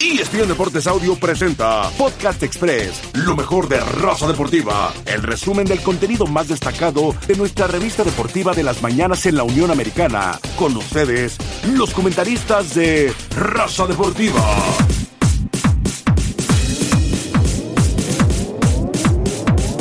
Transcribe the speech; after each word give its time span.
ESPN 0.00 0.46
Deportes 0.46 0.86
Audio 0.86 1.16
presenta 1.16 1.90
Podcast 1.98 2.40
Express, 2.44 3.02
lo 3.14 3.34
mejor 3.34 3.68
de 3.68 3.80
raza 3.80 4.28
deportiva. 4.28 4.94
El 5.04 5.24
resumen 5.24 5.66
del 5.66 5.82
contenido 5.82 6.24
más 6.28 6.46
destacado 6.46 7.16
de 7.26 7.34
nuestra 7.34 7.66
revista 7.66 8.04
deportiva 8.04 8.54
de 8.54 8.62
las 8.62 8.80
mañanas 8.80 9.26
en 9.26 9.34
la 9.34 9.42
Unión 9.42 9.72
Americana. 9.72 10.38
Con 10.56 10.76
ustedes, 10.76 11.36
los 11.72 11.90
comentaristas 11.90 12.76
de 12.76 13.12
Raza 13.34 13.88
Deportiva. 13.88 14.40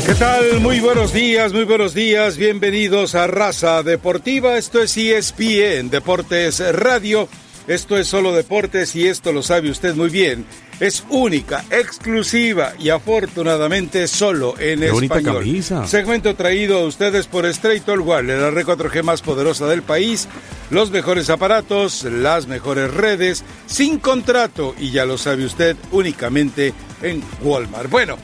¿Qué 0.04 0.16
tal? 0.16 0.62
Muy 0.62 0.80
buenos 0.80 1.14
días, 1.14 1.54
muy 1.54 1.66
buenos 1.66 1.94
días. 1.94 2.38
Bienvenidos 2.38 3.14
a 3.14 3.28
Raza 3.28 3.84
Deportiva. 3.84 4.58
Esto 4.58 4.82
es 4.82 4.98
ESPN 4.98 5.92
Deportes 5.92 6.60
Radio. 6.74 7.30
Esto 7.68 7.98
es 7.98 8.08
solo 8.08 8.32
deportes 8.34 8.96
y 8.96 9.08
esto 9.08 9.34
lo 9.34 9.44
sabe 9.44 9.70
usted 9.70 9.94
muy 9.94 10.10
bien. 10.10 10.46
Es 10.80 11.04
única, 11.10 11.66
exclusiva 11.70 12.74
y 12.80 12.90
afortunadamente 12.90 14.08
solo 14.08 14.56
en 14.58 14.80
Qué 14.80 14.88
español. 14.88 15.40
camisa. 15.40 15.86
Segmento 15.86 16.34
traído 16.36 16.80
a 16.80 16.86
ustedes 16.86 17.28
por 17.28 17.46
Straight 17.48 17.88
All 17.90 18.00
Wireless, 18.02 18.40
la 18.40 18.52
red 18.52 18.66
4G 18.66 19.04
más 19.04 19.22
poderosa 19.22 19.68
del 19.68 19.82
país, 19.82 20.28
los 20.70 20.92
mejores 20.92 21.30
aparatos, 21.30 22.04
las 22.04 22.48
mejores 22.48 22.94
redes, 22.94 23.44
sin 23.66 24.00
contrato 24.00 24.74
y 24.80 24.92
ya 24.92 25.06
lo 25.06 25.18
sabe 25.18 25.44
usted 25.46 25.76
únicamente 25.92 26.74
en 27.02 27.22
Walmart. 27.42 27.90
Bueno, 27.90 28.18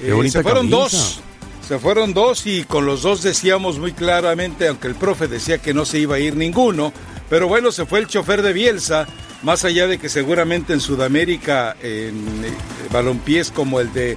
eh, 0.00 0.12
se 0.30 0.42
fueron 0.42 0.68
camisa. 0.68 0.96
dos. 0.98 1.20
Se 1.66 1.78
fueron 1.78 2.12
dos 2.12 2.46
y 2.46 2.64
con 2.64 2.84
los 2.84 3.02
dos 3.02 3.22
decíamos 3.22 3.78
muy 3.78 3.92
claramente, 3.92 4.66
aunque 4.66 4.88
el 4.88 4.96
profe 4.96 5.28
decía 5.28 5.58
que 5.58 5.72
no 5.72 5.84
se 5.84 6.00
iba 6.00 6.16
a 6.16 6.18
ir 6.18 6.34
ninguno, 6.34 6.92
pero 7.30 7.48
bueno, 7.48 7.72
se 7.72 7.86
fue 7.86 8.00
el 8.00 8.08
chofer 8.08 8.42
de 8.42 8.52
Bielsa, 8.52 9.06
más 9.42 9.64
allá 9.64 9.86
de 9.86 9.98
que 9.98 10.08
seguramente 10.08 10.72
en 10.72 10.80
Sudamérica, 10.80 11.76
en 11.80 12.44
eh, 12.44 12.52
balompiés 12.92 13.52
como 13.52 13.80
el 13.80 13.92
de 13.92 14.16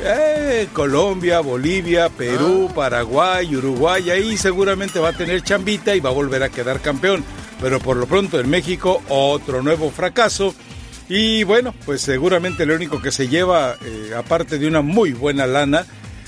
eh, 0.00 0.68
Colombia, 0.72 1.40
Bolivia, 1.40 2.08
Perú, 2.08 2.70
Paraguay, 2.74 3.54
Uruguay, 3.54 4.10
ahí 4.10 4.36
seguramente 4.36 5.00
va 5.00 5.10
a 5.10 5.12
tener 5.12 5.42
chambita 5.42 5.94
y 5.94 6.00
va 6.00 6.10
a 6.10 6.14
volver 6.14 6.44
a 6.44 6.48
quedar 6.48 6.80
campeón. 6.80 7.24
Pero 7.60 7.80
por 7.80 7.96
lo 7.96 8.06
pronto 8.06 8.40
en 8.40 8.48
México, 8.48 9.02
otro 9.08 9.62
nuevo 9.62 9.90
fracaso. 9.90 10.54
Y 11.08 11.44
bueno, 11.44 11.74
pues 11.84 12.00
seguramente 12.00 12.64
lo 12.64 12.74
único 12.74 13.02
que 13.02 13.10
se 13.10 13.28
lleva, 13.28 13.76
eh, 13.84 14.12
aparte 14.16 14.58
de 14.58 14.66
una 14.66 14.82
muy 14.82 15.12
buena 15.12 15.46
lana, 15.46 15.84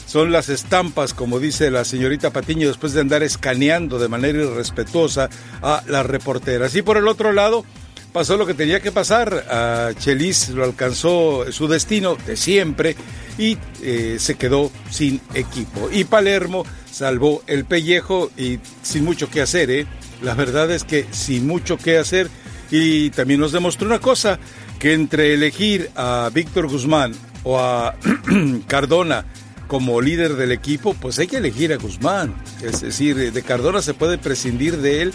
son 0.06 0.32
las 0.32 0.48
estampas, 0.48 1.14
como 1.14 1.40
dice 1.40 1.70
la 1.70 1.84
señorita 1.84 2.30
Patiño, 2.30 2.68
después 2.68 2.92
de 2.92 3.00
andar 3.00 3.22
escaneando 3.22 3.98
de 3.98 4.08
manera 4.08 4.42
irrespetuosa 4.42 5.28
a 5.62 5.82
las 5.86 6.06
reporteras. 6.06 6.74
Y 6.74 6.82
por 6.82 6.96
el 6.96 7.08
otro 7.08 7.32
lado, 7.32 7.64
pasó 8.12 8.36
lo 8.36 8.46
que 8.46 8.54
tenía 8.54 8.80
que 8.80 8.92
pasar. 8.92 9.44
A 9.50 9.90
Chelis 9.98 10.50
lo 10.50 10.64
alcanzó 10.64 11.50
su 11.50 11.66
destino 11.68 12.16
de 12.26 12.36
siempre 12.36 12.96
y 13.38 13.58
eh, 13.82 14.16
se 14.20 14.36
quedó 14.36 14.70
sin 14.90 15.20
equipo. 15.34 15.88
Y 15.90 16.04
Palermo 16.04 16.64
salvó 16.90 17.42
el 17.48 17.64
pellejo 17.64 18.30
y 18.36 18.60
sin 18.82 19.04
mucho 19.04 19.28
que 19.28 19.42
hacer, 19.42 19.70
¿eh? 19.70 19.86
La 20.22 20.34
verdad 20.34 20.70
es 20.70 20.84
que 20.84 21.06
sin 21.10 21.46
mucho 21.46 21.76
que 21.76 21.98
hacer. 21.98 22.30
Y 22.70 23.10
también 23.10 23.40
nos 23.40 23.52
demostró 23.52 23.86
una 23.86 23.98
cosa, 23.98 24.38
que 24.78 24.92
entre 24.92 25.34
elegir 25.34 25.90
a 25.96 26.30
Víctor 26.32 26.68
Guzmán 26.68 27.12
o 27.42 27.58
a 27.58 27.96
Cardona 28.66 29.24
como 29.68 30.00
líder 30.00 30.34
del 30.36 30.52
equipo, 30.52 30.94
pues 30.94 31.18
hay 31.18 31.26
que 31.26 31.38
elegir 31.38 31.72
a 31.72 31.76
Guzmán. 31.76 32.34
Es 32.62 32.80
decir, 32.80 33.32
de 33.32 33.42
Cardona 33.42 33.82
se 33.82 33.94
puede 33.94 34.18
prescindir 34.18 34.76
de 34.78 35.02
él 35.02 35.12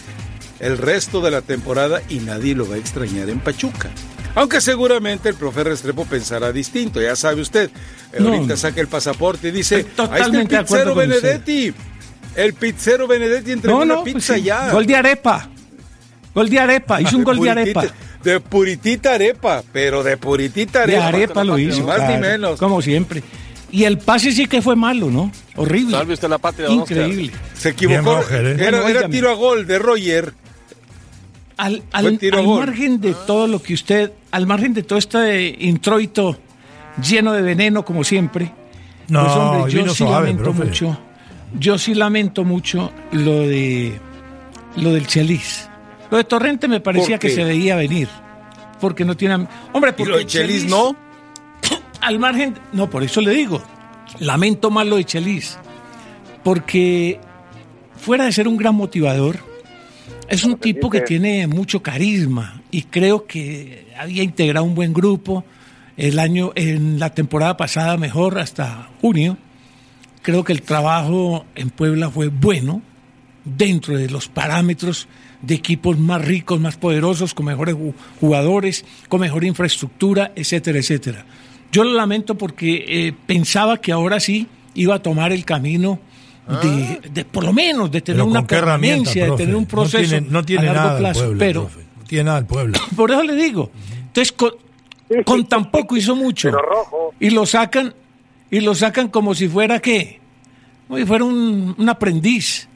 el 0.59 0.78
resto 0.78 1.22
de 1.22 1.31
la 1.31 1.41
temporada 1.41 2.02
y 2.09 2.19
nadie 2.19 2.56
lo 2.56 2.67
va 2.67 2.75
a 2.75 2.80
extrañar 2.80 3.30
en 3.30 3.39
Pachuca. 3.39 3.89
Aunque 4.36 4.61
seguramente 4.61 5.30
el 5.30 5.36
profe 5.36 5.64
Restrepo 5.64 6.06
pensará 6.06 6.52
distinto, 6.52 7.02
ya 7.02 7.16
sabe 7.16 7.41
usted. 7.41 7.69
Eh, 8.14 8.17
No. 8.19 8.33
Ahorita 8.33 8.58
saca 8.58 8.80
el 8.81 8.88
pasaporte 8.88 9.47
y 9.50 9.52
dice, 9.52 9.75
ahí 9.75 9.81
está 10.22 10.25
el 10.39 10.47
pizzero 10.47 10.94
con 10.94 11.11
usted". 11.11 11.22
Benedetti. 11.22 11.73
El 12.36 12.53
pizzero 12.53 13.08
Benedetti 13.08 13.52
entregó 13.53 13.78
No, 13.79 13.84
una 13.85 13.94
no, 13.96 14.02
pues 14.03 14.13
pizza 14.16 14.35
sí, 14.35 14.44
ya. 14.44 14.72
Gol 14.72 14.85
de 14.85 14.96
arepa. 14.96 15.50
Gol 16.34 16.50
de 16.50 16.59
arepa. 16.59 17.02
Hizo 17.02 17.18
un 17.18 17.23
gol 17.23 17.40
de 17.40 17.50
arepa. 17.50 17.85
De 18.23 18.40
puritita 18.40 19.16
arepa, 19.16 19.63
pero 19.73 20.03
de 20.03 20.16
puritita 20.18 20.85
De 20.85 20.97
arepa. 20.97 21.07
arepa 21.07 21.44
lo 21.44 21.57
hizo. 21.57 21.79
Ni 21.79 21.84
más 21.85 22.00
ni 22.02 22.06
claro, 22.06 22.22
menos. 22.22 22.59
Como 22.59 22.81
siempre. 22.81 23.23
Y 23.72 23.84
el 23.84 23.97
pase 24.00 24.31
sí 24.31 24.47
que 24.47 24.62
fue 24.62 24.75
malo, 24.75 25.12
¿no? 25.12 25.31
Horrible. 25.56 25.91
Salve 25.97 26.13
usted 26.13 26.28
la 26.30 26.38
patria, 26.40 26.69
Oscar. 26.69 26.97
Increíble. 26.97 27.31
Se 27.53 27.69
equivocó. 27.69 28.16
Roger, 28.16 28.46
¿eh? 28.46 28.52
Era, 28.52 28.57
Bueno, 28.63 28.78
era 28.78 28.85
óigame. 29.00 29.13
tiro 29.13 29.30
a 29.30 29.34
gol 29.35 29.68
de 29.68 29.80
Roger. 29.80 30.34
Al, 31.57 31.84
al, 31.91 32.18
tiro 32.18 32.40
al 32.40 32.46
gol. 32.46 32.59
margen 32.66 33.02
de 33.02 33.13
todo 33.28 33.46
lo 33.47 33.62
que 33.62 33.74
usted, 33.74 34.12
al 34.31 34.47
margen 34.47 34.74
de 34.74 34.84
todo 34.84 34.97
este 34.97 35.56
introito 35.59 36.38
lleno 37.03 37.34
de 37.34 37.41
veneno, 37.41 37.84
como 37.84 38.03
siempre, 38.06 38.53
No, 39.09 39.24
pues 39.24 39.35
hombre, 39.35 39.72
yo 39.74 39.90
sí 39.90 39.96
suave, 39.97 40.28
lamento 40.29 40.44
profe. 40.44 40.63
mucho, 40.66 41.00
yo 41.59 41.78
sí 41.78 41.94
lamento 41.96 42.44
mucho 42.46 42.91
lo 43.12 43.41
de 43.41 44.00
lo 44.78 44.94
del 44.94 45.06
Chelis. 45.06 45.68
Lo 46.09 46.18
de 46.18 46.24
Torrente 46.24 46.68
me 46.69 46.79
parecía 46.79 47.18
¿Por 47.18 47.28
que 47.28 47.35
se 47.35 47.44
veía 47.44 47.75
venir. 47.75 48.08
Porque 48.79 49.03
no 49.03 49.16
tiene. 49.18 49.46
Hombre, 49.74 49.91
Y 49.91 49.94
porque 49.94 50.12
lo 50.12 50.18
de 50.18 50.25
Chelis 50.25 50.66
no. 50.66 50.96
Al 52.01 52.19
margen, 52.19 52.55
no, 52.73 52.89
por 52.89 53.03
eso 53.03 53.21
le 53.21 53.31
digo, 53.33 53.61
lamento 54.19 54.71
más 54.71 54.85
lo 54.87 54.95
de 54.97 55.03
Chelis, 55.05 55.57
porque 56.43 57.19
fuera 57.97 58.25
de 58.25 58.31
ser 58.31 58.47
un 58.47 58.57
gran 58.57 58.75
motivador, 58.75 59.37
es 60.27 60.43
un 60.43 60.57
tipo 60.57 60.89
que 60.89 61.01
tiene 61.01 61.47
mucho 61.47 61.81
carisma 61.81 62.61
y 62.71 62.83
creo 62.83 63.25
que 63.25 63.87
había 63.97 64.23
integrado 64.23 64.65
un 64.65 64.75
buen 64.75 64.93
grupo 64.93 65.43
el 65.97 66.19
año, 66.19 66.51
en 66.55 66.99
la 66.99 67.13
temporada 67.13 67.57
pasada 67.57 67.97
mejor 67.97 68.39
hasta 68.39 68.89
junio. 69.01 69.37
Creo 70.21 70.43
que 70.43 70.53
el 70.53 70.61
trabajo 70.61 71.45
en 71.55 71.69
Puebla 71.71 72.09
fue 72.09 72.27
bueno 72.27 72.81
dentro 73.43 73.97
de 73.97 74.09
los 74.09 74.27
parámetros 74.27 75.07
de 75.41 75.55
equipos 75.55 75.97
más 75.97 76.23
ricos, 76.23 76.59
más 76.59 76.77
poderosos, 76.77 77.33
con 77.33 77.47
mejores 77.47 77.75
ju- 77.75 77.93
jugadores, 78.19 78.85
con 79.07 79.21
mejor 79.21 79.43
infraestructura, 79.45 80.31
etcétera, 80.35 80.77
etcétera. 80.79 81.25
Yo 81.72 81.84
lo 81.84 81.94
lamento 81.94 82.35
porque 82.35 82.85
eh, 82.88 83.13
pensaba 83.25 83.78
que 83.78 83.91
ahora 83.91 84.19
sí 84.19 84.47
iba 84.74 84.96
a 84.96 85.00
tomar 85.00 85.31
el 85.31 85.46
camino 85.46 86.00
de, 86.63 87.00
de 87.12 87.25
por 87.25 87.44
lo 87.44 87.53
menos 87.53 87.91
de 87.91 88.02
tener 88.02 88.24
una 88.24 88.40
¿con 88.40 88.47
qué 88.47 88.56
herramienta, 88.56 89.12
permanencia, 89.12 89.25
de 89.31 89.38
tener 89.38 89.56
un 89.56 89.66
proceso 89.68 90.02
No 90.02 90.08
tiene, 90.09 90.28
no 90.31 90.46
tiene 90.46 90.69
a 90.69 90.74
largo 90.74 90.88
nada 90.88 91.00
plazo. 91.00 91.19
pueblo, 91.22 91.38
pero 91.40 91.62
profe. 91.68 91.85
No 91.97 92.03
tiene 92.06 92.24
nada 92.24 92.38
el 92.40 92.46
pueblo. 92.46 92.79
por 92.96 93.12
eso 93.12 93.24
le 93.24 93.35
digo. 93.35 93.72
Entonces, 94.08 94.31
con, 94.31 94.52
con 95.25 95.46
tan 95.46 95.69
poco 95.69 95.96
hizo 95.96 96.16
mucho. 96.16 96.50
Y 97.19 97.29
lo 97.29 97.46
sacan, 97.46 97.94
y 98.50 98.62
lo 98.62 98.74
sacan 98.74 99.09
como 99.09 99.35
si 99.35 99.47
fuera 99.47 99.79
qué? 99.79 100.19
Como 100.88 100.97
si 100.97 101.06
fuera 101.06 101.24
un, 101.24 101.75
un 101.78 101.90
aprendiz. 101.90 102.68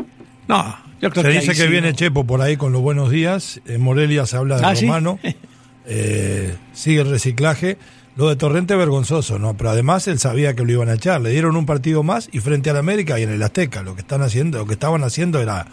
No, 0.48 0.78
yo 1.02 1.10
creo 1.10 1.24
Se 1.24 1.30
que 1.30 1.36
dice 1.40 1.48
que 1.54 1.64
sí, 1.64 1.68
viene 1.68 1.90
¿no? 1.90 1.96
Chepo 1.96 2.26
por 2.26 2.42
ahí 2.42 2.58
con 2.58 2.72
los 2.74 2.82
buenos 2.84 3.10
días. 3.10 3.60
En 3.66 3.82
Morelia 3.82 4.28
se 4.28 4.38
habla 4.38 4.58
de 4.58 4.66
Ah, 4.66 4.76
¿sí? 4.76 4.86
Eh, 5.86 6.56
sigue 6.74 7.02
el 7.02 7.10
reciclaje. 7.10 7.78
Lo 8.16 8.30
de 8.30 8.36
Torrente 8.36 8.76
vergonzoso, 8.76 9.40
¿no? 9.40 9.58
Pero 9.58 9.72
además 9.72 10.08
él 10.08 10.20
sabía 10.20 10.54
que 10.56 10.64
lo 10.64 10.72
iban 10.72 10.90
a 10.90 10.94
echar. 10.94 11.20
Le 11.22 11.32
dieron 11.32 11.56
un 11.56 11.66
partido 11.66 12.04
más 12.04 12.30
y 12.32 12.40
frente 12.40 12.70
al 12.70 12.78
América 12.78 13.20
y 13.20 13.24
en 13.24 13.32
el 13.32 13.42
Azteca. 13.42 13.82
Lo 13.82 13.96
que 13.96 14.02
están 14.02 14.22
haciendo, 14.22 14.60
lo 14.60 14.66
que 14.68 14.74
estaban 14.74 15.04
haciendo 15.04 15.42
era 15.42 15.66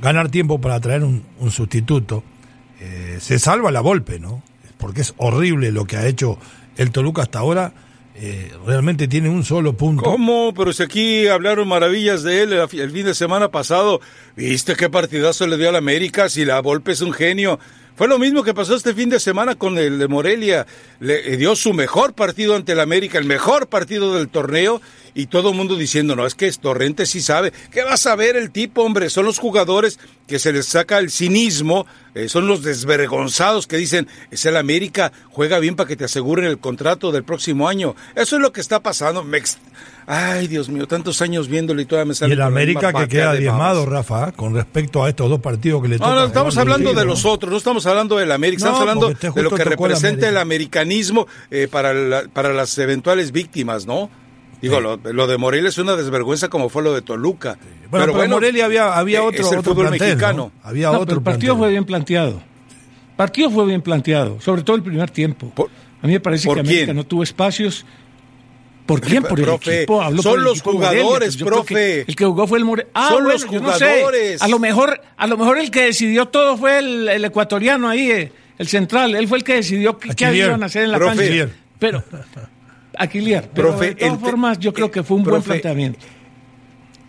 ganar 0.00 0.28
tiempo 0.30 0.60
para 0.60 0.78
traer 0.80 1.04
un, 1.04 1.24
un 1.38 1.50
sustituto. 1.50 2.22
Eh, 2.80 3.16
se 3.20 3.38
salva 3.38 3.70
la 3.70 3.80
golpe, 3.80 4.18
¿no? 4.18 4.42
Porque 4.76 5.00
es 5.00 5.14
horrible 5.16 5.72
lo 5.72 5.86
que 5.86 5.96
ha 5.96 6.06
hecho 6.06 6.38
el 6.76 6.90
Toluca 6.90 7.22
hasta 7.22 7.38
ahora. 7.38 7.72
Eh, 8.18 8.52
realmente 8.66 9.08
tiene 9.08 9.28
un 9.28 9.44
solo 9.44 9.74
punto. 9.74 10.02
¿Cómo? 10.02 10.52
Pero 10.54 10.72
si 10.72 10.82
aquí 10.82 11.28
hablaron 11.28 11.68
maravillas 11.68 12.22
de 12.22 12.42
él 12.42 12.52
el, 12.52 12.60
el 12.60 12.90
fin 12.90 13.06
de 13.06 13.14
semana 13.14 13.50
pasado. 13.50 14.00
¿Viste 14.36 14.74
qué 14.74 14.90
partidazo 14.90 15.46
le 15.46 15.56
dio 15.56 15.70
al 15.70 15.76
América? 15.76 16.28
Si 16.28 16.44
la 16.44 16.60
Volpe 16.60 16.92
es 16.92 17.00
un 17.00 17.12
genio. 17.12 17.58
Fue 17.96 18.08
lo 18.08 18.18
mismo 18.18 18.42
que 18.42 18.52
pasó 18.52 18.74
este 18.74 18.92
fin 18.92 19.08
de 19.08 19.18
semana 19.18 19.54
con 19.54 19.78
el 19.78 19.98
de 19.98 20.06
Morelia. 20.06 20.66
Le 21.00 21.32
eh, 21.32 21.38
dio 21.38 21.56
su 21.56 21.72
mejor 21.72 22.12
partido 22.12 22.54
ante 22.54 22.72
el 22.72 22.80
América, 22.80 23.18
el 23.18 23.24
mejor 23.24 23.68
partido 23.68 24.14
del 24.14 24.28
torneo, 24.28 24.82
y 25.18 25.26
todo 25.28 25.50
el 25.50 25.56
mundo 25.56 25.76
diciendo, 25.76 26.14
no, 26.14 26.26
es 26.26 26.34
que 26.34 26.52
Torrente 26.52 27.06
sí 27.06 27.22
sabe. 27.22 27.50
¿Qué 27.72 27.82
va 27.82 27.94
a 27.94 27.96
saber 27.96 28.36
el 28.36 28.50
tipo, 28.50 28.82
hombre? 28.82 29.08
Son 29.10 29.24
los 29.24 29.38
jugadores 29.38 29.98
que 30.28 30.38
se 30.38 30.52
les 30.52 30.66
saca 30.66 30.98
el 30.98 31.10
cinismo, 31.10 31.86
eh, 32.14 32.28
son 32.28 32.46
los 32.46 32.62
desvergonzados 32.62 33.66
que 33.66 33.76
dicen, 33.78 34.08
es 34.30 34.44
el 34.44 34.56
América, 34.56 35.12
juega 35.30 35.58
bien 35.58 35.74
para 35.74 35.88
que 35.88 35.96
te 35.96 36.04
aseguren 36.04 36.44
el 36.44 36.58
contrato 36.58 37.12
del 37.12 37.24
próximo 37.24 37.66
año. 37.68 37.94
Eso 38.14 38.36
es 38.36 38.42
lo 38.42 38.52
que 38.52 38.60
está 38.60 38.80
pasando. 38.80 39.24
Me 39.24 39.38
ex- 39.38 39.58
Ay, 40.08 40.46
Dios 40.46 40.68
mío, 40.68 40.86
tantos 40.86 41.20
años 41.20 41.48
viéndolo 41.48 41.80
y 41.80 41.84
todavía 41.84 42.06
me 42.06 42.12
Y 42.12 42.16
sale 42.16 42.34
el 42.34 42.38
con 42.38 42.42
la 42.44 42.46
América 42.46 42.92
que 42.92 43.08
queda 43.08 43.32
diezmado. 43.34 43.86
Rafa, 43.86 44.30
con 44.32 44.54
respecto 44.54 45.02
a 45.02 45.08
estos 45.08 45.28
dos 45.28 45.40
partidos 45.40 45.82
que 45.82 45.88
le 45.88 45.96
No, 45.98 46.04
tocan. 46.04 46.14
no, 46.20 46.24
estamos 46.26 46.54
jugar 46.54 46.66
hablando 46.68 46.90
de 46.90 46.96
¿no? 46.96 47.04
los 47.06 47.24
otros, 47.24 47.50
no 47.50 47.56
estamos 47.58 47.86
hablando 47.86 48.16
del 48.16 48.30
América, 48.30 48.58
estamos 48.58 48.78
No, 48.78 48.82
hablando 48.82 49.06
porque 49.08 49.26
usted 49.28 49.34
de 49.34 49.42
lo 49.42 49.50
que 49.56 49.62
el 49.62 49.68
representa 49.70 50.28
el 50.28 50.36
América. 50.36 50.80
americanismo 50.82 51.26
eh, 51.50 51.66
para, 51.70 51.92
la- 51.94 52.24
para 52.32 52.52
las 52.52 52.76
eventuales 52.78 53.32
víctimas, 53.32 53.86
¿no? 53.86 54.08
Digo, 54.60 54.80
lo, 54.80 54.96
lo 54.96 55.26
de 55.26 55.36
Morelia 55.38 55.68
es 55.68 55.78
una 55.78 55.96
desvergüenza 55.96 56.48
como 56.48 56.68
fue 56.68 56.82
lo 56.82 56.94
de 56.94 57.02
Toluca. 57.02 57.58
Bueno, 57.90 58.12
pero, 58.12 58.28
Morelia 58.28 58.64
había, 58.64 58.96
había 58.96 59.18
eh, 59.18 59.22
otro, 59.22 59.46
es 59.46 59.52
el 59.52 59.58
otro 59.58 59.72
fútbol 59.72 59.88
plantel, 59.88 60.08
mexicano. 60.08 60.52
¿no? 60.54 60.68
Había 60.68 60.86
No, 60.86 60.92
pero 60.92 61.02
otro 61.02 61.16
el 61.18 61.22
partido 61.22 61.54
plantel. 61.54 61.58
fue 61.58 61.70
bien 61.70 61.84
planteado. 61.84 62.42
El 63.10 63.16
partido 63.16 63.50
fue 63.50 63.66
bien 63.66 63.82
planteado, 63.82 64.40
sobre 64.40 64.62
todo 64.62 64.76
el 64.76 64.82
primer 64.82 65.10
tiempo. 65.10 65.50
Por- 65.54 65.70
A 66.02 66.06
mí 66.06 66.12
me 66.14 66.20
parece 66.20 66.48
que 66.52 66.60
América 66.60 66.92
no 66.94 67.04
tuvo 67.04 67.22
espacios. 67.22 67.84
¿Por 68.86 69.00
quién? 69.00 69.22
Por 69.24 69.40
el 69.40 69.48
equipo. 69.48 70.02
son 70.22 70.44
los 70.44 70.62
jugadores, 70.62 71.36
profe. 71.36 72.04
el 72.06 72.14
que 72.16 72.24
jugó 72.24 72.46
fue 72.46 72.58
el 72.58 72.64
Morelia. 72.64 72.90
Ah, 72.94 73.08
son 73.10 73.24
los 73.24 73.44
jugadores. 73.44 74.40
A 74.40 74.48
lo 74.48 74.58
mejor, 74.58 75.00
a 75.16 75.26
lo 75.26 75.36
mejor 75.36 75.58
el 75.58 75.70
que 75.70 75.82
decidió 75.82 76.26
todo 76.26 76.56
fue 76.56 76.78
el, 76.78 77.24
ecuatoriano 77.24 77.88
ahí, 77.88 78.10
eh, 78.10 78.32
el 78.58 78.68
central. 78.68 79.14
Él 79.16 79.26
fue 79.28 79.38
el 79.38 79.44
que 79.44 79.54
decidió 79.54 79.98
qué, 79.98 80.14
qué 80.14 80.34
iban 80.36 80.62
a 80.62 80.66
hacer 80.66 80.84
en 80.84 80.92
la 80.92 80.98
cancha. 80.98 81.48
Pero 81.78 82.02
Aquiliar, 82.98 83.50
pero 83.54 83.70
profe, 83.70 83.88
de 83.88 83.94
todas 83.94 84.20
formas 84.20 84.58
yo 84.58 84.72
creo 84.72 84.90
que 84.90 85.02
fue 85.02 85.18
un 85.18 85.24
buen 85.24 85.42
planteamiento. 85.42 86.00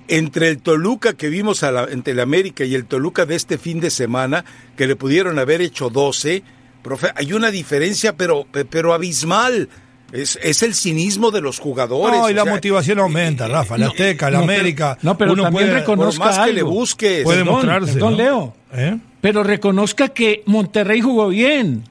Entre 0.07 0.47
el 0.47 0.59
Toluca 0.59 1.13
que 1.13 1.27
vimos 1.27 1.63
a 1.63 1.71
la, 1.71 1.83
entre 1.85 2.13
el 2.13 2.19
América 2.19 2.63
y 2.63 2.75
el 2.75 2.85
Toluca 2.85 3.25
de 3.25 3.35
este 3.35 3.57
fin 3.57 3.79
de 3.79 3.89
semana, 3.89 4.45
que 4.77 4.87
le 4.87 4.95
pudieron 4.95 5.37
haber 5.37 5.61
hecho 5.61 5.89
12, 5.89 6.43
profe, 6.81 7.11
hay 7.15 7.33
una 7.33 7.51
diferencia 7.51 8.15
pero, 8.15 8.47
pero 8.69 8.93
abismal. 8.93 9.69
Es, 10.13 10.39
es 10.41 10.63
el 10.63 10.73
cinismo 10.73 11.31
de 11.31 11.41
los 11.41 11.59
jugadores. 11.59 12.17
No, 12.17 12.29
y 12.29 12.33
la 12.33 12.45
motivación 12.45 12.99
aumenta, 12.99 13.45
Rafa. 13.49 13.77
La 13.77 13.87
Azteca, 13.87 14.31
la 14.31 14.39
América. 14.39 14.97
no, 15.01 15.17
pero 15.17 15.33
uno 15.33 15.43
también 15.43 15.67
puede, 15.67 15.79
reconozca 15.79 16.23
más 16.23 16.39
que 16.45 16.53
le 16.53 16.63
busques. 16.63 17.23
Puede 17.25 17.43
mostrarse. 17.43 17.99
Don 17.99 18.15
Leo. 18.15 18.55
¿Eh? 18.73 18.97
Pero 19.19 19.43
reconozca 19.43 20.07
que 20.07 20.43
Monterrey 20.45 21.01
jugó 21.01 21.27
bien. 21.27 21.83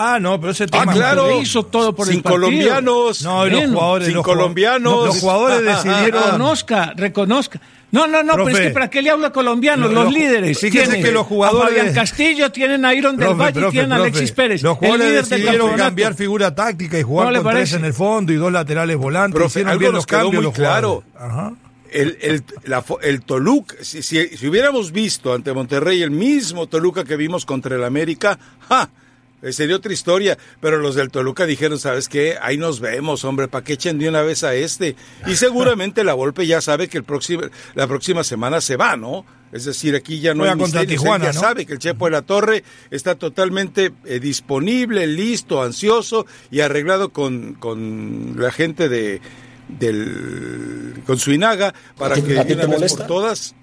Ah, 0.00 0.18
no, 0.20 0.38
pero 0.40 0.52
ese 0.52 0.68
tema. 0.68 0.84
Ah, 0.86 0.94
claro. 0.94 1.40
hizo 1.42 1.64
todo 1.64 1.92
por 1.92 2.06
sin 2.06 2.18
el 2.18 2.22
colombianos. 2.22 3.22
No, 3.22 3.46
y 3.46 3.50
los 3.50 3.66
jugadores. 3.66 4.06
Sin 4.06 4.14
los 4.16 4.24
colombianos. 4.24 5.06
los 5.06 5.20
jugadores 5.20 5.62
decidieron. 5.84 6.22
Reconozca, 6.22 6.92
reconozca. 6.96 7.60
No, 7.90 8.06
no, 8.06 8.22
no, 8.22 8.34
pero 8.34 8.48
es 8.50 8.60
que 8.60 8.70
para 8.70 8.90
qué 8.90 9.00
le 9.00 9.10
habla 9.10 9.30
colombianos, 9.30 9.90
los, 9.90 10.12
líderes. 10.12 10.58
Fíjese 10.60 11.00
que 11.00 11.10
los 11.10 11.26
jugadores. 11.26 11.72
A 11.72 11.76
Fabián 11.76 11.94
Castillo, 11.94 12.52
tienen 12.52 12.84
a 12.84 12.94
Iron 12.94 13.16
del 13.16 13.34
Valle 13.34 13.66
y 13.66 13.70
tienen 13.70 13.92
a 13.92 13.96
Alexis 13.96 14.32
Pérez. 14.32 14.62
Los 14.62 14.78
jugadores 14.78 15.28
decidieron 15.28 15.76
cambiar 15.76 16.14
figura 16.14 16.54
táctica 16.54 16.98
y 16.98 17.02
jugar 17.02 17.34
con 17.42 17.52
tres 17.52 17.72
en 17.72 17.84
el 17.84 17.94
fondo 17.94 18.32
y 18.32 18.36
dos 18.36 18.52
laterales 18.52 18.96
volantes. 18.96 19.34
Profe, 19.34 19.60
Hicieron 19.60 19.78
bien 19.78 19.92
los 19.92 20.06
cambios. 20.06 20.44
Muy 20.44 20.52
claro. 20.52 21.02
Ajá. 21.18 21.54
El, 21.90 22.18
el, 22.20 22.44
la, 22.64 22.84
el 23.00 23.22
Toluca, 23.22 23.76
si, 23.80 24.02
si, 24.02 24.36
si, 24.36 24.46
hubiéramos 24.46 24.92
visto 24.92 25.32
ante 25.32 25.54
Monterrey 25.54 26.02
el 26.02 26.10
mismo 26.10 26.66
Toluca 26.66 27.02
que 27.02 27.16
vimos 27.16 27.46
contra 27.46 27.76
el 27.76 27.82
América, 27.82 28.38
¡ja! 28.68 28.90
Eh, 29.40 29.52
sería 29.52 29.76
otra 29.76 29.92
historia, 29.92 30.36
pero 30.60 30.78
los 30.78 30.94
del 30.96 31.10
Toluca 31.10 31.46
dijeron, 31.46 31.78
¿sabes 31.78 32.08
qué? 32.08 32.36
Ahí 32.42 32.56
nos 32.56 32.80
vemos, 32.80 33.24
hombre, 33.24 33.46
¿para 33.46 33.64
qué 33.64 33.74
echen 33.74 33.98
de 33.98 34.08
una 34.08 34.22
vez 34.22 34.42
a 34.42 34.54
este? 34.54 34.96
Y 35.26 35.36
seguramente 35.36 36.02
la 36.02 36.14
Volpe 36.14 36.46
ya 36.46 36.60
sabe 36.60 36.88
que 36.88 36.98
el 36.98 37.04
próximo, 37.04 37.42
la 37.74 37.86
próxima 37.86 38.24
semana 38.24 38.60
se 38.60 38.76
va, 38.76 38.96
¿no? 38.96 39.24
Es 39.52 39.64
decir, 39.64 39.94
aquí 39.94 40.20
ya 40.20 40.34
no 40.34 40.44
hay 40.44 40.54
misterios, 40.56 40.88
Tijuana, 40.88 41.26
ya 41.26 41.32
sabe 41.32 41.64
que 41.64 41.74
el 41.74 41.78
Chepo 41.78 42.04
de 42.04 42.10
la 42.10 42.22
Torre 42.22 42.64
está 42.90 43.14
totalmente 43.14 43.92
eh, 44.04 44.20
disponible, 44.20 45.06
listo, 45.06 45.62
ansioso 45.62 46.26
y 46.50 46.60
arreglado 46.60 47.10
con, 47.10 47.54
con 47.54 48.34
la 48.36 48.50
gente 48.50 48.88
de 48.88 49.20
del 49.68 51.02
con 51.06 51.18
Suinaga 51.18 51.74
para 51.98 52.14
que 52.14 52.22
de 52.22 52.54
una 52.54 52.78
vez 52.78 52.94
por 52.94 53.06
todas 53.06 53.54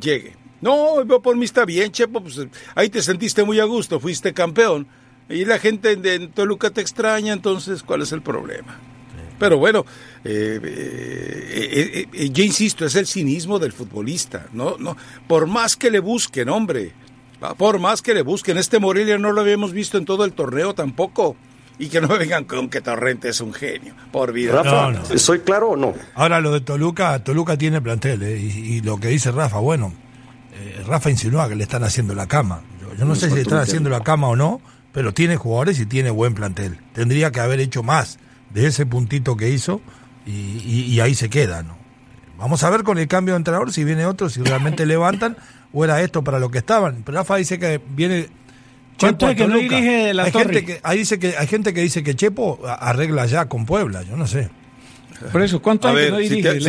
llegue. 0.00 0.36
No, 0.62 1.06
por 1.22 1.36
mí 1.36 1.44
está 1.44 1.64
bien, 1.64 1.90
Chepo, 1.90 2.22
pues 2.22 2.38
ahí 2.74 2.90
te 2.90 3.00
sentiste 3.00 3.44
muy 3.44 3.60
a 3.60 3.64
gusto, 3.64 3.98
fuiste 4.00 4.34
campeón 4.34 4.86
y 5.30 5.44
la 5.44 5.58
gente 5.58 5.96
de 5.96 6.28
Toluca 6.28 6.70
te 6.70 6.80
extraña, 6.80 7.32
entonces, 7.32 7.82
¿cuál 7.82 8.02
es 8.02 8.12
el 8.12 8.20
problema? 8.20 8.78
Pero 9.40 9.56
bueno, 9.56 9.86
eh, 10.22 10.60
eh, 10.62 12.06
eh, 12.12 12.30
yo 12.30 12.44
insisto, 12.44 12.84
es 12.84 12.94
el 12.94 13.06
cinismo 13.06 13.58
del 13.58 13.72
futbolista, 13.72 14.46
¿no? 14.52 14.76
no 14.78 14.96
Por 15.26 15.46
más 15.46 15.76
que 15.76 15.90
le 15.90 15.98
busquen, 15.98 16.50
hombre, 16.50 16.92
por 17.56 17.78
más 17.78 18.02
que 18.02 18.12
le 18.12 18.20
busquen, 18.20 18.58
este 18.58 18.78
Morelia 18.78 19.16
no 19.16 19.32
lo 19.32 19.40
habíamos 19.40 19.72
visto 19.72 19.96
en 19.96 20.04
todo 20.04 20.26
el 20.26 20.34
torneo 20.34 20.74
tampoco. 20.74 21.36
Y 21.78 21.88
que 21.88 22.02
no 22.02 22.08
vengan 22.08 22.44
con 22.44 22.68
que 22.68 22.82
Torrente 22.82 23.30
es 23.30 23.40
un 23.40 23.54
genio, 23.54 23.94
por 24.12 24.34
vida. 24.34 24.62
Rafa, 24.62 25.16
¿soy 25.16 25.38
claro 25.38 25.70
o 25.70 25.76
no? 25.76 25.94
Ahora 26.14 26.38
lo 26.38 26.52
de 26.52 26.60
Toluca, 26.60 27.24
Toluca 27.24 27.56
tiene 27.56 27.80
plantel, 27.80 28.22
y, 28.22 28.82
lo 28.82 29.00
que 29.00 29.08
dice 29.08 29.30
Rafa, 29.30 29.60
bueno, 29.60 29.94
Rafa 30.86 31.08
insinúa 31.08 31.48
que 31.48 31.54
le 31.54 31.62
están 31.62 31.82
haciendo 31.82 32.14
la 32.14 32.26
cama. 32.26 32.60
Yo, 32.98 33.06
no 33.06 33.14
sé 33.14 33.30
si 33.30 33.36
le 33.36 33.40
están 33.40 33.60
haciendo 33.60 33.88
la 33.88 34.00
cama 34.00 34.28
o 34.28 34.36
no, 34.36 34.60
pero 34.92 35.12
tiene 35.12 35.36
jugadores 35.36 35.78
y 35.80 35.86
tiene 35.86 36.10
buen 36.10 36.34
plantel. 36.34 36.78
Tendría 36.92 37.30
que 37.30 37.40
haber 37.40 37.60
hecho 37.60 37.82
más 37.82 38.18
de 38.52 38.66
ese 38.66 38.86
puntito 38.86 39.36
que 39.36 39.50
hizo 39.50 39.80
y, 40.26 41.00
ahí 41.00 41.14
se 41.14 41.30
queda, 41.30 41.62
¿no? 41.62 41.78
Vamos 42.38 42.62
a 42.62 42.70
ver 42.70 42.84
con 42.84 42.98
el 42.98 43.06
cambio 43.06 43.34
de 43.34 43.38
entrenador 43.38 43.72
si 43.72 43.84
viene 43.84 44.06
otro, 44.06 44.28
si 44.28 44.42
realmente 44.42 44.86
levantan 44.86 45.36
o 45.72 45.84
era 45.84 46.00
esto 46.00 46.24
para 46.24 46.38
lo 46.38 46.50
que 46.50 46.58
estaban. 46.58 47.02
Pero 47.04 47.18
Rafa 47.18 47.36
dice 47.36 47.58
que 47.58 47.80
viene 47.90 48.28
Chepo 48.96 49.34
que 49.34 49.46
no 49.46 49.56
dirige 49.56 50.14
la 50.14 50.24
hay 50.24 50.32
torre. 50.32 50.54
Gente 50.54 50.64
que, 50.64 50.80
ahí 50.82 50.98
dice 50.98 51.18
que, 51.18 51.34
hay 51.36 51.46
gente 51.46 51.72
que 51.72 51.80
dice 51.80 52.02
que 52.02 52.14
Chepo 52.14 52.60
arregla 52.66 53.26
ya 53.26 53.46
con 53.46 53.66
Puebla, 53.66 54.02
yo 54.02 54.16
no 54.16 54.26
sé. 54.26 54.50
Por 55.32 55.42
eso, 55.42 55.60
¿cuánto 55.60 55.88
hay 55.88 56.06
que 56.06 56.10
no 56.10 56.18
dirige? 56.18 56.60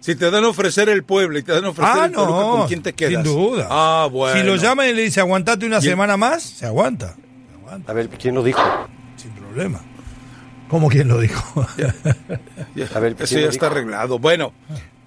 Si 0.00 0.16
te, 0.16 0.30
dan 0.30 0.44
a 0.44 0.48
ofrecer 0.48 0.88
el 0.88 1.04
pueblo 1.04 1.38
y 1.38 1.42
te 1.42 1.52
dan 1.52 1.64
a 1.64 1.68
ofrecer 1.70 1.94
ah, 1.96 2.06
el 2.06 2.12
no, 2.12 2.26
¿con 2.26 2.66
quién 2.66 2.82
te 2.82 2.92
quedas? 2.92 3.12
Sin 3.12 3.22
duda. 3.22 3.68
Ah, 3.70 4.08
bueno. 4.10 4.38
Si 4.38 4.44
lo 4.44 4.56
llaman 4.56 4.88
y 4.88 4.92
le 4.92 5.02
dice 5.02 5.20
aguantate 5.20 5.64
una 5.64 5.80
semana 5.80 6.16
más, 6.16 6.42
se 6.42 6.66
aguanta. 6.66 7.14
A 7.86 7.92
ver, 7.92 8.08
¿quién 8.10 8.34
lo 8.34 8.42
dijo? 8.42 8.62
Sin 9.16 9.30
problema. 9.32 9.80
¿Cómo 10.68 10.88
quién 10.88 11.08
lo 11.08 11.20
dijo? 11.20 11.66
a 12.94 13.00
ver, 13.00 13.16
Eso 13.18 13.38
ya 13.38 13.48
está 13.48 13.66
arreglado. 13.66 14.18
Bueno, 14.18 14.52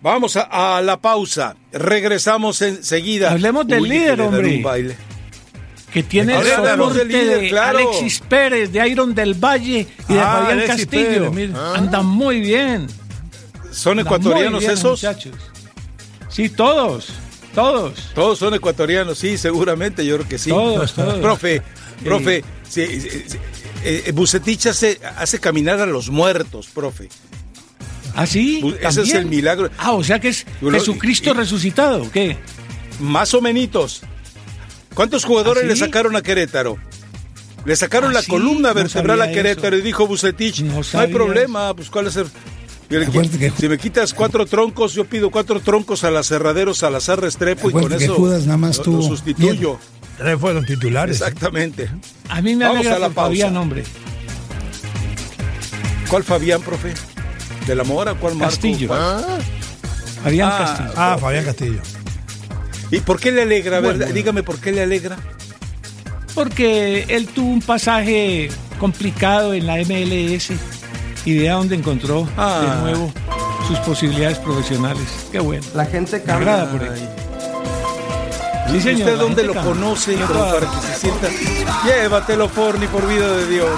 vamos 0.02 0.38
a, 0.38 0.82
la 0.82 0.98
pausa. 0.98 1.56
Regresamos 1.72 2.62
enseguida. 2.62 3.32
Hablemos 3.32 3.68
del 3.68 3.84
líder, 3.84 4.22
hombre. 4.22 4.64
Que 5.92 6.04
tiene 6.04 6.38
el 6.38 6.46
soporte 6.46 7.06
de 7.06 7.60
Alexis 7.60 8.20
Pérez, 8.20 8.72
de 8.72 8.88
Iron 8.88 9.16
del 9.16 9.34
Valle 9.34 9.88
y 10.10 10.14
de 10.14 10.20
ah, 10.20 10.46
Fabián 10.48 10.68
Castillo. 10.68 11.32
Andan 11.76 12.06
muy 12.06 12.42
bien. 12.42 12.88
¿Son 13.72 14.00
ecuatorianos 14.00 14.64
esos? 14.64 15.04
Muchachos. 15.04 15.36
Sí, 16.30 16.50
todos. 16.50 17.10
Todos. 17.56 18.12
Todos 18.14 18.38
son 18.38 18.54
ecuatorianos, 18.54 19.18
sí, 19.18 19.38
seguramente, 19.38 20.06
yo 20.06 20.18
creo 20.18 20.30
que 20.30 20.38
sí. 20.38 20.52
Todos, 20.52 20.94
todos. 20.94 21.16
Profe, 21.16 21.64
profe, 22.04 22.44
sí, 22.68 22.86
eh, 23.84 24.12
Bucetich 24.14 24.68
hace, 24.68 25.00
hace 25.18 25.40
caminar 25.40 25.80
a 25.80 25.86
los 25.86 26.10
muertos, 26.10 26.68
profe. 26.68 27.10
¿Ah, 28.16 28.26
sí? 28.26 28.76
Ese 28.82 29.04
es 29.04 29.14
el 29.14 29.28
milagro. 29.28 29.70
Ah, 29.78 29.92
o 29.92 30.04
sea 30.04 30.20
que 30.20 30.30
es 30.30 30.46
Jesucristo 30.60 31.34
resucitado, 31.34 32.10
¿qué? 32.12 32.38
Más 33.00 33.34
o 33.36 33.42
menos. 33.42 34.02
¿Cuántos 34.96 35.24
jugadores 35.24 35.64
¿Ah, 35.64 35.68
le 35.68 35.76
sacaron 35.76 36.16
a 36.16 36.24
Querétaro? 36.24 36.78
Le 37.66 37.76
sacaron 37.76 38.12
¿Ah, 38.12 38.14
la 38.14 38.24
columna 38.24 38.74
vertebral 38.74 39.22
a 39.22 39.32
Querétaro 39.32 39.78
y 39.78 39.82
dijo 39.82 40.08
Bucetich, 40.08 40.62
no, 40.62 40.82
hay 40.94 41.14
problema, 41.14 41.76
pues 41.76 41.90
cuál 41.92 42.08
es 42.08 42.16
el... 42.16 42.26
Si 43.60 43.68
me 43.68 43.78
quitas 43.78 44.14
cuatro 44.14 44.46
troncos, 44.46 44.94
yo 44.94 45.06
pido 45.06 45.30
cuatro 45.30 45.60
troncos 45.60 46.04
al 46.04 46.16
aserradero 46.18 46.74
Salazar 46.74 47.20
Restrepo 47.20 47.70
y 47.70 47.74
con 47.74 47.92
eso 47.92 48.16
Judas 48.16 48.46
nada 48.46 48.58
más 48.58 48.78
lo, 48.88 49.02
sustituyo. 49.02 49.78
Tres 50.18 50.40
fueron 50.40 50.66
titulares. 50.66 51.22
Exactamente. 51.22 51.90
A 52.30 52.42
mí 52.42 52.56
me 52.56 52.66
alegra 52.66 52.98
la 53.00 53.10
Fabián, 53.12 53.56
hombre. 53.56 53.84
¿Cuál 56.10 56.24
Fabián, 56.24 56.62
profe? 56.62 56.94
¿De 57.68 57.76
la 57.76 57.84
Mora? 57.84 58.14
¿Cuál 58.14 58.36
Marco? 58.36 58.56
Castillo. 58.56 58.90
Ah. 58.94 59.38
Fabián 60.24 60.50
ah, 60.52 60.58
Castillo. 60.58 60.94
Ah, 60.96 61.18
Fabián 61.20 61.46
Castillo. 61.46 61.82
¿Y 62.92 63.00
por 63.02 63.20
qué 63.20 63.32
le 63.32 63.44
alegra? 63.44 63.82
dígame 63.82 64.44
por 64.44 64.60
qué 64.60 64.72
le 64.72 64.82
alegra. 64.82 65.18
Porque 66.34 67.06
él 67.10 67.28
tuvo 67.28 67.52
un 67.52 67.62
pasaje 67.62 68.50
complicado 68.80 69.54
en 69.54 69.68
la 69.68 69.78
MLS 69.78 70.52
y 71.26 71.34
de 71.34 71.50
dónde 71.50 71.76
encontró 71.76 72.24
de 72.24 72.32
ah. 72.38 72.80
nuevo 72.82 73.12
sus 73.68 73.78
posibilidades 73.80 74.38
profesionales. 74.40 75.28
Qué 75.32 75.40
bueno. 75.40 75.66
La 75.76 75.86
gente 75.86 76.22
cambia. 76.22 76.72
por 76.72 76.84
él. 76.84 77.10
Sí, 78.72 78.82
señor, 78.82 79.00
¿Usted 79.00 79.18
dónde 79.18 79.44
lo 79.44 79.54
conoce 79.54 80.18
para 80.18 80.60
que 80.60 80.88
se 80.88 81.00
sienta? 81.00 81.28
Llévatelo, 81.86 82.50
Forni, 82.50 82.88
por 82.88 83.08
vida 83.08 83.32
de 83.36 83.48
Dios. 83.48 83.72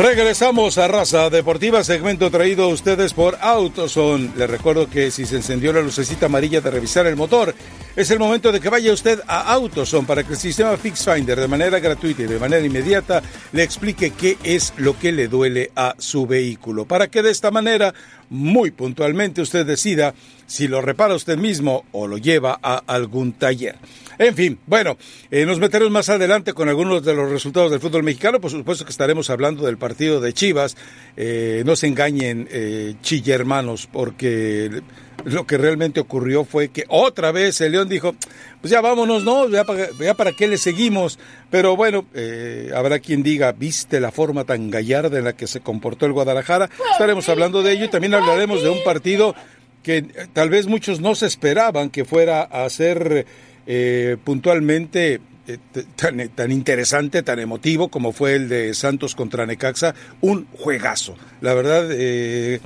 Regresamos 0.00 0.78
a 0.78 0.88
Raza 0.88 1.28
Deportiva, 1.28 1.84
segmento 1.84 2.30
traído 2.30 2.64
a 2.64 2.68
ustedes 2.68 3.12
por 3.12 3.36
Autoson. 3.38 4.32
Les 4.34 4.48
recuerdo 4.48 4.88
que 4.88 5.10
si 5.10 5.26
se 5.26 5.36
encendió 5.36 5.74
la 5.74 5.82
lucecita 5.82 6.24
amarilla 6.24 6.62
de 6.62 6.70
revisar 6.70 7.06
el 7.06 7.16
motor, 7.16 7.54
es 7.94 8.10
el 8.10 8.18
momento 8.18 8.50
de 8.50 8.60
que 8.60 8.70
vaya 8.70 8.94
usted 8.94 9.20
a 9.26 9.52
Autoson 9.52 10.06
para 10.06 10.24
que 10.24 10.32
el 10.32 10.38
sistema 10.38 10.74
FixFinder 10.78 11.38
de 11.38 11.48
manera 11.48 11.80
gratuita 11.80 12.22
y 12.22 12.28
de 12.28 12.38
manera 12.38 12.64
inmediata 12.64 13.20
le 13.52 13.62
explique 13.62 14.12
qué 14.12 14.38
es 14.42 14.72
lo 14.78 14.98
que 14.98 15.12
le 15.12 15.28
duele 15.28 15.70
a 15.76 15.94
su 15.98 16.26
vehículo, 16.26 16.86
para 16.86 17.08
que 17.08 17.22
de 17.22 17.30
esta 17.30 17.50
manera 17.50 17.92
muy 18.30 18.70
puntualmente 18.70 19.42
usted 19.42 19.66
decida 19.66 20.14
si 20.46 20.66
lo 20.66 20.80
repara 20.80 21.14
usted 21.14 21.36
mismo 21.36 21.84
o 21.92 22.06
lo 22.06 22.16
lleva 22.16 22.58
a 22.62 22.82
algún 22.86 23.34
taller. 23.34 23.76
En 24.20 24.34
fin, 24.34 24.58
bueno, 24.66 24.98
eh, 25.30 25.46
nos 25.46 25.58
meteremos 25.58 25.90
más 25.90 26.10
adelante 26.10 26.52
con 26.52 26.68
algunos 26.68 27.02
de 27.02 27.14
los 27.14 27.30
resultados 27.30 27.70
del 27.70 27.80
fútbol 27.80 28.02
mexicano. 28.02 28.38
Por 28.38 28.50
supuesto 28.50 28.84
que 28.84 28.90
estaremos 28.90 29.30
hablando 29.30 29.64
del 29.64 29.78
partido 29.78 30.20
de 30.20 30.34
Chivas. 30.34 30.76
Eh, 31.16 31.62
no 31.64 31.74
se 31.74 31.86
engañen, 31.86 32.46
eh, 32.50 32.96
chille 33.00 33.32
hermanos, 33.32 33.88
porque 33.90 34.82
lo 35.24 35.46
que 35.46 35.56
realmente 35.56 36.00
ocurrió 36.00 36.44
fue 36.44 36.68
que 36.68 36.84
otra 36.88 37.32
vez 37.32 37.62
el 37.62 37.72
León 37.72 37.88
dijo, 37.88 38.14
pues 38.60 38.70
ya 38.70 38.82
vámonos, 38.82 39.24
¿no? 39.24 39.48
Ya 39.48 39.64
para, 39.64 39.88
ya 39.98 40.12
para 40.12 40.32
qué 40.32 40.48
le 40.48 40.58
seguimos. 40.58 41.18
Pero 41.50 41.74
bueno, 41.74 42.04
eh, 42.12 42.72
habrá 42.76 42.98
quien 42.98 43.22
diga, 43.22 43.52
¿viste 43.52 44.00
la 44.00 44.12
forma 44.12 44.44
tan 44.44 44.70
gallarda 44.70 45.16
en 45.16 45.24
la 45.24 45.32
que 45.32 45.46
se 45.46 45.60
comportó 45.60 46.04
el 46.04 46.12
Guadalajara? 46.12 46.68
Estaremos 46.92 47.26
hablando 47.30 47.62
de 47.62 47.72
ello 47.72 47.86
y 47.86 47.90
también 47.90 48.12
hablaremos 48.12 48.62
de 48.62 48.68
un 48.68 48.84
partido 48.84 49.34
que 49.82 49.96
eh, 49.96 50.26
tal 50.34 50.50
vez 50.50 50.66
muchos 50.66 51.00
no 51.00 51.14
se 51.14 51.24
esperaban 51.24 51.88
que 51.88 52.04
fuera 52.04 52.42
a 52.42 52.68
ser 52.68 53.26
eh, 53.66 54.16
puntualmente 54.22 55.20
eh, 55.46 55.58
t- 55.72 55.84
tan, 55.96 56.28
tan 56.30 56.52
interesante, 56.52 57.22
tan 57.22 57.38
emotivo 57.38 57.88
como 57.88 58.12
fue 58.12 58.34
el 58.34 58.48
de 58.48 58.74
Santos 58.74 59.14
contra 59.14 59.46
Necaxa, 59.46 59.94
un 60.20 60.46
juegazo. 60.52 61.16
La 61.40 61.54
verdad, 61.54 61.88
eh, 61.90 62.60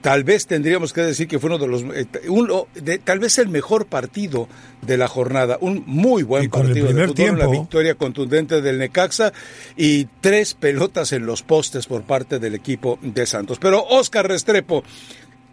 tal 0.00 0.22
vez 0.24 0.46
tendríamos 0.46 0.92
que 0.92 1.00
decir 1.02 1.26
que 1.28 1.38
fue 1.38 1.48
uno 1.48 1.58
de 1.58 1.66
los, 1.66 1.82
eh, 1.94 2.06
de- 2.82 2.98
tal 2.98 3.18
vez 3.20 3.38
el 3.38 3.48
mejor 3.48 3.86
partido 3.86 4.48
de 4.82 4.96
la 4.98 5.08
jornada, 5.08 5.56
un 5.60 5.82
muy 5.86 6.22
buen 6.22 6.48
con 6.50 6.62
el 6.62 6.66
partido 6.68 6.86
de 6.88 6.92
primer 6.92 7.08
fútbol, 7.08 7.28
una 7.30 7.38
tiempo- 7.38 7.60
victoria 7.62 7.94
contundente 7.94 8.60
del 8.60 8.78
Necaxa 8.78 9.32
y 9.76 10.06
tres 10.20 10.54
pelotas 10.54 11.12
en 11.12 11.24
los 11.26 11.42
postes 11.42 11.86
por 11.86 12.02
parte 12.02 12.38
del 12.38 12.54
equipo 12.54 12.98
de 13.02 13.24
Santos. 13.24 13.58
Pero 13.58 13.82
Oscar 13.82 14.28
Restrepo, 14.28 14.84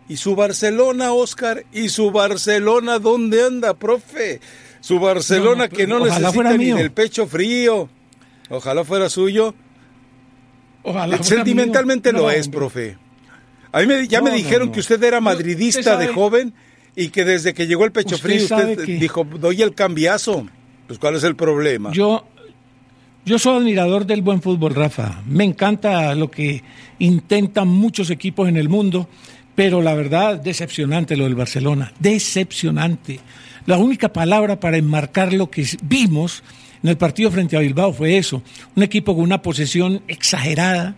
¿y 0.09 0.17
su 0.17 0.35
Barcelona, 0.35 1.13
Oscar? 1.13 1.65
¿Y 1.71 1.89
su 1.89 2.11
Barcelona 2.11 2.99
dónde 2.99 3.43
anda, 3.45 3.73
profe? 3.73 4.39
Su 4.81 4.99
Barcelona 4.99 5.65
No, 5.65 5.69
no, 5.69 5.69
que 5.69 5.87
no 5.87 5.99
necesita 6.05 6.57
ni 6.57 6.71
del 6.71 6.91
pecho 6.91 7.27
frío. 7.27 7.89
Ojalá 8.49 8.83
fuera 8.83 9.09
suyo. 9.09 9.53
Ojalá 10.83 11.17
fuera 11.17 11.23
Sentimentalmente 11.23 12.11
mío. 12.11 12.21
lo 12.21 12.27
No, 12.27 12.31
es, 12.31 12.47
profe. 12.47 12.97
A 13.71 13.79
mí 13.79 13.85
me- 13.87 14.07
ya 14.07 14.21
me 14.21 14.31
dijeron 14.31 14.71
que 14.71 14.79
usted 14.79 15.01
era 15.03 15.21
madridista 15.21 15.79
usted 15.93 16.07
de 16.07 16.13
joven 16.13 16.53
y 16.95 17.09
que 17.09 17.23
desde 17.23 17.53
que 17.53 17.67
llegó 17.67 17.85
el 17.85 17.91
pecho 17.91 18.15
Usted 18.15 18.27
frío 18.27 18.43
usted 18.43 18.83
que- 18.85 18.97
dijo, 18.97 19.23
doy 19.23 19.61
el 19.61 19.73
cambiazo. 19.75 20.45
Pues 20.87 20.99
¿cuál 20.99 21.15
es 21.15 21.23
el 21.23 21.35
problema? 21.37 21.91
Yo, 21.93 22.25
yo 23.23 23.39
soy 23.39 23.57
admirador 23.61 24.05
del 24.05 24.21
buen 24.23 24.41
fútbol, 24.41 24.73
Rafa. 24.75 25.21
Me 25.25 25.45
encanta 25.45 26.13
lo 26.15 26.29
que 26.29 26.63
intentan 26.99 27.67
muchos 27.69 28.09
equipos 28.09 28.49
en 28.49 28.57
el 28.57 28.67
mundo, 28.67 29.07
pero 29.55 29.81
la 29.81 29.93
verdad, 29.93 30.39
decepcionante 30.39 31.17
lo 31.17 31.25
del 31.25 31.35
Barcelona. 31.35 31.91
Decepcionante. 31.99 33.19
La 33.65 33.77
única 33.77 34.11
palabra 34.11 34.59
para 34.59 34.77
enmarcar 34.77 35.33
lo 35.33 35.51
que 35.51 35.67
vimos 35.83 36.43
en 36.83 36.89
el 36.89 36.97
partido 36.97 37.29
frente 37.29 37.55
a 37.55 37.59
Bilbao 37.59 37.93
fue 37.93 38.17
eso. 38.17 38.41
Un 38.75 38.83
equipo 38.83 39.13
con 39.13 39.23
una 39.23 39.41
posesión 39.41 40.01
exagerada, 40.07 40.95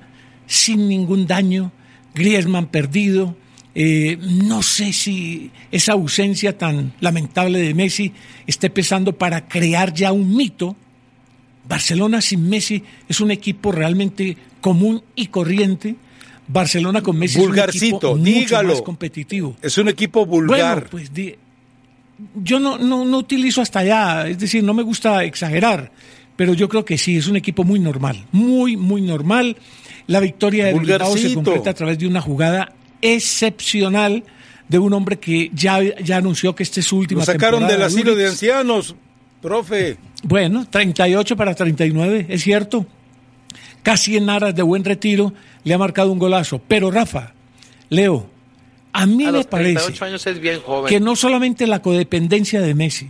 sin 0.47 0.87
ningún 0.87 1.27
daño, 1.27 1.71
Griezmann 2.15 2.67
perdido. 2.67 3.35
Eh, 3.75 4.17
no 4.21 4.61
sé 4.61 4.93
si 4.93 5.51
esa 5.71 5.93
ausencia 5.93 6.57
tan 6.57 6.93
lamentable 6.99 7.59
de 7.59 7.73
Messi 7.73 8.13
esté 8.45 8.69
pesando 8.69 9.17
para 9.17 9.47
crear 9.47 9.93
ya 9.93 10.11
un 10.11 10.35
mito. 10.35 10.75
Barcelona 11.67 12.21
sin 12.21 12.47
Messi 12.47 12.83
es 13.09 13.19
un 13.19 13.31
equipo 13.31 13.71
realmente 13.71 14.37
común 14.61 15.03
y 15.15 15.27
corriente. 15.27 15.95
Barcelona 16.53 17.01
con 17.01 17.17
Messi 17.17 17.39
Vulgarcito, 17.39 17.75
es 17.75 17.91
un 17.91 17.97
equipo 17.97 18.15
mucho 18.17 18.39
dígalo. 18.39 18.69
más 18.73 18.81
competitivo. 18.83 19.55
Es 19.61 19.77
un 19.77 19.89
equipo 19.89 20.25
vulgar. 20.25 20.75
Bueno, 20.75 20.87
pues 20.91 21.13
di- 21.13 21.35
yo 22.35 22.59
no, 22.59 22.77
no, 22.77 23.03
no 23.05 23.17
utilizo 23.17 23.61
hasta 23.61 23.79
allá, 23.79 24.27
es 24.27 24.37
decir, 24.37 24.63
no 24.63 24.73
me 24.73 24.83
gusta 24.83 25.23
exagerar, 25.23 25.91
pero 26.35 26.53
yo 26.53 26.69
creo 26.69 26.85
que 26.85 26.97
sí, 26.97 27.17
es 27.17 27.27
un 27.27 27.35
equipo 27.35 27.63
muy 27.63 27.79
normal, 27.79 28.25
muy, 28.31 28.77
muy 28.77 29.01
normal. 29.01 29.57
La 30.07 30.19
victoria 30.19 30.65
de 30.65 30.73
Bilbao 30.77 31.17
se 31.17 31.33
completa 31.33 31.71
a 31.71 31.73
través 31.73 31.97
de 31.97 32.07
una 32.07 32.21
jugada 32.21 32.71
excepcional 33.01 34.23
de 34.69 34.79
un 34.79 34.93
hombre 34.93 35.17
que 35.19 35.49
ya, 35.53 35.79
ya 35.81 36.17
anunció 36.17 36.55
que 36.55 36.63
este 36.63 36.79
es 36.81 36.85
su 36.85 36.97
última 36.97 37.21
Lo 37.21 37.25
sacaron 37.25 37.67
del 37.67 37.81
asilo 37.81 38.15
de 38.15 38.27
ancianos, 38.27 38.95
profe. 39.41 39.97
Bueno, 40.23 40.65
38 40.69 41.35
para 41.35 41.53
39, 41.55 42.27
es 42.29 42.43
cierto. 42.43 42.85
Casi 43.81 44.15
en 44.15 44.29
aras 44.29 44.55
de 44.55 44.61
buen 44.61 44.83
retiro 44.85 45.33
le 45.63 45.73
ha 45.73 45.77
marcado 45.77 46.11
un 46.11 46.19
golazo. 46.19 46.59
Pero 46.67 46.91
Rafa, 46.91 47.33
Leo, 47.89 48.27
a 48.91 49.05
mí 49.05 49.23
A 49.25 49.31
me 49.31 49.37
los 49.39 49.47
parece 49.47 49.73
38 49.75 50.05
años 50.05 50.27
es 50.27 50.39
bien 50.39 50.59
joven. 50.61 50.89
que 50.89 50.99
no 50.99 51.15
solamente 51.15 51.67
la 51.67 51.81
codependencia 51.81 52.61
de 52.61 52.73
Messi, 52.75 53.09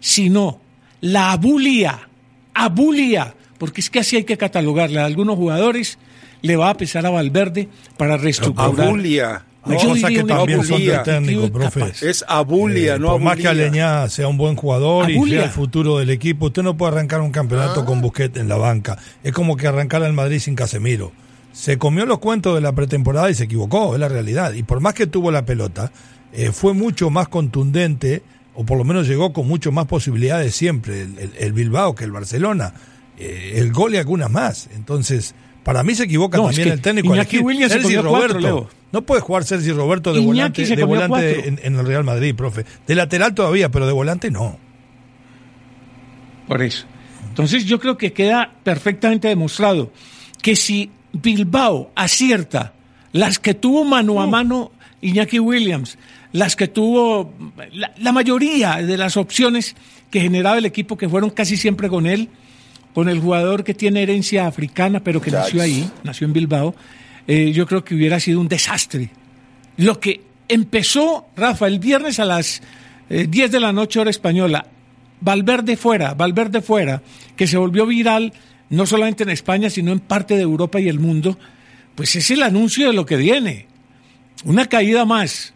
sino 0.00 0.60
la 1.00 1.32
abulia, 1.32 2.08
abulia, 2.54 3.34
porque 3.58 3.80
es 3.80 3.90
que 3.90 4.00
así 4.00 4.16
hay 4.16 4.24
que 4.24 4.36
catalogarla. 4.36 5.02
A 5.02 5.06
algunos 5.06 5.36
jugadores 5.36 5.98
le 6.42 6.56
va 6.56 6.70
a 6.70 6.76
pesar 6.76 7.04
a 7.06 7.10
Valverde 7.10 7.68
para 7.96 8.16
reestructurar. 8.16 8.88
Abulia. 8.88 9.44
Yo 9.66 9.74
cosas 9.74 9.94
diría 9.96 10.08
que 10.22 10.24
también 10.24 10.64
son 10.64 10.78
del 10.78 10.94
abulia. 10.94 11.02
técnico, 11.02 11.52
profe. 11.52 11.92
Es 12.08 12.24
abulia, 12.26 12.94
Eh, 12.94 12.98
no 12.98 13.08
por 13.08 13.20
más 13.20 13.36
que 13.36 13.48
abulia. 13.48 13.66
Aleñá 13.66 14.08
sea 14.08 14.26
un 14.28 14.38
buen 14.38 14.56
jugador 14.56 15.10
y 15.10 15.16
Abulia. 15.16 15.38
sea 15.38 15.44
el 15.46 15.50
futuro 15.50 15.98
del 15.98 16.08
equipo, 16.10 16.46
usted 16.46 16.62
no 16.62 16.76
puede 16.76 16.92
arrancar 16.92 17.20
un 17.20 17.32
campeonato 17.32 17.84
con 17.84 18.00
Busquets 18.00 18.38
en 18.38 18.48
la 18.48 18.56
banca. 18.56 18.96
Es 19.22 19.32
como 19.32 19.56
que 19.56 19.66
arrancar 19.66 20.02
al 20.04 20.12
Madrid 20.14 20.38
sin 20.38 20.54
Casemiro. 20.54 21.12
Se 21.58 21.76
comió 21.76 22.06
los 22.06 22.20
cuentos 22.20 22.54
de 22.54 22.60
la 22.60 22.70
pretemporada 22.72 23.28
y 23.30 23.34
se 23.34 23.44
equivocó, 23.44 23.92
es 23.94 23.98
la 24.00 24.08
realidad. 24.08 24.52
Y 24.52 24.62
por 24.62 24.78
más 24.78 24.94
que 24.94 25.08
tuvo 25.08 25.32
la 25.32 25.44
pelota, 25.44 25.90
eh, 26.32 26.52
fue 26.52 26.72
mucho 26.72 27.10
más 27.10 27.26
contundente, 27.26 28.22
o 28.54 28.64
por 28.64 28.78
lo 28.78 28.84
menos 28.84 29.08
llegó 29.08 29.32
con 29.32 29.48
mucho 29.48 29.72
más 29.72 29.86
posibilidades 29.86 30.54
siempre, 30.54 31.02
el, 31.02 31.18
el- 31.18 31.32
el 31.36 31.52
Bilbao 31.52 31.96
que 31.96 32.04
el 32.04 32.12
Barcelona. 32.12 32.74
Eh, 33.18 33.54
el 33.56 33.72
gol 33.72 33.92
y 33.94 33.96
algunas 33.96 34.30
más. 34.30 34.68
Entonces, 34.76 35.34
para 35.64 35.82
mí 35.82 35.96
se 35.96 36.04
equivoca 36.04 36.38
No, 36.38 36.44
es 36.48 36.54
también 36.54 36.68
que 36.68 36.74
el 36.74 36.80
técnico. 36.80 37.12
Iñaki 37.16 37.38
Williams 37.38 37.72
se 37.72 37.80
Sergi 37.80 37.96
comió 37.96 38.10
cuatro, 38.10 38.28
Roberto. 38.28 38.38
Leo. 38.60 38.70
No 38.92 39.02
puede 39.02 39.20
jugar 39.20 39.42
Sergi 39.42 39.72
Roberto 39.72 40.12
de 40.12 40.20
Iñaki 40.20 40.28
volante, 40.28 40.66
se 40.66 40.76
de 40.76 40.84
volante 40.84 41.34
cuatro. 41.34 41.48
en, 41.48 41.60
en 41.60 41.80
el 41.80 41.86
Real 41.86 42.04
Madrid, 42.04 42.36
profe. 42.36 42.64
De 42.86 42.94
lateral 42.94 43.34
todavía, 43.34 43.68
pero 43.68 43.84
de 43.84 43.92
volante 43.92 44.30
no. 44.30 44.56
Por 46.46 46.62
eso. 46.62 46.86
Entonces 47.28 47.64
yo 47.64 47.80
creo 47.80 47.98
que 47.98 48.12
queda 48.12 48.52
perfectamente 48.62 49.26
demostrado 49.26 49.90
que 50.40 50.54
si 50.54 50.92
Bilbao 51.12 51.90
acierta. 51.94 52.72
Las 53.12 53.38
que 53.38 53.54
tuvo 53.54 53.84
mano 53.84 54.20
a 54.20 54.26
mano 54.26 54.72
Iñaki 55.00 55.38
Williams, 55.38 55.98
las 56.32 56.56
que 56.56 56.68
tuvo 56.68 57.32
la, 57.72 57.92
la 57.98 58.12
mayoría 58.12 58.76
de 58.76 58.96
las 58.96 59.16
opciones 59.16 59.76
que 60.10 60.20
generaba 60.20 60.58
el 60.58 60.66
equipo, 60.66 60.96
que 60.96 61.08
fueron 61.08 61.30
casi 61.30 61.56
siempre 61.56 61.88
con 61.88 62.06
él, 62.06 62.28
con 62.94 63.08
el 63.08 63.20
jugador 63.20 63.64
que 63.64 63.74
tiene 63.74 64.02
herencia 64.02 64.46
africana, 64.46 65.00
pero 65.00 65.20
que 65.20 65.30
nació 65.30 65.62
ahí, 65.62 65.88
nació 66.02 66.26
en 66.26 66.32
Bilbao, 66.32 66.74
eh, 67.26 67.52
yo 67.52 67.66
creo 67.66 67.84
que 67.84 67.94
hubiera 67.94 68.18
sido 68.18 68.40
un 68.40 68.48
desastre. 68.48 69.10
Lo 69.76 70.00
que 70.00 70.22
empezó, 70.48 71.26
Rafa, 71.36 71.66
el 71.66 71.78
viernes 71.78 72.18
a 72.18 72.24
las 72.24 72.62
eh, 73.10 73.26
10 73.28 73.52
de 73.52 73.60
la 73.60 73.72
noche 73.72 74.00
hora 74.00 74.10
española, 74.10 74.66
Valverde 75.20 75.76
fuera, 75.76 76.14
Valverde 76.14 76.62
fuera, 76.62 77.02
que 77.36 77.46
se 77.46 77.56
volvió 77.56 77.86
viral 77.86 78.32
no 78.70 78.86
solamente 78.86 79.22
en 79.22 79.30
España, 79.30 79.70
sino 79.70 79.92
en 79.92 80.00
parte 80.00 80.34
de 80.36 80.42
Europa 80.42 80.80
y 80.80 80.88
el 80.88 80.98
mundo, 80.98 81.38
pues 81.94 82.14
es 82.16 82.30
el 82.30 82.42
anuncio 82.42 82.86
de 82.88 82.92
lo 82.92 83.06
que 83.06 83.16
viene. 83.16 83.66
Una 84.44 84.66
caída 84.66 85.04
más. 85.04 85.54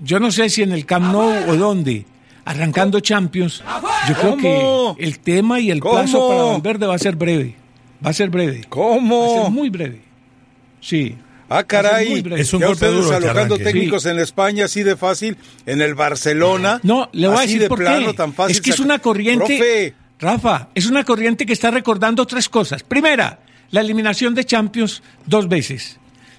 Yo 0.00 0.20
no 0.20 0.30
sé 0.30 0.48
si 0.50 0.62
en 0.62 0.72
el 0.72 0.86
Camp 0.86 1.12
Nou 1.12 1.50
o 1.50 1.56
dónde, 1.56 2.04
arrancando 2.44 3.00
Champions, 3.00 3.62
yo 4.08 4.14
creo 4.14 4.30
¿Cómo? 4.36 4.96
que 4.96 5.04
el 5.04 5.18
tema 5.18 5.60
y 5.60 5.70
el 5.70 5.80
¿Cómo? 5.80 5.94
plazo 5.94 6.28
para 6.28 6.42
Valverde 6.42 6.86
va 6.86 6.94
a 6.94 6.98
ser 6.98 7.16
breve. 7.16 7.54
Va 8.04 8.10
a 8.10 8.12
ser 8.12 8.30
breve. 8.30 8.52
Va 8.52 8.58
a 8.58 8.60
ser 8.60 8.68
¿Cómo? 8.68 9.50
muy 9.50 9.70
breve. 9.70 10.00
Sí. 10.80 11.16
Ah, 11.48 11.58
a 11.58 11.64
caray. 11.66 12.10
muy 12.10 12.20
breve. 12.20 12.40
Es 12.42 12.52
un 12.52 12.60
ya 12.60 12.66
golpe 12.66 12.86
ustedes 12.86 13.04
duro 13.06 13.16
alojando 13.16 13.58
técnicos 13.58 14.04
en 14.06 14.18
España 14.18 14.66
así 14.66 14.82
de 14.82 14.96
fácil, 14.96 15.36
en 15.66 15.80
el 15.80 15.94
Barcelona. 15.94 16.78
No, 16.82 17.08
le 17.12 17.26
voy 17.26 17.36
a 17.36 17.40
así 17.40 17.46
decir 17.48 17.62
de 17.62 17.68
por 17.70 17.78
plano, 17.78 18.08
qué. 18.08 18.14
tan 18.14 18.34
fácil. 18.34 18.54
es 18.54 18.60
que 18.60 18.70
es 18.70 18.78
una 18.80 18.98
corriente, 18.98 19.56
Profe, 19.56 19.94
Rafa, 20.18 20.68
es 20.74 20.86
una 20.86 21.04
corriente 21.04 21.46
que 21.46 21.52
está 21.52 21.70
recordando 21.70 22.26
tres 22.26 22.48
cosas. 22.48 22.82
Primera, 22.82 23.40
la 23.70 23.80
eliminación 23.80 24.34
de 24.34 24.44
Champions 24.44 25.02
dos 25.26 25.48
veces. 25.48 25.98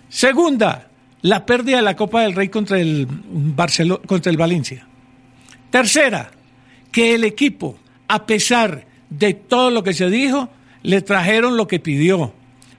Segunda, 0.10 0.90
la 1.22 1.46
pérdida 1.46 1.78
de 1.78 1.84
la 1.84 1.96
Copa 1.96 2.22
del 2.22 2.34
Rey 2.34 2.50
contra 2.50 2.80
el 2.80 3.08
Barcelo- 3.08 4.02
contra 4.06 4.32
el 4.32 4.38
Valencia. 4.38 4.86
Tercera, 5.70 6.32
que 6.92 7.16
el 7.16 7.24
equipo, 7.24 7.78
a 8.08 8.26
pesar 8.26 8.86
de 9.10 9.34
todo 9.34 9.70
lo 9.72 9.84
que 9.84 9.94
se 9.94 10.10
dijo, 10.10 10.50
le 10.84 11.02
trajeron 11.02 11.58
lo 11.58 11.68
que 11.68 11.80
pidió. 11.80 12.34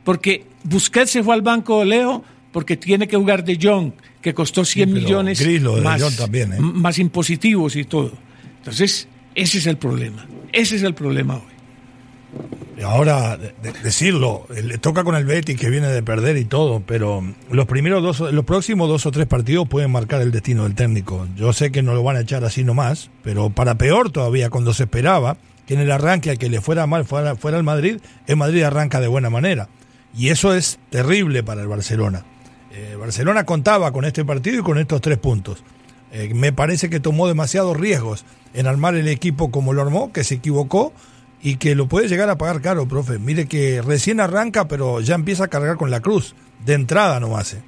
Porque 0.05 0.47
Busquets 0.65 1.11
se 1.13 1.23
fue 1.23 1.35
al 1.35 1.43
banco 1.43 1.81
de 1.81 1.87
Leo 1.87 2.25
porque 2.53 2.77
tiene 2.77 3.07
que 3.07 3.17
jugar 3.17 3.45
de 3.45 3.59
Jong, 3.63 3.93
que 4.21 4.35
costó 4.35 4.65
100 4.65 4.91
pero 4.93 5.01
millones 5.03 5.41
Gris 5.41 5.63
lo 5.63 5.77
de 5.77 5.83
más, 5.83 6.17
también, 6.17 6.53
¿eh? 6.53 6.57
más 6.59 6.99
impositivos 6.99 7.77
y 7.77 7.85
todo. 7.85 8.13
Entonces, 8.59 9.07
ese 9.43 9.59
es 9.59 9.67
el 9.67 9.79
problema. 9.79 10.27
Ese 10.53 10.77
es 10.77 10.83
el 10.83 10.95
problema 10.95 11.37
hoy. 11.37 12.83
Ahora, 12.85 13.39
decirlo, 13.83 14.47
le 14.51 14.79
toca 14.79 15.05
con 15.05 15.15
el 15.15 15.25
Betis 15.25 15.59
que 15.59 15.69
viene 15.69 15.89
de 15.89 16.03
perder 16.03 16.37
y 16.39 16.45
todo, 16.45 16.83
pero 16.87 17.23
los 17.51 17.67
primeros 17.67 18.03
dos, 18.03 18.33
los 18.33 18.45
próximos 18.45 18.89
dos 18.89 19.05
o 19.05 19.11
tres 19.11 19.27
partidos 19.27 19.69
pueden 19.69 19.91
marcar 19.91 20.23
el 20.23 20.31
destino 20.31 20.65
del 20.65 20.75
técnico. 20.75 21.27
Yo 21.37 21.53
sé 21.53 21.73
que 21.73 21.83
no 21.83 21.95
lo 21.95 22.03
van 22.03 22.17
a 22.17 22.21
echar 22.21 22.45
así 22.45 22.65
nomás, 22.65 23.11
pero 23.23 23.51
para 23.51 23.77
peor 23.77 24.11
todavía, 24.11 24.49
cuando 24.49 24.73
se 24.73 24.85
esperaba 24.85 25.37
que 25.67 25.75
en 25.75 25.81
el 25.81 25.91
arranque 25.91 26.31
al 26.31 26.39
que 26.39 26.49
le 26.49 26.61
fuera 26.61 26.87
mal 26.87 27.05
fuera, 27.05 27.37
fuera 27.37 27.59
el 27.59 27.65
Madrid, 27.65 28.01
el 28.27 28.37
Madrid 28.37 28.63
arranca 28.63 29.01
de 29.01 29.09
buena 29.09 29.29
manera. 29.29 29.69
Y 30.17 30.29
eso 30.29 30.55
es 30.55 30.79
terrible 30.91 31.43
para 31.43 31.61
el 31.61 31.69
Barcelona. 31.69 32.25
Eh, 32.73 32.97
Barcelona 32.99 33.45
contaba 33.45 33.93
con 33.93 34.05
este 34.05 34.25
partido 34.25 34.61
y 34.61 34.63
con 34.63 34.79
estos 34.79 35.01
tres 35.01 35.19
puntos. 35.19 35.63
Eh, 36.13 36.33
me 36.35 36.53
parece 36.53 36.91
que 36.91 37.01
tomó 37.01 37.29
demasiados 37.29 37.77
riesgos 37.77 38.25
en 38.55 38.67
armar 38.67 38.97
el 38.97 39.09
equipo 39.09 39.51
como 39.51 39.73
lo 39.73 39.83
armó, 39.83 40.13
que 40.13 40.25
se 40.25 40.37
equivocó 40.37 40.93
y 41.43 41.57
que 41.57 41.75
lo 41.75 41.87
puede 41.87 42.09
llegar 42.09 42.29
a 42.31 42.37
pagar 42.37 42.61
caro, 42.61 42.87
profe. 42.87 43.19
Mire 43.19 43.47
que 43.47 43.81
recién 43.83 44.21
arranca, 44.21 44.69
pero 44.69 45.01
ya 45.01 45.15
empieza 45.15 45.45
a 45.45 45.49
cargar 45.49 45.77
con 45.77 45.91
la 45.91 46.01
cruz. 46.01 46.35
De 46.65 46.75
entrada 46.75 47.21
no 47.21 47.37
hace. 47.37 47.63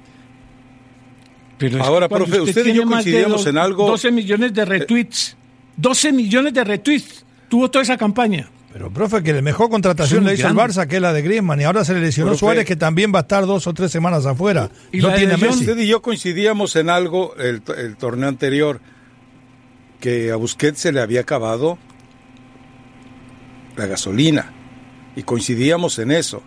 Pero 1.57 1.83
Ahora, 1.83 2.09
profe, 2.09 2.41
usted, 2.41 2.65
y 2.65 2.73
yo 2.73 2.85
coincidimos 2.85 3.45
en 3.47 3.57
algo. 3.57 3.87
12 3.87 4.11
millones 4.11 4.53
de 4.53 4.65
retweets. 4.65 5.37
12 5.77 6.11
millones 6.11 6.53
de 6.53 6.63
retweets. 6.63 7.25
Tuvo 7.49 7.71
toda 7.71 7.83
esa 7.83 7.97
campaña. 7.97 8.49
Pero, 8.73 8.91
profe, 8.91 9.21
que 9.21 9.33
la 9.33 9.43
mejor 9.43 9.69
contratación 9.69 10.23
le 10.23 10.33
hizo 10.33 10.47
el 10.47 10.55
Barça, 10.55 10.87
que 10.87 10.95
es 10.95 11.01
la 11.01 11.13
de 11.13 11.21
Griezmann, 11.21 11.61
y 11.61 11.63
ahora 11.63 11.85
se 11.85 11.93
le 11.93 12.01
lesionó 12.01 12.33
Suárez, 12.35 12.65
que 12.65 12.75
también 12.75 13.13
va 13.13 13.19
a 13.19 13.21
estar 13.21 13.45
dos 13.45 13.67
o 13.67 13.73
tres 13.73 13.91
semanas 13.91 14.25
afuera. 14.25 14.71
¿Y 14.91 14.97
no 14.97 15.13
tiene 15.13 15.37
Messi. 15.37 15.59
Usted 15.59 15.77
y 15.77 15.85
yo 15.85 16.01
coincidíamos 16.01 16.75
en 16.75 16.89
algo 16.89 17.35
el, 17.35 17.61
el 17.77 17.95
torneo 17.97 18.27
anterior, 18.27 18.81
que 19.99 20.31
a 20.31 20.37
Busquets 20.37 20.79
se 20.79 20.91
le 20.91 21.01
había 21.01 21.21
acabado 21.21 21.77
la 23.75 23.85
gasolina. 23.85 24.51
Y 25.15 25.21
coincidíamos 25.21 25.99
en 25.99 26.09
eso. 26.09 26.41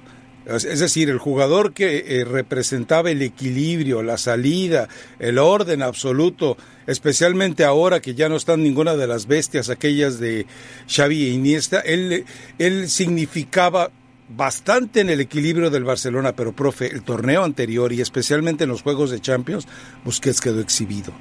Es 0.46 0.78
decir, 0.78 1.10
el 1.10 1.18
jugador 1.18 1.72
que 1.72 2.04
eh, 2.06 2.24
representaba 2.24 3.10
el 3.10 3.20
equilibrio, 3.20 4.04
la 4.04 4.16
salida, 4.16 4.88
el 5.18 5.38
orden 5.38 5.82
absoluto, 5.82 6.56
especialmente 6.86 7.64
ahora 7.64 8.00
que 8.00 8.14
ya 8.14 8.28
no 8.28 8.36
están 8.36 8.62
ninguna 8.62 8.94
de 8.94 9.08
las 9.08 9.26
bestias, 9.26 9.70
aquellas 9.70 10.20
de 10.20 10.46
Xavi 10.88 11.24
e 11.24 11.30
Iniesta, 11.30 11.80
él, 11.80 12.24
él 12.58 12.88
significaba 12.88 13.90
bastante 14.28 15.00
en 15.00 15.10
el 15.10 15.20
equilibrio 15.20 15.68
del 15.68 15.82
Barcelona, 15.82 16.36
pero 16.36 16.54
profe, 16.54 16.92
el 16.92 17.02
torneo 17.02 17.42
anterior 17.42 17.92
y 17.92 18.00
especialmente 18.00 18.64
en 18.64 18.70
los 18.70 18.82
Juegos 18.82 19.10
de 19.10 19.20
Champions, 19.20 19.66
Busquets 20.04 20.40
quedó 20.40 20.60
exhibido. 20.60 21.12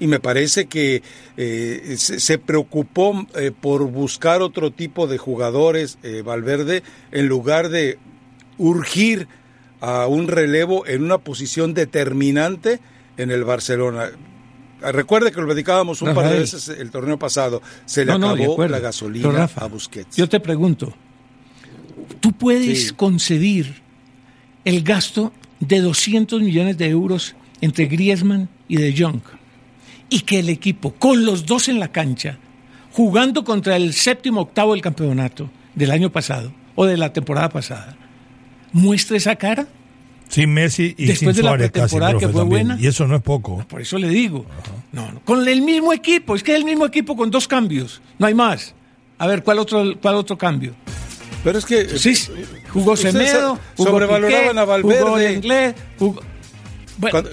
Y 0.00 0.06
me 0.06 0.18
parece 0.18 0.64
que 0.66 1.02
eh, 1.36 1.94
se, 1.98 2.38
preocupó 2.38 3.26
eh, 3.34 3.52
por 3.52 3.84
buscar 3.90 4.40
otro 4.40 4.70
tipo 4.70 5.06
de 5.06 5.18
jugadores, 5.18 5.98
Valverde, 6.24 6.82
en 7.12 7.28
lugar 7.28 7.68
de 7.68 7.98
urgir 8.62 9.28
a 9.80 10.06
un 10.06 10.28
relevo 10.28 10.86
en 10.86 11.02
una 11.02 11.18
posición 11.18 11.74
determinante 11.74 12.80
en 13.16 13.30
el 13.30 13.44
Barcelona. 13.44 14.10
Recuerde 14.80 15.32
que 15.32 15.40
lo 15.40 15.52
dedicábamos 15.54 16.02
un 16.02 16.14
par 16.14 16.28
de 16.28 16.40
veces 16.40 16.68
el 16.68 16.90
torneo 16.90 17.18
pasado. 17.18 17.62
Se 17.84 18.04
le 18.04 18.12
acabó 18.12 18.66
la 18.66 18.78
gasolina 18.78 19.48
a 19.56 19.66
Busquets. 19.66 20.16
Yo 20.16 20.28
te 20.28 20.40
pregunto, 20.40 20.92
¿tú 22.20 22.32
puedes 22.32 22.92
concebir 22.92 23.82
el 24.64 24.82
gasto 24.82 25.32
de 25.60 25.80
200 25.80 26.40
millones 26.42 26.78
de 26.78 26.88
euros 26.88 27.34
entre 27.60 27.86
Griezmann 27.86 28.48
y 28.68 28.76
De 28.76 28.94
Jong? 28.96 29.22
y 30.12 30.20
que 30.20 30.40
el 30.40 30.50
equipo, 30.50 30.92
con 30.92 31.24
los 31.24 31.46
dos 31.46 31.68
en 31.68 31.80
la 31.80 31.90
cancha, 31.90 32.36
jugando 32.92 33.44
contra 33.44 33.76
el 33.76 33.94
séptimo 33.94 34.42
octavo 34.42 34.72
del 34.72 34.82
campeonato 34.82 35.48
del 35.74 35.90
año 35.90 36.12
pasado 36.12 36.52
o 36.74 36.84
de 36.84 36.98
la 36.98 37.14
temporada 37.14 37.48
pasada, 37.48 37.96
muestre 38.72 39.16
esa 39.18 39.36
cara. 39.36 39.66
Sin 40.28 40.54
Messi 40.54 40.94
y 40.96 41.06
Después 41.06 41.36
sin 41.36 41.44
de 41.44 41.48
Suárez, 41.48 41.70
la 41.74 41.86
temporada 41.86 42.18
que 42.18 42.28
fue 42.28 42.44
buena. 42.44 42.78
Y 42.80 42.86
eso 42.86 43.06
no 43.06 43.16
es 43.16 43.22
poco. 43.22 43.64
Por 43.68 43.82
eso 43.82 43.98
le 43.98 44.08
digo. 44.08 44.46
No, 44.90 45.20
con 45.24 45.46
el 45.46 45.62
mismo 45.62 45.92
equipo. 45.92 46.34
Es 46.34 46.42
que 46.42 46.52
es 46.52 46.58
el 46.58 46.64
mismo 46.64 46.86
equipo 46.86 47.16
con 47.16 47.30
dos 47.30 47.46
cambios. 47.46 48.00
No 48.18 48.26
hay 48.26 48.34
más. 48.34 48.74
A 49.18 49.26
ver, 49.26 49.42
¿cuál 49.42 49.58
otro, 49.58 49.84
cuál 50.00 50.14
otro 50.14 50.38
cambio? 50.38 50.74
Pero 51.44 51.58
es 51.58 51.66
que. 51.66 51.98
Sí, 51.98 52.14
jugó 52.70 52.96
Semedo, 52.96 53.58
jugó 53.76 53.90
sobrevaloraban 53.90 54.58
a 54.58 54.64
Valverde. 54.64 55.02
Jugó 55.02 55.20
Inglés, 55.20 55.74
jugó, 55.98 56.22
cuando, 57.10 57.30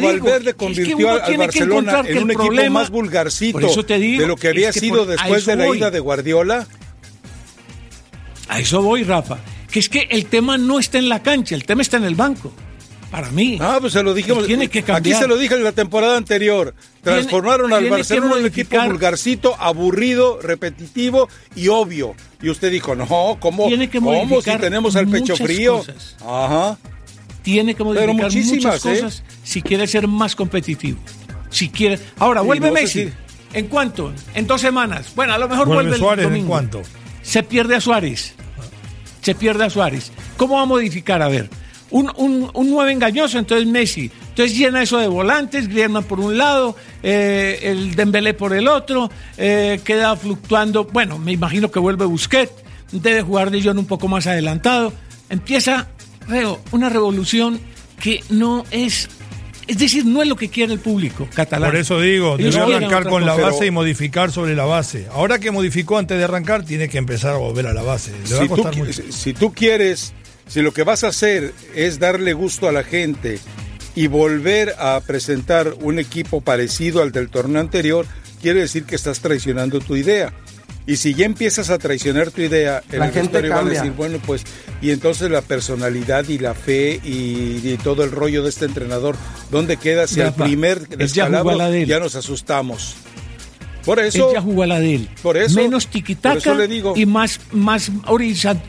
Valverde 0.00 0.54
convirtió 0.54 1.10
al 1.10 1.36
Barcelona 1.36 2.02
en 2.06 2.22
un 2.22 2.30
equipo 2.30 2.70
más 2.70 2.90
vulgarcito 2.90 3.58
de 3.58 4.26
lo 4.26 4.36
que 4.36 4.48
había 4.48 4.72
sido 4.72 5.06
después 5.06 5.46
de 5.46 5.56
la 5.56 5.68
ida 5.74 5.90
de 5.90 6.00
Guardiola. 6.00 6.66
A 8.48 8.60
eso 8.60 8.80
voy, 8.80 9.02
Rafa. 9.02 9.38
Que 9.70 9.80
es 9.80 9.88
que 9.88 10.08
el 10.10 10.26
tema 10.26 10.56
no 10.58 10.78
está 10.78 10.98
en 10.98 11.08
la 11.08 11.22
cancha, 11.22 11.54
el 11.54 11.64
tema 11.64 11.82
está 11.82 11.96
en 11.98 12.04
el 12.04 12.14
banco. 12.14 12.52
Para 13.10 13.30
mí. 13.30 13.56
Ah, 13.60 13.78
pues 13.80 13.94
se 13.94 14.02
lo 14.02 14.12
dijimos. 14.12 14.46
Tiene 14.46 14.68
que 14.68 14.82
cambiar. 14.82 15.16
Aquí 15.16 15.22
se 15.22 15.26
lo 15.26 15.38
dije 15.38 15.54
en 15.54 15.64
la 15.64 15.72
temporada 15.72 16.18
anterior. 16.18 16.74
Transformaron 17.02 17.72
al 17.72 17.88
Barcelona 17.88 18.34
en 18.34 18.40
un 18.40 18.46
equipo 18.46 18.78
vulgarcito, 18.82 19.56
aburrido, 19.58 20.40
repetitivo 20.42 21.28
y 21.56 21.68
obvio. 21.68 22.14
Y 22.42 22.50
usted 22.50 22.70
dijo, 22.70 22.94
no, 22.94 23.38
¿cómo? 23.40 23.66
Tiene 23.66 23.88
que 23.88 23.98
¿Cómo 23.98 24.42
si 24.42 24.56
tenemos 24.58 24.94
al 24.94 25.08
pecho 25.08 25.36
frío? 25.36 25.82
Ajá 26.20 26.76
tiene 27.48 27.74
que 27.74 27.82
modificar 27.82 28.30
muchas 28.30 28.84
¿eh? 28.84 28.90
cosas 28.90 29.22
si 29.42 29.62
quiere 29.62 29.86
ser 29.86 30.06
más 30.06 30.36
competitivo. 30.36 30.98
Si 31.48 31.70
quiere. 31.70 31.98
Ahora, 32.18 32.42
vuelve 32.42 32.70
Messi. 32.70 33.10
¿En 33.54 33.68
cuánto? 33.68 34.12
En 34.34 34.46
dos 34.46 34.60
semanas. 34.60 35.12
Bueno, 35.16 35.32
a 35.32 35.38
lo 35.38 35.48
mejor 35.48 35.66
vuelve, 35.66 35.96
Suárez, 35.96 36.26
el 36.26 36.30
domingo. 36.30 36.44
¿En 36.44 36.68
cuánto? 36.68 36.82
Se 37.22 37.42
pierde 37.42 37.76
a 37.76 37.80
Suárez. 37.80 38.34
Se 39.22 39.34
pierde 39.34 39.64
a 39.64 39.70
Suárez. 39.70 40.12
¿Cómo 40.36 40.56
va 40.56 40.62
a 40.62 40.66
modificar? 40.66 41.22
A 41.22 41.28
ver, 41.28 41.50
un, 41.90 42.10
un, 42.16 42.50
un 42.52 42.70
nueve 42.70 42.92
engañoso, 42.92 43.38
entonces 43.38 43.66
Messi. 43.66 44.10
Entonces 44.28 44.56
llena 44.56 44.82
eso 44.82 44.98
de 44.98 45.08
volantes, 45.08 45.68
Griezmann 45.68 46.04
por 46.04 46.20
un 46.20 46.38
lado, 46.38 46.76
eh, 47.02 47.58
el 47.62 47.96
Dembélé 47.96 48.34
por 48.34 48.52
el 48.52 48.68
otro, 48.68 49.10
eh, 49.36 49.80
queda 49.84 50.16
fluctuando. 50.16 50.84
Bueno, 50.84 51.18
me 51.18 51.32
imagino 51.32 51.70
que 51.70 51.80
vuelve 51.80 52.04
Busquets, 52.04 52.52
debe 52.92 53.22
jugar 53.22 53.50
de 53.50 53.62
John 53.62 53.78
un 53.78 53.86
poco 53.86 54.06
más 54.06 54.26
adelantado. 54.26 54.92
Empieza 55.28 55.88
una 56.70 56.88
revolución 56.88 57.58
que 58.00 58.22
no 58.28 58.64
es 58.70 59.08
es 59.68 59.78
decir, 59.78 60.06
no 60.06 60.22
es 60.22 60.28
lo 60.28 60.34
que 60.34 60.48
quiere 60.48 60.72
el 60.72 60.80
público 60.80 61.28
catalán. 61.34 61.70
Por 61.70 61.78
eso 61.78 62.00
digo, 62.00 62.38
debe 62.38 62.56
arrancar 62.56 63.06
con 63.06 63.26
la 63.26 63.34
base 63.34 63.66
y 63.66 63.70
modificar 63.70 64.32
sobre 64.32 64.56
la 64.56 64.64
base. 64.64 65.06
Ahora 65.12 65.38
que 65.38 65.50
modificó 65.50 65.98
antes 65.98 66.16
de 66.16 66.24
arrancar, 66.24 66.64
tiene 66.64 66.88
que 66.88 66.96
empezar 66.96 67.34
a 67.34 67.36
volver 67.36 67.66
a 67.66 67.74
la 67.74 67.82
base. 67.82 68.12
si, 68.24 68.48
tú, 69.34 69.52
quieres, 69.52 70.14
si 70.46 70.62
lo 70.62 70.72
que 70.72 70.84
vas 70.84 71.04
a 71.04 71.08
hacer 71.08 71.52
es 71.74 71.98
darle 71.98 72.32
gusto 72.32 72.66
a 72.66 72.72
la 72.72 72.82
gente 72.82 73.38
y 73.94 74.06
volver 74.06 74.74
a 74.78 75.00
presentar 75.06 75.74
un 75.80 75.98
equipo 75.98 76.40
parecido 76.40 77.02
al 77.02 77.12
del 77.12 77.28
torneo 77.28 77.60
anterior, 77.60 78.06
quiere 78.40 78.60
decir 78.60 78.84
que 78.84 78.94
estás 78.94 79.20
traicionando 79.20 79.80
tu 79.80 79.96
idea. 79.96 80.32
Y 80.88 80.96
si 80.96 81.12
ya 81.12 81.26
empiezas 81.26 81.68
a 81.68 81.76
traicionar 81.76 82.30
tu 82.30 82.40
idea, 82.40 82.82
el 82.90 83.00
vestuario 83.00 83.50
va 83.50 83.60
a 83.60 83.64
decir, 83.64 83.92
bueno, 83.92 84.18
pues, 84.24 84.42
y 84.80 84.90
entonces 84.90 85.30
la 85.30 85.42
personalidad 85.42 86.26
y 86.26 86.38
la 86.38 86.54
fe 86.54 86.98
y, 87.04 87.76
todo 87.84 88.04
el 88.04 88.10
rollo 88.10 88.42
de 88.42 88.48
este 88.48 88.64
entrenador, 88.64 89.14
¿dónde 89.50 89.76
queda 89.76 90.06
si 90.06 90.22
al 90.22 90.34
primer 90.34 90.88
descalabro 90.88 91.58
ya, 91.58 91.84
ya 91.84 92.00
nos 92.00 92.14
asustamos? 92.14 92.94
Por 93.84 93.98
eso. 93.98 94.28
Él 94.28 94.36
ya 94.36 94.40
jugó 94.40 94.62
a 94.62 94.66
la 94.66 94.80
de 94.80 94.94
él. 94.94 95.08
Por 95.22 95.36
eso. 95.36 95.56
Menos 95.56 95.88
tiquitaca 95.88 96.56
y 96.96 97.04
más, 97.04 97.38
más, 97.52 97.90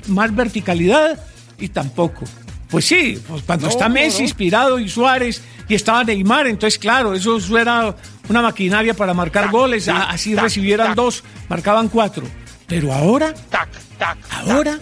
más 0.07 0.35
verticalidad 0.35 1.23
y 1.57 1.69
tampoco. 1.69 2.25
Pues 2.69 2.83
sí, 2.83 3.17
pues 3.29 3.43
cuando 3.43 3.69
está 3.69 3.87
Messi 3.87 4.23
inspirado 4.23 4.77
y 4.77 4.89
Suárez 4.89 5.41
y 5.69 5.73
estaba 5.73 6.03
Neymar, 6.03 6.47
entonces 6.47 6.77
claro, 6.77 7.13
eso 7.13 7.39
era 7.57 7.95
una 8.29 8.41
maquinaria 8.41 8.93
para 8.93 9.13
marcar 9.13 9.49
goles, 9.49 9.87
así 9.87 10.35
recibieran 10.35 10.95
dos, 10.95 11.23
marcaban 11.47 11.89
cuatro. 11.89 12.23
Pero 12.67 12.93
ahora, 12.93 13.33
ahora, 14.45 14.79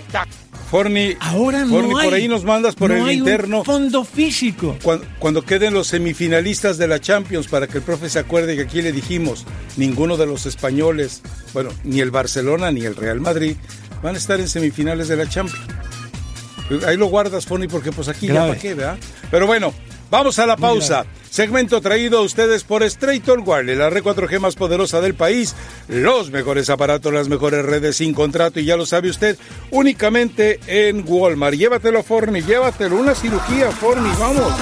Forni, 0.70 1.16
ahora 1.22 1.64
no 1.64 1.90
por 1.90 2.14
ahí 2.14 2.28
nos 2.28 2.44
mandas 2.44 2.76
por 2.76 2.92
el 2.92 3.10
interno. 3.10 3.64
fondo 3.64 4.04
físico. 4.04 4.78
Cuando, 5.20 5.42
queden 5.44 5.74
los 5.74 5.88
semifinalistas 5.88 6.78
de 6.78 6.88
la 6.88 7.00
Champions, 7.00 7.48
para 7.48 7.68
que 7.68 7.78
el 7.78 7.84
profe 7.84 8.10
se 8.10 8.20
acuerde 8.20 8.58
que 8.58 8.64
aquí 8.64 8.82
le 8.82 8.92
dijimos, 8.92 9.46
ninguno 9.78 10.18
de 10.18 10.26
los 10.26 10.46
españoles, 10.46 11.22
bueno, 11.54 11.70
ni 11.86 12.02
el 12.02 12.12
Barcelona 12.12 12.70
ni 12.72 12.84
el 12.84 12.98
Real 12.98 13.22
Madrid, 13.22 13.56
van 14.04 14.16
a 14.16 14.18
estar 14.18 14.42
en 14.42 14.50
semifinales 14.50 15.08
de 15.08 15.16
la 15.16 15.30
Champions. 15.30 15.66
Ahí 16.86 16.98
lo 16.98 17.06
guardas, 17.06 17.46
Forni, 17.46 17.70
porque 17.70 17.94
pues 17.94 18.10
aquí 18.10 18.28
ya 18.28 18.48
para 18.48 18.58
qué, 18.58 18.74
¿verdad? 18.74 18.98
Pero 19.32 19.48
bueno, 19.48 19.74
Vamos 20.10 20.40
a 20.40 20.46
la 20.46 20.56
pausa. 20.56 21.06
Segmento 21.30 21.82
traído 21.82 22.20
a 22.20 22.22
ustedes 22.22 22.64
por 22.64 22.82
Straight 22.84 23.28
Wireless, 23.28 23.78
la 23.78 23.90
red 23.90 24.04
4G 24.04 24.40
más 24.40 24.56
poderosa 24.56 25.02
del 25.02 25.14
país. 25.14 25.56
Los 25.88 26.32
mejores 26.32 26.70
aparatos, 26.70 27.14
las 27.14 27.28
mejores 27.28 27.66
redes 27.66 27.98
sin 27.98 28.14
contrato 28.14 28.60
y 28.60 28.66
ya 28.66 28.78
lo 28.78 28.86
sabe 28.86 29.10
usted, 29.10 29.38
únicamente 29.70 30.60
en 30.68 31.04
Walmart. 31.06 31.56
Llévatelo, 31.56 32.04
Forni, 32.04 32.42
llévatelo. 32.42 32.96
Una 32.96 33.14
cirugía, 33.14 33.72
Forni, 33.72 34.10
vamos. 34.18 34.54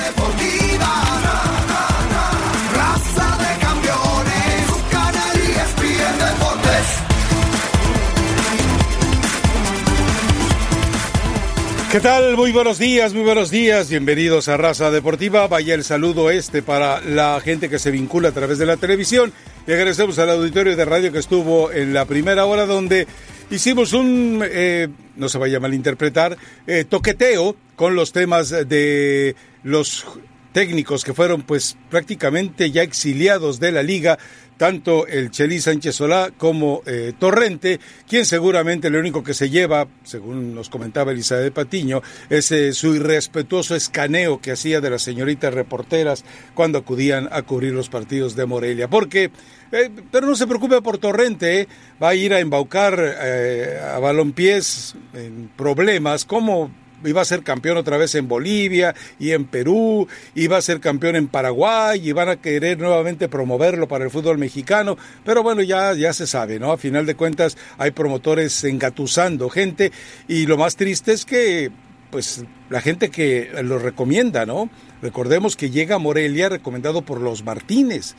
¿Qué 11.95 12.01
tal? 12.01 12.35
Muy 12.35 12.51
buenos 12.51 12.77
días, 12.77 13.13
muy 13.13 13.23
buenos 13.23 13.49
días. 13.49 13.89
Bienvenidos 13.89 14.49
a 14.49 14.57
Raza 14.57 14.91
Deportiva. 14.91 15.47
Vaya 15.47 15.73
el 15.75 15.85
saludo 15.85 16.29
este 16.29 16.61
para 16.61 16.99
la 16.99 17.39
gente 17.39 17.69
que 17.69 17.79
se 17.79 17.89
vincula 17.89 18.27
a 18.27 18.31
través 18.33 18.57
de 18.57 18.65
la 18.65 18.75
televisión. 18.75 19.31
Y 19.65 19.71
agradecemos 19.71 20.19
al 20.19 20.31
auditorio 20.31 20.75
de 20.75 20.83
radio 20.83 21.13
que 21.13 21.19
estuvo 21.19 21.71
en 21.71 21.93
la 21.93 22.03
primera 22.03 22.43
hora 22.47 22.65
donde 22.65 23.07
hicimos 23.49 23.93
un, 23.93 24.43
eh, 24.43 24.89
no 25.15 25.29
se 25.29 25.37
vaya 25.37 25.55
a 25.55 25.61
malinterpretar, 25.61 26.37
eh, 26.67 26.83
toqueteo 26.83 27.55
con 27.77 27.95
los 27.95 28.11
temas 28.11 28.49
de 28.49 29.37
los 29.63 30.05
técnicos 30.51 31.05
que 31.05 31.13
fueron 31.13 31.43
pues 31.43 31.77
prácticamente 31.89 32.71
ya 32.71 32.81
exiliados 32.81 33.61
de 33.61 33.71
la 33.71 33.83
liga 33.83 34.17
tanto 34.57 35.07
el 35.07 35.31
Chelí 35.31 35.59
Sánchez 35.59 35.95
Solá 35.95 36.31
como 36.37 36.81
eh, 36.85 37.13
Torrente, 37.17 37.79
quien 38.07 38.25
seguramente 38.25 38.89
lo 38.89 38.99
único 38.99 39.23
que 39.23 39.33
se 39.33 39.49
lleva, 39.49 39.87
según 40.03 40.55
nos 40.55 40.69
comentaba 40.69 41.11
Elizabeth 41.11 41.53
Patiño, 41.53 42.01
es 42.29 42.51
eh, 42.51 42.73
su 42.73 42.95
irrespetuoso 42.95 43.75
escaneo 43.75 44.39
que 44.39 44.51
hacía 44.51 44.81
de 44.81 44.89
las 44.89 45.01
señoritas 45.01 45.53
reporteras 45.53 46.23
cuando 46.53 46.79
acudían 46.79 47.29
a 47.31 47.41
cubrir 47.41 47.73
los 47.73 47.89
partidos 47.89 48.35
de 48.35 48.45
Morelia. 48.45 48.87
Porque, 48.87 49.31
eh, 49.71 49.91
pero 50.11 50.27
no 50.27 50.35
se 50.35 50.47
preocupe 50.47 50.81
por 50.81 50.97
Torrente, 50.97 51.67
va 52.01 52.09
a 52.09 52.15
ir 52.15 52.33
a 52.33 52.39
embaucar 52.39 52.99
a 52.99 53.99
balompiés 53.99 54.95
en 55.13 55.49
problemas, 55.55 56.25
como 56.25 56.71
iba 57.05 57.21
a 57.21 57.25
ser 57.25 57.43
campeón 57.43 57.77
otra 57.77 57.97
vez 57.97 58.15
en 58.15 58.27
Bolivia 58.27 58.95
y 59.19 59.31
en 59.31 59.45
Perú, 59.45 60.07
iba 60.33 60.57
a 60.57 60.61
ser 60.61 60.79
campeón 60.79 61.15
en 61.15 61.27
Paraguay 61.27 62.07
y 62.07 62.11
van 62.11 62.29
a 62.29 62.37
querer 62.37 62.79
nuevamente 62.79 63.29
promoverlo 63.29 63.87
para 63.87 64.05
el 64.05 64.11
fútbol 64.11 64.37
mexicano, 64.37 64.97
pero 65.23 65.43
bueno, 65.43 65.61
ya, 65.61 65.93
ya 65.93 66.13
se 66.13 66.27
sabe, 66.27 66.59
¿no? 66.59 66.71
A 66.71 66.77
final 66.77 67.05
de 67.05 67.15
cuentas 67.15 67.57
hay 67.77 67.91
promotores 67.91 68.63
engatusando 68.63 69.49
gente 69.49 69.91
y 70.27 70.45
lo 70.45 70.57
más 70.57 70.75
triste 70.75 71.13
es 71.13 71.25
que 71.25 71.71
pues 72.11 72.45
la 72.69 72.81
gente 72.81 73.09
que 73.09 73.49
lo 73.63 73.77
recomienda, 73.77 74.45
¿no? 74.45 74.69
Recordemos 75.01 75.55
que 75.55 75.69
llega 75.69 75.95
a 75.95 75.99
Morelia 75.99 76.49
recomendado 76.49 77.01
por 77.01 77.19
los 77.19 77.43
Martínez. 77.43 78.15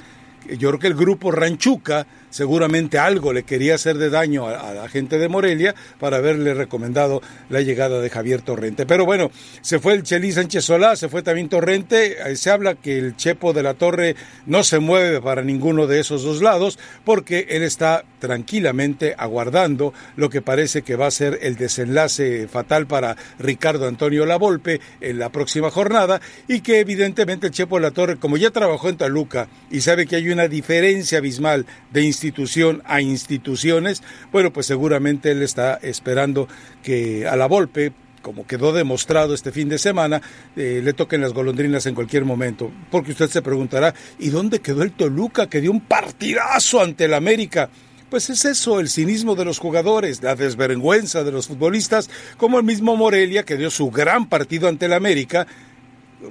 Yo 0.59 0.69
creo 0.69 0.79
que 0.79 0.87
el 0.87 0.95
grupo 0.95 1.33
Ranchuca 1.33 2.07
seguramente 2.31 2.99
algo 2.99 3.33
le 3.33 3.45
quería 3.45 3.75
hacer 3.75 3.99
de 3.99 4.11
daño 4.11 4.47
a, 4.47 4.75
la 4.75 4.89
gente 4.89 5.19
de 5.19 5.29
Morelia 5.29 5.75
para 5.99 6.19
haberle 6.19 6.55
recomendado 6.55 7.23
la 7.49 7.61
llegada 7.61 8.01
de 8.01 8.11
Javier 8.11 8.43
Torrente. 8.43 8.87
Pero 8.87 9.05
bueno, 9.05 9.31
se 9.61 9.79
fue 9.79 9.95
el 9.95 10.03
Chelí 10.03 10.33
Sánchez 10.33 10.65
Solá, 10.65 10.97
se 10.97 11.09
fue 11.09 11.23
también 11.23 11.49
Torrente, 11.49 12.37
se 12.37 12.51
habla 12.51 12.75
que 12.75 12.99
el 12.99 13.17
Chepo 13.17 13.53
de 13.53 13.63
la 13.63 13.75
Torre 13.75 14.17
no 14.47 14.65
se 14.65 14.79
mueve 14.79 15.21
para 15.21 15.43
ninguno 15.43 15.87
de 15.87 16.01
esos 16.01 16.23
dos 16.23 16.43
lados 16.43 16.79
porque 17.05 17.47
él 17.51 17.63
está 17.63 18.05
tranquilamente 18.19 19.15
aguardando 19.17 19.93
lo 20.17 20.31
que 20.31 20.43
parece 20.43 20.83
que 20.83 20.97
va 20.97 21.07
a 21.07 21.11
ser 21.11 21.39
el 21.43 21.57
desenlace 21.57 22.49
fatal 22.49 22.87
para 22.87 23.17
Ricardo 23.39 23.87
Antonio 23.87 24.27
Lavolpe 24.27 24.81
en 25.01 25.19
la 25.19 25.31
próxima 25.31 25.71
jornada 25.71 26.21
y 26.49 26.61
que 26.61 26.81
evidentemente 26.81 27.47
el 27.47 27.53
Chepo 27.53 27.77
de 27.77 27.83
la 27.83 27.91
Torre, 27.91 28.17
como 28.17 28.37
ya 28.37 28.51
trabajó 28.51 28.89
en 28.89 28.97
Taluca 28.97 29.49
y 29.71 29.81
sabe 29.81 30.07
que 30.07 30.17
hay 30.17 30.29
una 30.29 30.49
diferencia 30.49 31.19
abismal 31.19 31.67
de 31.93 32.03
institución 32.17 32.83
a 32.87 33.03
instituciones, 33.03 34.03
bueno, 34.33 34.53
pues 34.53 34.67
seguramente 34.67 35.31
él 35.31 35.43
está 35.43 35.75
esperando 35.83 36.49
que 36.83 37.27
a 37.27 37.37
la 37.37 37.47
Volpe 37.47 37.93
como 38.23 38.45
quedó 38.45 38.73
demostrado 38.73 39.35
este 39.35 39.53
fin 39.53 39.69
de 39.69 39.79
semana, 39.79 40.21
eh, 40.57 40.81
le 40.83 40.93
toquen 40.95 41.21
las 41.21 41.33
golondrinas 41.33 41.87
en 41.87 41.95
cualquier 41.95 42.25
momento. 42.25 42.73
Porque 42.91 43.13
usted 43.13 43.29
se 43.31 43.41
preguntará, 43.41 43.95
¿y 44.19 44.31
dónde 44.31 44.59
quedó 44.59 44.83
el 44.83 44.91
Toluca 44.91 45.49
que 45.49 45.61
dio 45.61 45.71
un 45.71 45.81
partidazo 45.81 46.83
ante 46.83 47.05
el 47.05 47.15
América? 47.15 47.71
Pues 48.11 48.29
es 48.29 48.45
eso, 48.45 48.81
el 48.81 48.89
cinismo 48.89 49.37
de 49.37 49.45
los 49.45 49.61
jugadores, 49.61 50.25
la 50.25 50.35
desvergüenza 50.35 51.23
de 51.23 51.31
los 51.31 51.47
futbolistas, 51.47 52.11
como 52.37 52.59
el 52.59 52.65
mismo 52.65 52.97
Morelia 52.97 53.45
que 53.45 53.57
dio 53.57 53.71
su 53.71 53.93
gran 53.93 54.29
partido 54.29 54.67
ante 54.67 54.87
el 54.87 54.95
América, 54.95 55.47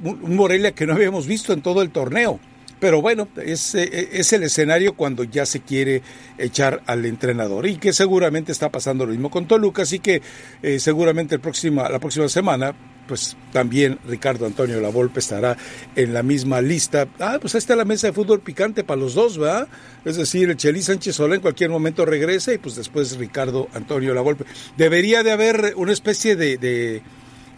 un 0.04 0.36
Morelia 0.36 0.74
que 0.74 0.86
no 0.86 0.96
habíamos 0.96 1.28
visto 1.28 1.54
en 1.54 1.62
todo 1.62 1.82
el 1.82 1.92
torneo. 1.92 2.42
Pero 2.80 3.02
bueno, 3.02 3.28
es, 3.38 3.74
eh, 3.76 4.10
es 4.12 4.34
el 4.34 4.44
escenario 4.44 4.96
cuando 4.96 5.24
ya 5.24 5.46
se 5.46 5.62
quiere 5.62 6.02
echar 6.38 6.82
al 6.86 7.06
entrenador 7.06 7.66
y 7.68 7.78
que 7.78 7.94
seguramente 7.94 8.52
está 8.52 8.70
pasando 8.70 9.06
lo 9.06 9.12
mismo 9.12 9.32
con 9.32 9.48
Toluca, 9.48 9.84
así 9.84 10.00
que 10.00 10.22
eh, 10.62 10.80
seguramente 10.80 11.36
el 11.36 11.42
próxima, 11.42 11.90
la 11.90 12.00
próxima 12.00 12.28
semana 12.28 12.76
pues 13.08 13.38
también 13.52 14.00
Ricardo 14.08 14.46
Antonio 14.46 14.82
Lavolpe 14.82 15.20
estará 15.20 15.56
en 15.96 16.14
la 16.14 16.24
misma 16.24 16.60
lista. 16.62 17.08
Ah, 17.20 17.38
pues 17.40 17.54
ahí 17.54 17.60
está 17.60 17.76
la 17.76 17.86
mesa 17.86 18.08
de 18.08 18.14
fútbol 18.14 18.42
picante 18.42 18.84
para 18.84 19.00
los 19.00 19.14
dos, 19.14 19.38
¿verdad? 19.38 19.68
Es 20.04 20.18
decir, 20.18 20.50
el 20.50 20.58
Chelí 20.58 20.82
Sánchez 20.82 21.16
Solá 21.16 21.36
en 21.36 21.42
cualquier 21.42 21.70
momento 21.70 22.04
regresa 22.06 22.52
y 22.54 22.58
pues 22.58 22.76
después 22.76 23.16
Ricardo 23.18 23.70
Antonio 23.74 24.14
Lavolpe. 24.14 24.46
Debería 24.76 25.22
de 25.22 25.32
haber 25.32 25.74
una 25.76 25.94
especie 25.94 26.36
de, 26.36 27.02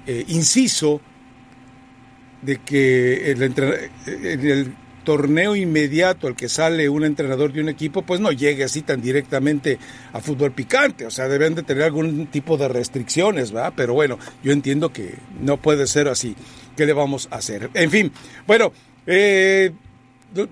eh, 0.06 0.26
inciso 0.28 1.02
de 2.42 2.58
que 2.58 3.32
el, 3.32 3.42
el 4.06 4.74
torneo 5.08 5.56
inmediato 5.56 6.28
al 6.28 6.36
que 6.36 6.50
sale 6.50 6.90
un 6.90 7.06
entrenador 7.06 7.54
de 7.54 7.62
un 7.62 7.70
equipo, 7.70 8.02
pues 8.02 8.20
no 8.20 8.34
llegue 8.34 8.66
así 8.66 8.82
tan 8.82 9.02
directamente 9.02 9.80
a 10.12 10.20
fútbol 10.20 10.52
picante. 10.52 11.06
O 11.06 11.10
sea, 11.12 11.30
deben 11.30 11.56
de 11.56 11.64
tener 11.64 11.84
algún 11.84 12.28
tipo 12.28 12.58
de 12.58 12.68
restricciones, 12.68 13.54
¿verdad? 13.54 13.72
Pero 13.74 13.94
bueno, 13.94 14.20
yo 14.44 14.52
entiendo 14.52 14.92
que 14.92 15.14
no 15.40 15.62
puede 15.62 15.88
ser 15.88 16.10
así. 16.10 16.36
¿Qué 16.76 16.86
le 16.86 16.92
vamos 16.92 17.30
a 17.32 17.38
hacer? 17.38 17.70
En 17.74 17.90
fin, 17.90 18.12
bueno, 18.46 18.74
eh, 19.06 19.72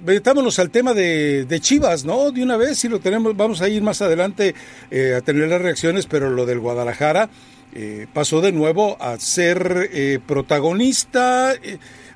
metámonos 0.05 0.57
al 0.57 0.69
tema 0.69 0.93
de, 0.93 1.59
Chivas, 1.59 2.05
¿no? 2.05 2.31
De 2.31 2.41
una 2.41 2.55
vez, 2.55 2.79
si 2.79 2.87
lo 2.87 3.01
tenemos, 3.01 3.35
vamos 3.35 3.61
a 3.61 3.67
ir 3.67 3.81
más 3.81 4.01
adelante 4.01 4.55
eh, 4.89 5.15
a 5.17 5.19
tener 5.19 5.49
las 5.49 5.61
reacciones, 5.61 6.05
pero 6.05 6.29
lo 6.29 6.45
del 6.45 6.61
Guadalajara 6.61 7.29
eh, 7.73 8.07
pasó 8.13 8.39
de 8.39 8.53
nuevo 8.53 8.95
a 9.01 9.19
ser 9.19 9.89
eh, 9.91 10.19
protagonista 10.25 11.53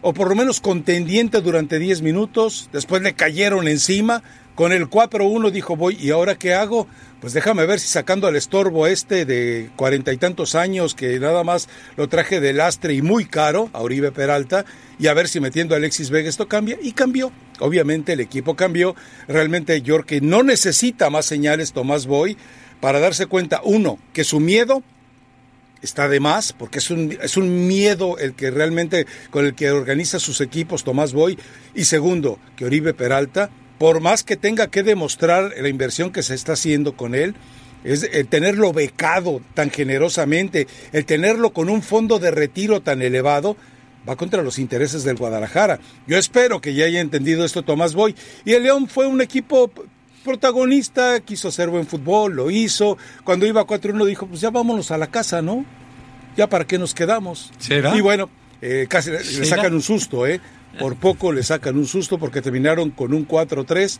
o 0.01 0.13
por 0.13 0.29
lo 0.29 0.35
menos 0.35 0.61
contendiente 0.61 1.41
durante 1.41 1.79
10 1.79 2.01
minutos, 2.01 2.69
después 2.71 3.01
le 3.01 3.13
cayeron 3.13 3.67
encima, 3.67 4.23
con 4.55 4.73
el 4.73 4.89
4-1 4.89 5.51
dijo 5.51 5.77
voy, 5.77 5.97
¿y 5.99 6.11
ahora 6.11 6.35
qué 6.35 6.53
hago? 6.53 6.85
Pues 7.21 7.31
déjame 7.31 7.65
ver 7.65 7.79
si 7.79 7.87
sacando 7.87 8.27
al 8.27 8.35
estorbo 8.35 8.87
este 8.87 9.25
de 9.25 9.69
cuarenta 9.77 10.11
y 10.11 10.17
tantos 10.17 10.53
años 10.53 10.95
que 10.95 11.17
nada 11.19 11.45
más 11.45 11.69
lo 11.95 12.09
traje 12.09 12.41
de 12.41 12.51
lastre 12.51 12.93
y 12.93 13.01
muy 13.01 13.23
caro 13.23 13.69
a 13.71 13.81
Uribe 13.81 14.11
Peralta 14.11 14.65
y 14.99 15.07
a 15.07 15.13
ver 15.13 15.29
si 15.29 15.39
metiendo 15.39 15.75
a 15.75 15.77
Alexis 15.77 16.09
Vega 16.09 16.27
esto 16.27 16.49
cambia 16.49 16.77
y 16.81 16.91
cambió. 16.91 17.31
Obviamente 17.59 18.13
el 18.13 18.19
equipo 18.19 18.55
cambió. 18.55 18.95
Realmente 19.29 19.81
York 19.81 20.11
no 20.21 20.43
necesita 20.43 21.09
más 21.09 21.25
señales 21.25 21.71
Tomás 21.71 22.05
Boy 22.05 22.35
para 22.81 22.99
darse 22.99 23.27
cuenta, 23.27 23.61
uno, 23.63 23.97
que 24.11 24.25
su 24.25 24.41
miedo 24.41 24.83
está 25.81 26.07
de 26.07 26.19
más, 26.19 26.53
porque 26.53 26.79
es 26.79 26.89
un, 26.89 27.17
es 27.21 27.37
un 27.37 27.67
miedo 27.67 28.17
el 28.17 28.33
que 28.33 28.51
realmente 28.51 29.05
con 29.29 29.45
el 29.45 29.55
que 29.55 29.71
organiza 29.71 30.19
sus 30.19 30.41
equipos 30.41 30.83
Tomás 30.83 31.13
Boy. 31.13 31.37
Y 31.75 31.85
segundo, 31.85 32.39
que 32.55 32.65
Oribe 32.65 32.93
Peralta, 32.93 33.49
por 33.77 34.01
más 34.01 34.23
que 34.23 34.35
tenga 34.35 34.67
que 34.67 34.83
demostrar 34.83 35.53
la 35.57 35.69
inversión 35.69 36.11
que 36.11 36.23
se 36.23 36.35
está 36.35 36.53
haciendo 36.53 36.95
con 36.95 37.15
él, 37.15 37.35
es 37.83 38.03
el 38.11 38.27
tenerlo 38.27 38.73
becado 38.73 39.41
tan 39.53 39.69
generosamente, 39.69 40.67
el 40.91 41.05
tenerlo 41.05 41.51
con 41.51 41.69
un 41.69 41.81
fondo 41.81 42.19
de 42.19 42.31
retiro 42.31 42.81
tan 42.81 43.01
elevado, 43.01 43.55
va 44.07 44.15
contra 44.15 44.41
los 44.41 44.59
intereses 44.59 45.03
del 45.03 45.17
Guadalajara. 45.17 45.79
Yo 46.07 46.17
espero 46.17 46.61
que 46.61 46.73
ya 46.73 46.85
haya 46.85 46.99
entendido 46.99 47.45
esto 47.45 47.63
Tomás 47.63 47.93
Boy. 47.93 48.15
Y 48.45 48.53
el 48.53 48.63
León 48.63 48.87
fue 48.87 49.07
un 49.07 49.21
equipo 49.21 49.71
protagonista, 50.19 51.19
quiso 51.21 51.47
hacer 51.47 51.69
buen 51.69 51.85
fútbol, 51.85 52.33
lo 52.33 52.51
hizo. 52.51 52.97
Cuando 53.23 53.45
iba 53.45 53.65
4-1 53.65 54.05
dijo, 54.05 54.27
pues 54.27 54.41
ya 54.41 54.49
vámonos 54.49 54.91
a 54.91 54.97
la 54.97 55.07
casa, 55.07 55.41
¿no? 55.41 55.65
Ya 56.37 56.47
para 56.47 56.65
qué 56.65 56.77
nos 56.77 56.93
quedamos. 56.93 57.51
¿Será? 57.57 57.95
Y 57.95 58.01
bueno, 58.01 58.29
eh, 58.61 58.87
casi 58.89 59.11
le 59.11 59.45
sacan 59.45 59.73
un 59.73 59.81
susto, 59.81 60.27
¿eh? 60.27 60.39
Por 60.79 60.95
poco 60.95 61.31
le 61.31 61.43
sacan 61.43 61.77
un 61.77 61.87
susto 61.87 62.17
porque 62.17 62.41
terminaron 62.41 62.91
con 62.91 63.13
un 63.13 63.27
4-3. 63.27 63.99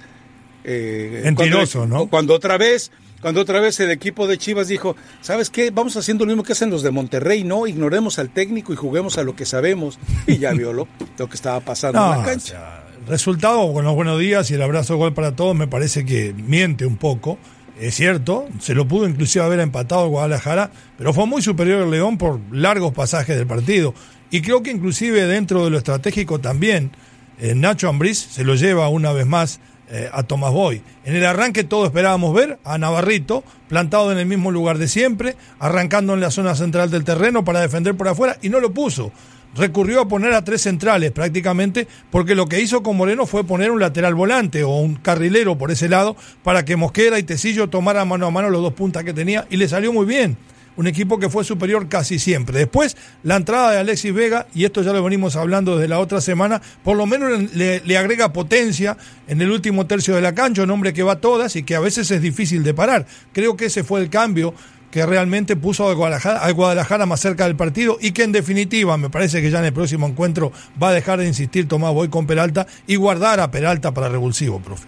Eh, 0.64 1.22
Mentiroso, 1.24 1.86
¿no? 1.88 2.08
Cuando 2.08 2.34
otra 2.34 2.58
vez, 2.58 2.92
cuando 3.22 3.42
otra 3.42 3.60
vez 3.60 3.80
el 3.80 3.90
equipo 3.90 4.28
de 4.28 4.38
Chivas 4.38 4.68
dijo, 4.68 4.96
¿sabes 5.22 5.50
qué? 5.50 5.72
Vamos 5.72 5.98
haciendo 5.98 6.26
lo 6.26 6.30
mismo 6.30 6.44
que 6.44 6.54
hacen 6.54 6.70
los 6.70 6.84
de 6.84 6.92
Monterrey, 6.92 7.44
no, 7.44 7.66
ignoremos 7.66 8.20
al 8.20 8.30
técnico 8.30 8.72
y 8.74 8.76
juguemos 8.76 9.18
a 9.18 9.24
lo 9.24 9.36
que 9.36 9.46
sabemos. 9.46 9.98
Y 10.28 10.38
ya 10.38 10.52
vio 10.52 10.74
lo, 10.74 10.88
que 11.18 11.36
estaba 11.36 11.60
pasando 11.62 12.04
en 12.04 12.20
la 12.20 12.26
cancha 12.26 12.79
resultado, 13.10 13.74
con 13.74 13.84
los 13.84 13.96
buenos 13.96 14.20
días 14.20 14.50
y 14.52 14.54
el 14.54 14.62
abrazo 14.62 14.96
gol 14.96 15.14
para 15.14 15.36
todos, 15.36 15.56
me 15.56 15.68
parece 15.68 16.06
que 16.06 16.34
miente 16.34 16.86
un 16.86 16.96
poco. 16.96 17.40
Es 17.80 17.96
cierto, 17.96 18.48
se 18.60 18.76
lo 18.76 18.88
pudo 18.88 19.08
inclusive 19.08 19.44
haber 19.44 19.60
empatado 19.62 20.08
Guadalajara, 20.10 20.72
pero 20.98 21.14
fue 21.14 21.26
muy 21.26 21.42
superior 21.42 21.82
el 21.82 21.90
León 21.90 22.18
por 22.18 22.40
largos 22.52 22.94
pasajes 22.94 23.36
del 23.36 23.48
partido. 23.48 23.96
Y 24.30 24.42
creo 24.42 24.62
que 24.62 24.70
inclusive 24.70 25.26
dentro 25.26 25.64
de 25.64 25.72
lo 25.72 25.78
estratégico 25.78 26.40
también, 26.40 26.92
eh, 27.40 27.56
Nacho 27.56 27.90
Ambriz 27.90 28.20
se 28.20 28.44
lo 28.44 28.54
lleva 28.54 28.90
una 28.90 29.12
vez 29.12 29.26
más 29.26 29.60
eh, 29.90 30.08
a 30.14 30.22
Tomás 30.24 30.54
Boy. 30.54 30.84
En 31.04 31.16
el 31.16 31.26
arranque 31.26 31.64
todo 31.64 31.86
esperábamos 31.86 32.36
ver 32.36 32.60
a 32.64 32.78
Navarrito 32.78 33.44
plantado 33.68 34.12
en 34.12 34.20
el 34.20 34.28
mismo 34.28 34.52
lugar 34.52 34.78
de 34.78 34.88
siempre, 34.88 35.36
arrancando 35.58 36.14
en 36.14 36.20
la 36.20 36.30
zona 36.30 36.54
central 36.54 36.92
del 36.92 37.06
terreno 37.06 37.44
para 37.44 37.62
defender 37.62 37.96
por 37.98 38.08
afuera 38.08 38.38
y 38.44 38.50
no 38.50 38.60
lo 38.60 38.72
puso 38.72 39.12
recurrió 39.56 40.02
a 40.02 40.08
poner 40.08 40.34
a 40.34 40.44
tres 40.44 40.62
centrales 40.62 41.12
prácticamente, 41.12 41.88
porque 42.12 42.36
lo 42.36 42.48
que 42.48 42.62
hizo 42.62 42.84
con 42.84 42.98
Moreno 42.98 43.26
fue 43.26 43.44
poner 43.44 43.72
un 43.72 43.80
lateral 43.80 44.16
volante 44.16 44.64
o 44.64 44.78
un 44.78 44.96
carrilero 44.96 45.58
por 45.58 45.72
ese 45.72 45.90
lado 45.90 46.16
para 46.44 46.66
que 46.66 46.76
Mosquera 46.76 47.20
y 47.20 47.24
Tecillo 47.24 47.70
tomaran 47.70 48.08
mano 48.08 48.28
a 48.28 48.32
mano 48.32 48.50
los 48.50 48.62
dos 48.62 48.74
puntas 48.74 49.04
que 49.04 49.14
tenía 49.14 49.48
y 49.50 49.58
le 49.58 49.68
salió 49.68 49.94
muy 49.94 50.06
bien. 50.06 50.38
un 50.76 50.88
equipo 50.88 51.20
que 51.20 51.28
fue 51.28 51.44
superior 51.44 51.90
casi 51.90 52.20
siempre. 52.20 52.58
Después, 52.58 52.96
la 53.24 53.36
entrada 53.36 53.72
de 53.72 53.80
Alexis 53.80 54.14
Vega, 54.14 54.48
y 54.54 54.64
esto 54.64 54.82
ya 54.82 54.94
lo 54.94 55.04
venimos 55.04 55.36
hablando 55.36 55.76
desde 55.76 55.90
la 55.90 56.00
otra 56.00 56.22
semana, 56.22 56.62
por 56.86 56.96
lo 56.96 57.06
menos 57.06 57.54
le, 57.54 57.98
agrega 57.98 58.32
potencia 58.32 58.96
en 59.28 59.42
el 59.42 59.52
último 59.52 59.88
tercio 59.88 60.16
de 60.16 60.22
la 60.22 60.34
cancha, 60.34 60.64
un 60.64 60.72
hombre 60.72 60.94
que 60.94 61.04
va 61.04 61.20
todas 61.20 61.58
y 61.58 61.64
que 61.64 61.76
a 61.76 61.82
veces 61.82 62.10
es 62.12 62.22
difícil 62.22 62.64
de 62.64 62.74
parar. 62.74 63.06
Creo 63.34 63.58
que 63.58 63.66
ese 63.66 63.84
fue 63.84 64.00
el 64.00 64.10
cambio 64.10 64.54
que 64.92 65.06
realmente 65.06 65.56
puso 65.56 65.88
a 65.88 65.94
Guadalajara, 65.94 66.50
Guadalajara, 66.52 67.06
más 67.06 67.20
cerca 67.20 67.46
del 67.46 67.56
partido 67.56 67.98
y 68.02 68.12
que 68.12 68.24
en 68.24 68.32
definitiva 68.32 68.98
me 68.98 69.10
parece 69.10 69.42
que 69.42 69.52
ya 69.52 69.60
en 69.60 69.66
el 69.66 69.74
próximo 69.74 70.08
encuentro 70.08 70.52
va 70.82 70.90
a 70.90 70.94
dejar 70.94 71.20
de 71.20 71.28
insistir 71.28 71.68
Tomás 71.68 71.94
Boy 71.94 72.10
con 72.10 72.26
Peralta 72.26 72.66
y 72.88 72.96
guardar 72.96 73.40
a 73.40 73.52
Peralta 73.52 73.94
para 73.94 74.10
revulsivo, 74.10 74.60
profe. 74.60 74.88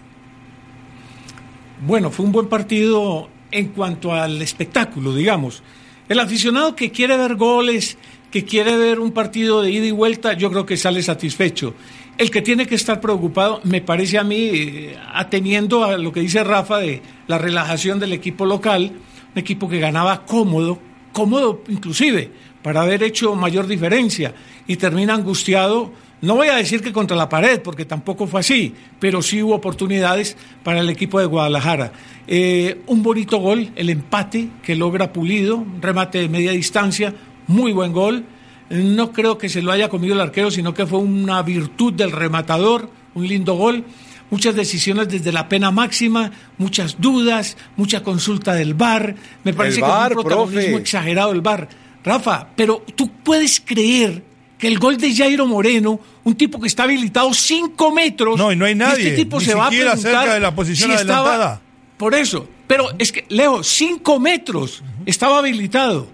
Bueno, 1.86 2.12
fue 2.12 2.26
un 2.26 2.32
buen 2.32 2.48
partido 2.48 3.30
en 3.52 3.70
cuanto 3.70 4.14
al 4.14 4.42
espectáculo, 4.42 5.14
digamos. 5.14 5.64
El 6.08 6.20
aficionado 6.20 6.76
que 6.76 6.92
quiere 6.92 7.18
ver 7.18 7.36
goles, 7.36 7.98
que 8.32 8.46
quiere 8.46 8.78
ver 8.78 9.00
un 9.00 9.12
partido 9.12 9.62
de 9.62 9.72
ida 9.72 9.86
y 9.86 9.92
vuelta, 9.92 10.34
yo 10.34 10.50
creo 10.52 10.66
que 10.66 10.78
sale 10.78 11.02
satisfecho. 11.02 11.74
El 12.18 12.30
que 12.30 12.42
tiene 12.42 12.68
que 12.68 12.76
estar 12.76 13.02
preocupado, 13.02 13.62
me 13.64 13.82
parece 13.82 14.18
a 14.18 14.24
mí, 14.24 14.50
eh, 14.54 14.98
ateniendo 15.14 15.84
a 15.84 15.98
lo 15.98 16.12
que 16.12 16.20
dice 16.20 16.44
Rafa 16.44 16.78
de 16.78 17.02
la 17.28 17.38
relajación 17.38 18.00
del 18.00 18.14
equipo 18.14 18.46
local, 18.46 18.92
un 19.34 19.40
equipo 19.40 19.70
que 19.70 19.80
ganaba 19.80 20.26
cómodo, 20.26 20.80
cómodo 21.12 21.64
inclusive, 21.68 22.32
para 22.62 22.82
haber 22.82 23.04
hecho 23.04 23.36
mayor 23.36 23.68
diferencia, 23.68 24.34
y 24.68 24.76
termina 24.76 25.14
angustiado 25.14 25.92
no 26.22 26.36
voy 26.36 26.50
a 26.50 26.56
decir 26.56 26.82
que 26.82 26.94
contra 26.94 27.18
la 27.18 27.28
pared, 27.28 27.62
porque 27.64 27.84
tampoco 27.84 28.28
fue 28.28 28.42
así, 28.42 28.76
pero 29.00 29.24
sí 29.24 29.42
hubo 29.42 29.56
oportunidades 29.56 30.38
para 30.64 30.80
el 30.80 30.90
equipo 30.90 31.20
de 31.20 31.26
Guadalajara. 31.26 31.94
Eh, 32.28 32.82
un 32.86 33.02
bonito 33.02 33.40
gol, 33.40 33.72
el 33.76 33.90
empate 33.90 34.50
que 34.62 34.76
logra 34.76 35.12
Pulido, 35.12 35.58
un 35.58 35.82
remate 35.82 36.20
de 36.20 36.30
media 36.30 36.52
distancia, 36.52 37.16
muy 37.48 37.74
buen 37.74 37.92
gol. 37.92 38.24
No 38.70 39.12
creo 39.12 39.40
que 39.40 39.50
se 39.50 39.64
lo 39.64 39.72
haya 39.72 39.90
comido 39.90 40.14
el 40.14 40.22
arquero, 40.22 40.52
sino 40.52 40.76
que 40.76 40.86
fue 40.86 41.00
una 41.00 41.42
virtud 41.42 41.94
del 41.94 42.12
rematador, 42.12 42.92
un 43.16 43.28
lindo 43.28 43.56
gol. 43.56 43.84
Muchas 44.32 44.56
decisiones 44.56 45.10
desde 45.10 45.32
la 45.32 45.48
pena 45.48 45.70
máxima, 45.70 46.32
muchas 46.58 47.00
dudas, 47.00 47.58
mucha 47.76 48.02
consulta 48.02 48.54
del 48.54 48.74
VAR. 48.74 49.14
Me 49.44 49.54
parece 49.54 49.82
que 49.82 49.86
es 49.86 49.94
un 49.94 50.24
protagonismo 50.24 50.78
exagerado 50.80 51.34
del 51.34 51.42
VAR. 51.42 51.70
Rafa, 52.04 52.48
pero 52.56 52.84
tú 52.96 53.12
puedes 53.24 53.60
creer 53.60 54.24
que 54.58 54.68
el 54.68 54.80
gol 54.80 54.98
de 54.98 55.14
Jairo 55.14 55.46
Moreno, 55.46 56.00
un 56.24 56.36
tipo 56.36 56.60
que 56.60 56.68
está 56.68 56.84
habilitado 56.84 57.34
cinco 57.34 57.92
metros. 57.92 58.38
No, 58.38 58.52
y 58.52 58.56
no 58.56 58.66
hay 58.66 58.76
nadie. 58.76 59.10
Este 59.10 59.24
tipo 59.24 59.40
ni 59.40 59.46
se 59.46 59.54
va 59.54 59.68
a 59.68 59.98
cerca 59.98 60.34
de 60.34 60.40
la 60.40 60.56
posición 60.56 60.90
si 60.90 60.96
adelantada. 60.96 61.34
Estaba, 61.34 61.62
por 61.98 62.16
eso. 62.16 62.48
Pero 62.68 62.88
es 63.00 63.12
que, 63.12 63.26
Leo, 63.30 63.64
cinco 63.64 64.20
metros 64.20 64.82
estaba 65.06 65.40
habilitado. 65.40 66.08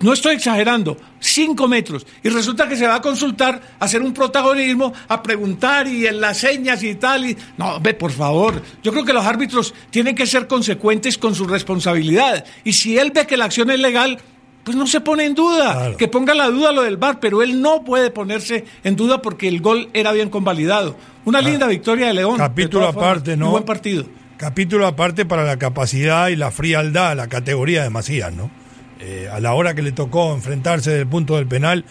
No 0.00 0.12
estoy 0.12 0.36
exagerando, 0.36 0.96
cinco 1.20 1.68
metros. 1.68 2.06
Y 2.22 2.28
resulta 2.28 2.68
que 2.68 2.76
se 2.76 2.86
va 2.86 2.96
a 2.96 3.02
consultar, 3.02 3.60
a 3.78 3.84
hacer 3.84 4.02
un 4.02 4.12
protagonismo, 4.12 4.92
a 5.08 5.22
preguntar 5.22 5.86
y 5.86 6.06
en 6.06 6.20
las 6.20 6.38
señas 6.38 6.82
y 6.82 6.94
tal. 6.94 7.28
Y... 7.30 7.36
No, 7.56 7.80
ve, 7.80 7.94
por 7.94 8.12
favor. 8.12 8.62
Yo 8.82 8.92
creo 8.92 9.04
que 9.04 9.12
los 9.12 9.24
árbitros 9.24 9.74
tienen 9.90 10.14
que 10.14 10.26
ser 10.26 10.46
consecuentes 10.46 11.18
con 11.18 11.34
su 11.34 11.46
responsabilidad. 11.46 12.44
Y 12.64 12.72
si 12.72 12.98
él 12.98 13.12
ve 13.14 13.26
que 13.26 13.36
la 13.36 13.46
acción 13.46 13.70
es 13.70 13.80
legal, 13.80 14.18
pues 14.64 14.76
no 14.76 14.86
se 14.86 15.00
pone 15.00 15.24
en 15.24 15.34
duda. 15.34 15.72
Claro. 15.74 15.96
Que 15.96 16.08
ponga 16.08 16.34
la 16.34 16.48
duda 16.48 16.72
lo 16.72 16.82
del 16.82 16.96
VAR, 16.96 17.20
pero 17.20 17.42
él 17.42 17.62
no 17.62 17.84
puede 17.84 18.10
ponerse 18.10 18.64
en 18.82 18.96
duda 18.96 19.22
porque 19.22 19.46
el 19.46 19.60
gol 19.60 19.90
era 19.94 20.12
bien 20.12 20.28
convalidado. 20.28 20.96
Una 21.24 21.40
linda 21.40 21.66
victoria 21.68 22.08
de 22.08 22.14
León. 22.14 22.40
Ah. 22.40 22.48
Capítulo 22.48 22.88
aparte, 22.88 23.36
¿no? 23.36 23.50
buen 23.50 23.64
partido. 23.64 24.06
Capítulo 24.36 24.86
aparte 24.86 25.24
para 25.24 25.44
la 25.44 25.56
capacidad 25.56 26.28
y 26.28 26.36
la 26.36 26.50
frialdad, 26.50 27.16
la 27.16 27.28
categoría 27.28 27.82
de 27.84 27.90
Macías, 27.90 28.32
¿no? 28.34 28.50
Eh, 29.00 29.28
a 29.30 29.40
la 29.40 29.52
hora 29.54 29.74
que 29.74 29.82
le 29.82 29.92
tocó 29.92 30.32
enfrentarse 30.34 30.90
del 30.90 31.06
punto 31.06 31.36
del 31.36 31.46
penal, 31.46 31.84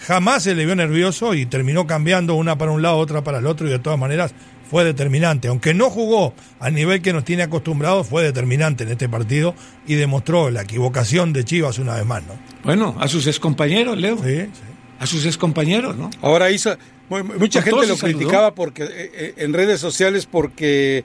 jamás 0.00 0.44
se 0.44 0.54
le 0.54 0.64
vio 0.64 0.76
nervioso 0.76 1.34
y 1.34 1.46
terminó 1.46 1.86
cambiando 1.86 2.34
una 2.34 2.56
para 2.58 2.70
un 2.70 2.82
lado, 2.82 2.98
otra 2.98 3.22
para 3.24 3.38
el 3.38 3.46
otro 3.46 3.66
y 3.66 3.70
de 3.70 3.78
todas 3.80 3.98
maneras 3.98 4.32
fue 4.70 4.84
determinante. 4.84 5.48
Aunque 5.48 5.74
no 5.74 5.90
jugó 5.90 6.34
al 6.60 6.74
nivel 6.74 7.02
que 7.02 7.12
nos 7.12 7.24
tiene 7.24 7.42
acostumbrados, 7.42 8.06
fue 8.06 8.22
determinante 8.22 8.84
en 8.84 8.90
este 8.90 9.08
partido 9.08 9.54
y 9.86 9.96
demostró 9.96 10.50
la 10.50 10.62
equivocación 10.62 11.32
de 11.32 11.44
Chivas 11.44 11.78
una 11.78 11.96
vez 11.96 12.06
más, 12.06 12.22
¿no? 12.24 12.34
Bueno, 12.64 12.96
a 13.00 13.08
sus 13.08 13.26
excompañeros, 13.26 13.98
Leo. 13.98 14.16
Sí, 14.18 14.42
sí. 14.52 14.60
A 15.00 15.06
sus 15.06 15.26
excompañeros, 15.26 15.96
¿no? 15.96 16.10
Ahora 16.22 16.50
hizo, 16.52 16.76
mu- 17.08 17.24
mucha 17.24 17.60
gente 17.60 17.86
lo 17.88 17.96
criticaba 17.96 18.54
porque 18.54 18.84
eh, 18.84 19.10
eh, 19.14 19.34
en 19.38 19.52
redes 19.52 19.80
sociales 19.80 20.26
porque 20.26 21.04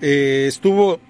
eh, 0.00 0.44
estuvo 0.48 1.00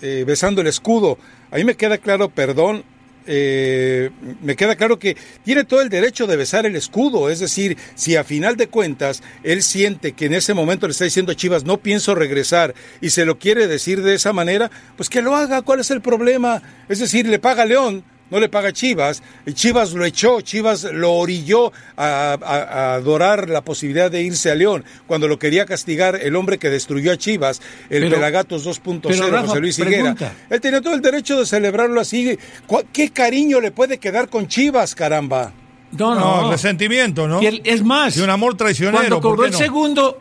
eh, 0.00 0.22
besando 0.24 0.60
el 0.60 0.68
escudo. 0.68 1.18
A 1.50 1.56
mí 1.56 1.64
me 1.64 1.74
queda 1.74 1.98
claro, 1.98 2.28
perdón, 2.28 2.84
eh, 3.30 4.10
me 4.42 4.56
queda 4.56 4.74
claro 4.74 4.98
que 4.98 5.16
tiene 5.44 5.64
todo 5.64 5.82
el 5.82 5.90
derecho 5.90 6.26
de 6.26 6.36
besar 6.36 6.64
el 6.64 6.74
escudo. 6.74 7.28
Es 7.28 7.40
decir, 7.40 7.76
si 7.94 8.16
a 8.16 8.24
final 8.24 8.56
de 8.56 8.68
cuentas 8.68 9.22
él 9.42 9.62
siente 9.62 10.12
que 10.12 10.26
en 10.26 10.34
ese 10.34 10.54
momento 10.54 10.86
le 10.86 10.92
está 10.92 11.04
diciendo 11.04 11.32
a 11.32 11.36
Chivas 11.36 11.64
no 11.64 11.78
pienso 11.78 12.14
regresar 12.14 12.74
y 13.00 13.10
se 13.10 13.26
lo 13.26 13.38
quiere 13.38 13.66
decir 13.66 14.02
de 14.02 14.14
esa 14.14 14.32
manera, 14.32 14.70
pues 14.96 15.08
que 15.10 15.22
lo 15.22 15.36
haga. 15.36 15.62
¿Cuál 15.62 15.80
es 15.80 15.90
el 15.90 16.00
problema? 16.00 16.62
Es 16.88 16.98
decir, 16.98 17.28
le 17.28 17.38
paga 17.38 17.66
León 17.66 18.02
no 18.30 18.40
le 18.40 18.48
paga 18.48 18.72
Chivas, 18.72 19.22
y 19.46 19.52
Chivas 19.54 19.92
lo 19.92 20.04
echó, 20.04 20.40
Chivas 20.40 20.84
lo 20.84 21.12
orilló 21.14 21.72
a, 21.96 22.36
a- 22.40 22.44
a 22.62 22.94
adorar 22.94 23.48
la 23.48 23.62
posibilidad 23.62 24.10
de 24.10 24.22
irse 24.22 24.50
a 24.50 24.54
León, 24.54 24.84
cuando 25.06 25.28
lo 25.28 25.38
quería 25.38 25.64
castigar 25.66 26.16
el 26.22 26.36
hombre 26.36 26.58
que 26.58 26.68
destruyó 26.70 27.12
a 27.12 27.16
Chivas, 27.16 27.60
el 27.90 28.02
Pero- 28.02 28.16
Pelagatos 28.16 28.64
2.0, 28.66 29.00
pero, 29.02 29.28
Rafa, 29.30 29.48
José 29.48 29.60
Luis 29.60 29.78
Higuera. 29.78 29.96
pregunta. 30.14 30.32
Él 30.50 30.60
tenía 30.60 30.80
todo 30.80 30.94
el 30.94 31.00
derecho 31.00 31.38
de 31.38 31.46
celebrarlo 31.46 32.00
así. 32.00 32.38
¿Cu- 32.66 32.84
¿Qué 32.92 33.10
cariño 33.10 33.60
le 33.60 33.70
puede 33.70 33.98
quedar 33.98 34.28
con 34.28 34.46
Chivas, 34.48 34.94
caramba? 34.94 35.52
No, 35.92 36.14
No, 36.14 36.42
no. 36.42 36.50
resentimiento, 36.50 37.26
¿no? 37.26 37.42
Y 37.42 37.46
el- 37.46 37.62
es 37.64 37.82
más, 37.82 38.14
De 38.16 38.22
un 38.22 38.30
amor 38.30 38.56
traicionero. 38.56 38.98
cuando 38.98 39.20
¿por 39.22 39.30
cobró 39.32 39.46
el 39.46 39.52
no? 39.52 39.58
segundo, 39.58 40.20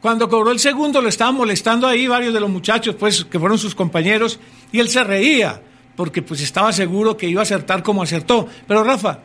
cuando 0.00 0.28
cobró 0.28 0.50
el 0.50 0.58
segundo 0.58 1.00
lo 1.02 1.08
estaban 1.08 1.34
molestando 1.34 1.86
ahí 1.86 2.06
varios 2.06 2.32
de 2.34 2.40
los 2.40 2.48
muchachos, 2.50 2.96
pues 2.98 3.24
que 3.26 3.38
fueron 3.38 3.58
sus 3.58 3.74
compañeros, 3.74 4.40
y 4.72 4.80
él 4.80 4.88
se 4.88 5.04
reía, 5.04 5.60
porque 5.96 6.22
pues 6.22 6.40
estaba 6.40 6.72
seguro 6.72 7.16
que 7.16 7.26
iba 7.28 7.40
a 7.40 7.44
acertar 7.44 7.82
como 7.82 8.02
acertó. 8.02 8.48
Pero 8.66 8.82
Rafa, 8.84 9.18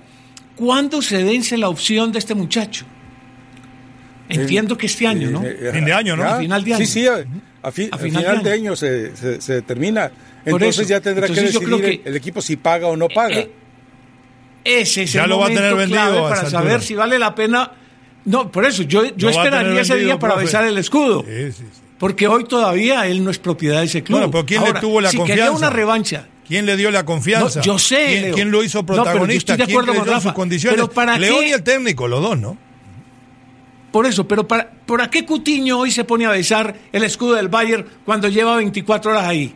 ¿cuándo 0.55 1.01
se 1.01 1.23
vence 1.23 1.57
la 1.57 1.69
opción 1.69 2.11
de 2.11 2.19
este 2.19 2.35
muchacho? 2.35 2.85
Entiendo 4.29 4.77
que 4.77 4.87
este 4.87 5.07
año, 5.07 5.29
¿no? 5.31 5.43
Eh, 5.45 5.69
Fin 5.73 5.85
de 5.85 5.93
año, 5.93 6.15
¿no? 6.17 6.23
ya. 6.23 6.35
A 6.35 6.39
final 6.39 6.63
de 6.63 6.73
año. 6.73 6.85
Sí, 6.85 6.91
sí, 6.91 7.07
a, 7.07 7.23
a 7.63 7.71
fi- 7.71 7.89
A 7.91 7.95
a 7.95 7.97
final 7.97 8.21
final, 8.23 8.37
de 8.43 8.49
de 8.49 8.55
año. 8.55 8.63
año 8.71 8.75
se, 8.75 9.15
se- 9.15 9.39
se 9.41 9.61
termina. 9.61 10.11
Entonces 10.43 10.79
eso. 10.79 10.89
ya 10.89 10.99
tendrá 10.99 11.27
Entonces 11.27 11.57
que 11.57 11.59
decidir 11.65 11.85
el, 11.85 12.01
que- 12.03 12.09
el 12.09 12.15
equipo 12.17 12.41
si 12.41 12.57
paga 12.57 12.87
o 12.87 12.97
no 12.97 13.07
paga. 13.07 13.37
Eh, 13.37 13.49
ese 14.65 15.03
es 15.03 15.13
Ya 15.13 15.23
el 15.23 15.29
lo 15.29 15.39
va 15.39 15.45
a 15.45 15.47
tener 15.47 15.71
momento 15.71 15.77
vendido 15.77 16.01
clave 16.01 16.17
a 16.19 16.29
para 16.29 16.41
esa 16.41 16.49
saber 16.49 16.81
si 16.81 16.95
vale 16.95 17.17
la 17.17 17.33
pena. 17.33 17.71
No, 18.25 18.51
por 18.51 18.65
eso, 18.65 18.83
yo, 18.83 19.05
yo 19.15 19.29
a 19.29 19.31
esperaría 19.31 19.79
ese 19.79 19.93
vendido, 19.93 20.11
día 20.11 20.19
para 20.19 20.33
profe. 20.33 20.45
besar 20.47 20.65
el 20.65 20.77
escudo. 20.77 21.23
Sí, 21.25 21.51
sí, 21.53 21.63
sí. 21.71 21.79
Porque 21.97 22.27
hoy 22.27 22.43
todavía 22.43 23.07
él 23.07 23.23
no 23.23 23.31
es 23.31 23.39
propiedad 23.39 23.79
de 23.79 23.85
ese 23.85 24.03
club. 24.03 24.19
Bueno, 24.19 24.31
pero 24.31 24.45
¿quién 24.45 24.61
le 24.61 24.67
Ahora, 24.67 24.81
tuvo 24.81 24.99
la 24.99 25.09
si 25.09 25.17
quería 25.19 25.47
confianza? 25.47 25.57
una 25.57 25.69
revancha. 25.69 26.27
¿Quién 26.47 26.65
le 26.65 26.77
dio 26.77 26.91
la 26.91 27.03
confianza? 27.05 27.59
No, 27.59 27.65
yo 27.65 27.77
sé, 27.79 28.05
¿Quién, 28.07 28.21
Leo. 28.23 28.35
quién 28.35 28.51
lo 28.51 28.63
hizo 28.63 28.79
No, 28.79 28.85
pero 28.85 28.97
yo 28.97 29.03
protagonista? 29.03 29.53
estoy 29.53 29.57
de 29.57 29.65
¿Quién 29.73 29.79
acuerdo 29.89 30.05
con 30.05 30.21
sus 30.21 30.33
condiciones? 30.33 30.75
Pero 30.75 30.89
¿para 30.91 31.17
León 31.17 31.41
qué? 31.41 31.49
y 31.49 31.51
el 31.51 31.63
técnico, 31.63 32.07
los 32.07 32.21
dos, 32.21 32.37
¿no? 32.39 32.57
Por 33.91 34.05
eso, 34.05 34.27
pero 34.27 34.47
para, 34.47 34.69
¿por 34.85 35.09
qué 35.09 35.25
Cutiño 35.25 35.79
hoy 35.79 35.91
se 35.91 36.03
pone 36.03 36.25
a 36.25 36.29
besar 36.31 36.75
el 36.91 37.03
escudo 37.03 37.35
del 37.35 37.47
Bayern 37.47 37.85
cuando 38.05 38.27
lleva 38.27 38.55
24 38.57 39.11
horas 39.11 39.25
ahí? 39.25 39.53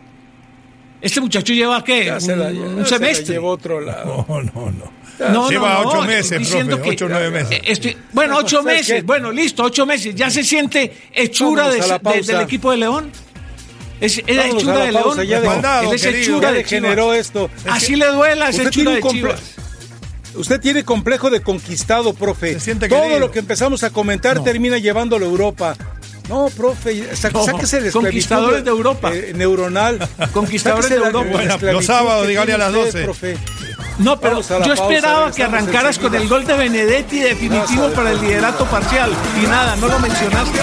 Este 1.01 1.19
muchacho 1.19 1.53
lleva 1.53 1.83
qué? 1.83 2.05
Ya 2.05 2.19
se 2.19 2.35
la- 2.35 2.47
un, 2.47 2.83
se 2.85 2.89
semestre. 2.95 3.33
llevó 3.35 3.49
a 3.49 3.53
otro 3.53 3.81
lado. 3.81 4.25
No, 4.29 4.41
no, 4.41 4.71
no. 4.71 5.01
No, 5.31 5.49
Lleva 5.51 5.83
no, 5.83 5.89
ocho 5.89 6.01
meses, 6.03 6.39
diciendo 6.39 6.77
profe, 6.77 6.91
ocho 6.91 7.05
o 7.05 7.09
nueve 7.09 7.29
meses. 7.29 7.61
Estoy- 7.65 7.95
bueno, 8.11 8.37
ocho 8.39 8.63
¿Sabes 8.63 8.87
meses, 8.89 9.05
bueno, 9.05 9.31
listo, 9.31 9.63
ocho 9.63 9.85
meses. 9.85 10.15
¿Ya 10.15 10.31
se 10.31 10.43
siente 10.43 10.91
hechura 11.13 11.69
de- 11.69 11.79
de- 11.79 12.21
del 12.23 12.41
equipo 12.41 12.71
de 12.71 12.77
León? 12.77 13.11
¿Es, 14.01 14.21
es 14.25 14.35
la 14.35 14.47
hechura 14.47 14.77
de 14.85 14.91
León? 14.91 15.17
ya 15.25 15.39
de- 15.39 15.95
es 15.95 16.01
querido. 16.01 16.21
hechura 16.21 16.51
de 16.51 16.63
Chivas. 16.65 17.17
esto. 17.17 17.49
Así 17.69 17.95
le 17.95 18.07
duela 18.07 18.49
esa 18.49 18.57
Usted 18.57 18.67
hechura 18.67 18.91
tiene 18.95 18.95
de 18.95 19.01
Chivas. 19.35 19.39
Usted 20.35 20.59
tiene 20.59 20.83
complejo 20.83 21.29
de 21.29 21.41
conquistado, 21.41 22.13
profe. 22.13 22.53
Se 22.55 22.59
siente 22.61 22.89
Todo 22.89 23.01
querido. 23.01 23.19
lo 23.19 23.31
que 23.31 23.39
empezamos 23.39 23.83
a 23.83 23.89
comentar 23.91 24.37
No. 24.37 24.43
termina 24.43 24.77
llevándolo 24.77 25.25
a 25.25 25.29
Europa. 25.29 25.75
No, 26.29 26.49
profe, 26.49 27.15
sa- 27.15 27.29
No, 27.31 27.43
sáquese 27.45 27.77
esclavitud, 27.77 28.01
conquistadores 28.01 28.63
de 28.63 28.69
Europa. 28.69 29.11
eh, 29.13 29.33
neuronal. 29.35 29.99
Conquistadores 30.31 30.85
Sáquese 30.85 31.01
de 31.01 31.05
Europa. 31.07 31.25
la 31.25 31.31
Bueno, 31.31 31.51
esclavitud 31.53 31.73
los 31.79 31.85
sábados, 31.85 32.27
dígale 32.27 32.53
a 32.53 32.57
las 32.57 32.69
usted, 32.69 32.83
12. 32.85 33.03
profe. 33.03 33.37
No, 33.99 34.19
pero 34.19 34.41
yo 34.41 34.47
pausa, 34.47 34.71
esperaba 34.71 35.31
que 35.31 35.43
arrancaras 35.43 35.99
con 35.99 36.15
el 36.15 36.27
gol 36.29 36.45
de 36.45 36.53
Benedetti 36.55 37.19
definitivo 37.19 37.89
para 37.89 38.11
el 38.11 38.21
liderato 38.21 38.65
parcial. 38.65 39.11
Y 39.43 39.45
nada, 39.47 39.75
no 39.75 39.87
lo 39.89 39.99
mencionaste. 39.99 40.59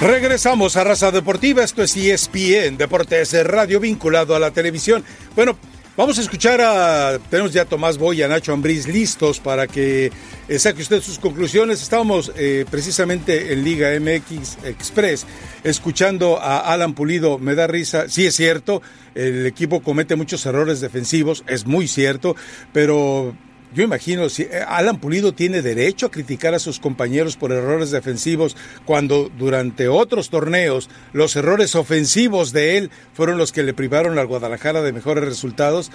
Regresamos 0.00 0.76
a 0.76 0.84
Raza 0.84 1.10
Deportiva, 1.10 1.62
esto 1.62 1.82
es 1.82 1.94
ESPN, 1.94 2.78
Deportes 2.78 3.32
de 3.32 3.44
Radio 3.44 3.80
vinculado 3.80 4.34
a 4.34 4.38
la 4.38 4.50
televisión. 4.50 5.04
Bueno, 5.36 5.58
Vamos 5.96 6.16
a 6.18 6.22
escuchar 6.22 6.62
a. 6.62 7.18
Tenemos 7.28 7.52
ya 7.52 7.62
a 7.62 7.64
Tomás 7.66 7.98
Boy 7.98 8.22
a 8.22 8.28
Nacho 8.28 8.54
Ambriz 8.54 8.86
listos 8.86 9.38
para 9.38 9.66
que 9.66 10.10
eh, 10.48 10.58
saque 10.58 10.80
usted 10.80 11.02
sus 11.02 11.18
conclusiones. 11.18 11.82
Estábamos 11.82 12.32
eh, 12.36 12.64
precisamente 12.70 13.52
en 13.52 13.64
Liga 13.64 13.90
MX 14.00 14.64
Express 14.64 15.26
escuchando 15.62 16.40
a 16.40 16.72
Alan 16.72 16.94
Pulido. 16.94 17.38
Me 17.38 17.54
da 17.54 17.66
risa. 17.66 18.08
Sí, 18.08 18.24
es 18.24 18.34
cierto, 18.34 18.80
el 19.14 19.44
equipo 19.44 19.82
comete 19.82 20.16
muchos 20.16 20.46
errores 20.46 20.80
defensivos, 20.80 21.44
es 21.48 21.66
muy 21.66 21.86
cierto, 21.86 22.34
pero 22.72 23.34
yo 23.72 23.84
imagino, 23.84 24.28
si 24.28 24.42
eh, 24.42 24.64
Alan 24.66 24.98
Pulido 24.98 25.32
tiene 25.32 25.62
derecho 25.62 26.06
a 26.06 26.10
criticar 26.10 26.54
a 26.54 26.58
sus 26.58 26.80
compañeros 26.80 27.36
por 27.36 27.52
errores 27.52 27.90
defensivos 27.90 28.56
cuando 28.84 29.30
durante 29.38 29.88
otros 29.88 30.28
torneos 30.28 30.90
los 31.12 31.36
errores 31.36 31.74
ofensivos 31.74 32.52
de 32.52 32.78
él 32.78 32.90
fueron 33.12 33.38
los 33.38 33.52
que 33.52 33.62
le 33.62 33.74
privaron 33.74 34.18
al 34.18 34.26
Guadalajara 34.26 34.82
de 34.82 34.92
mejores 34.92 35.24
resultados. 35.24 35.90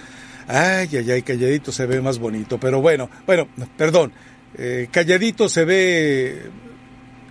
Ay, 0.48 0.90
ay, 0.94 1.12
ay, 1.12 1.22
calladito 1.22 1.72
se 1.72 1.86
ve 1.86 2.02
más 2.02 2.20
bonito. 2.20 2.60
Pero 2.60 2.82
bueno, 2.82 3.10
bueno, 3.26 3.48
perdón, 3.78 4.14
eh, 4.58 4.88
calladito 4.92 5.50
se 5.50 5.66
ve 5.66 6.44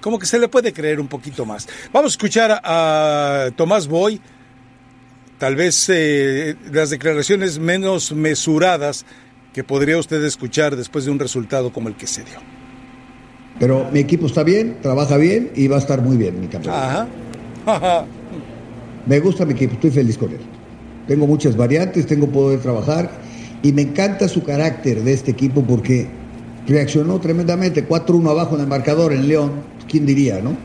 como 0.04 0.18
que 0.18 0.26
se 0.26 0.38
le 0.38 0.48
puede 0.48 0.74
creer 0.74 1.00
un 1.00 1.08
poquito 1.08 1.46
más. 1.46 1.66
Vamos 1.90 2.12
a 2.12 2.14
escuchar 2.14 2.60
a, 2.62 3.48
Tomás 3.56 3.88
Boy, 3.88 4.20
tal 5.38 5.56
vez 5.56 5.88
eh, 5.88 6.56
las 6.70 6.90
declaraciones 6.90 7.58
menos 7.58 8.12
mesuradas 8.12 9.06
que 9.54 9.62
podría 9.62 9.96
usted 9.96 10.22
escuchar 10.24 10.74
después 10.74 11.04
de 11.04 11.12
un 11.12 11.18
resultado 11.20 11.72
como 11.72 11.88
el 11.88 11.94
que 11.94 12.08
se 12.08 12.24
dio. 12.24 12.40
Pero 13.60 13.88
mi 13.92 14.00
equipo 14.00 14.26
está 14.26 14.42
bien, 14.42 14.78
trabaja 14.82 15.16
bien 15.16 15.52
y 15.54 15.68
va 15.68 15.76
a 15.76 15.78
estar 15.78 16.02
muy 16.02 16.16
bien 16.16 16.40
mi 16.40 16.48
campeón. 16.48 16.74
Ajá. 17.64 18.04
Me 19.06 19.20
gusta 19.20 19.46
mi 19.46 19.52
equipo, 19.52 19.74
estoy 19.74 19.92
feliz 19.92 20.18
con 20.18 20.32
él. 20.32 20.40
Tengo 21.06 21.28
muchas 21.28 21.56
variantes, 21.56 22.04
tengo 22.04 22.26
poder 22.26 22.58
trabajar 22.60 23.12
y 23.62 23.72
me 23.72 23.82
encanta 23.82 24.26
su 24.26 24.42
carácter 24.42 25.04
de 25.04 25.12
este 25.12 25.30
equipo 25.30 25.62
porque 25.62 26.08
reaccionó 26.66 27.20
tremendamente. 27.20 27.88
4-1 27.88 28.28
abajo 28.28 28.56
en 28.56 28.62
el 28.62 28.66
marcador 28.66 29.12
en 29.12 29.28
León, 29.28 29.52
¿quién 29.88 30.04
diría, 30.04 30.40
no? 30.40 30.56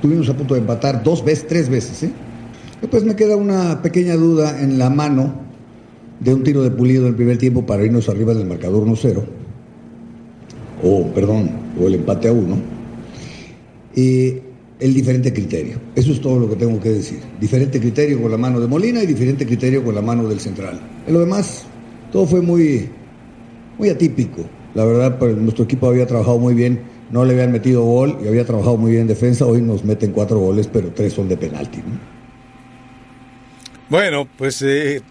Tuvimos 0.00 0.28
a 0.28 0.34
punto 0.34 0.54
de 0.54 0.60
empatar 0.60 1.02
dos 1.02 1.24
veces, 1.24 1.48
tres 1.48 1.68
veces, 1.68 2.04
¿eh? 2.04 2.12
Después 2.80 3.02
me 3.02 3.16
queda 3.16 3.34
una 3.34 3.82
pequeña 3.82 4.14
duda 4.14 4.62
en 4.62 4.78
la 4.78 4.88
mano 4.88 5.49
de 6.20 6.34
un 6.34 6.42
tiro 6.44 6.62
de 6.62 6.70
pulido 6.70 7.02
en 7.02 7.08
el 7.08 7.14
primer 7.16 7.38
tiempo 7.38 7.64
para 7.66 7.84
irnos 7.84 8.08
arriba 8.08 8.34
del 8.34 8.46
marcador 8.46 8.86
1-0, 8.86 9.22
o 10.82 11.06
perdón, 11.08 11.50
o 11.80 11.86
el 11.86 11.94
empate 11.94 12.28
a 12.28 12.32
1, 12.32 12.56
y 13.96 14.34
el 14.78 14.94
diferente 14.94 15.32
criterio. 15.32 15.78
Eso 15.94 16.12
es 16.12 16.20
todo 16.20 16.38
lo 16.38 16.48
que 16.48 16.56
tengo 16.56 16.80
que 16.80 16.90
decir. 16.90 17.20
Diferente 17.40 17.80
criterio 17.80 18.20
con 18.20 18.30
la 18.30 18.38
mano 18.38 18.60
de 18.60 18.66
Molina 18.66 19.02
y 19.02 19.06
diferente 19.06 19.46
criterio 19.46 19.84
con 19.84 19.94
la 19.94 20.02
mano 20.02 20.28
del 20.28 20.40
central. 20.40 20.80
En 21.06 21.12
lo 21.12 21.20
demás, 21.20 21.64
todo 22.12 22.26
fue 22.26 22.40
muy, 22.40 22.88
muy 23.78 23.90
atípico. 23.90 24.42
La 24.74 24.84
verdad, 24.84 25.18
pues, 25.18 25.36
nuestro 25.36 25.64
equipo 25.64 25.88
había 25.88 26.06
trabajado 26.06 26.38
muy 26.38 26.54
bien, 26.54 26.80
no 27.10 27.24
le 27.24 27.32
habían 27.32 27.52
metido 27.52 27.82
gol 27.82 28.18
y 28.24 28.28
había 28.28 28.44
trabajado 28.44 28.76
muy 28.76 28.92
bien 28.92 29.02
en 29.02 29.08
defensa. 29.08 29.44
Hoy 29.44 29.60
nos 29.60 29.84
meten 29.84 30.12
cuatro 30.12 30.38
goles, 30.38 30.68
pero 30.72 30.90
tres 30.92 31.12
son 31.12 31.28
de 31.28 31.36
penalti. 31.36 31.78
¿no? 31.78 32.20
Bueno, 33.90 34.28
pues 34.38 34.62
eh, 34.62 35.02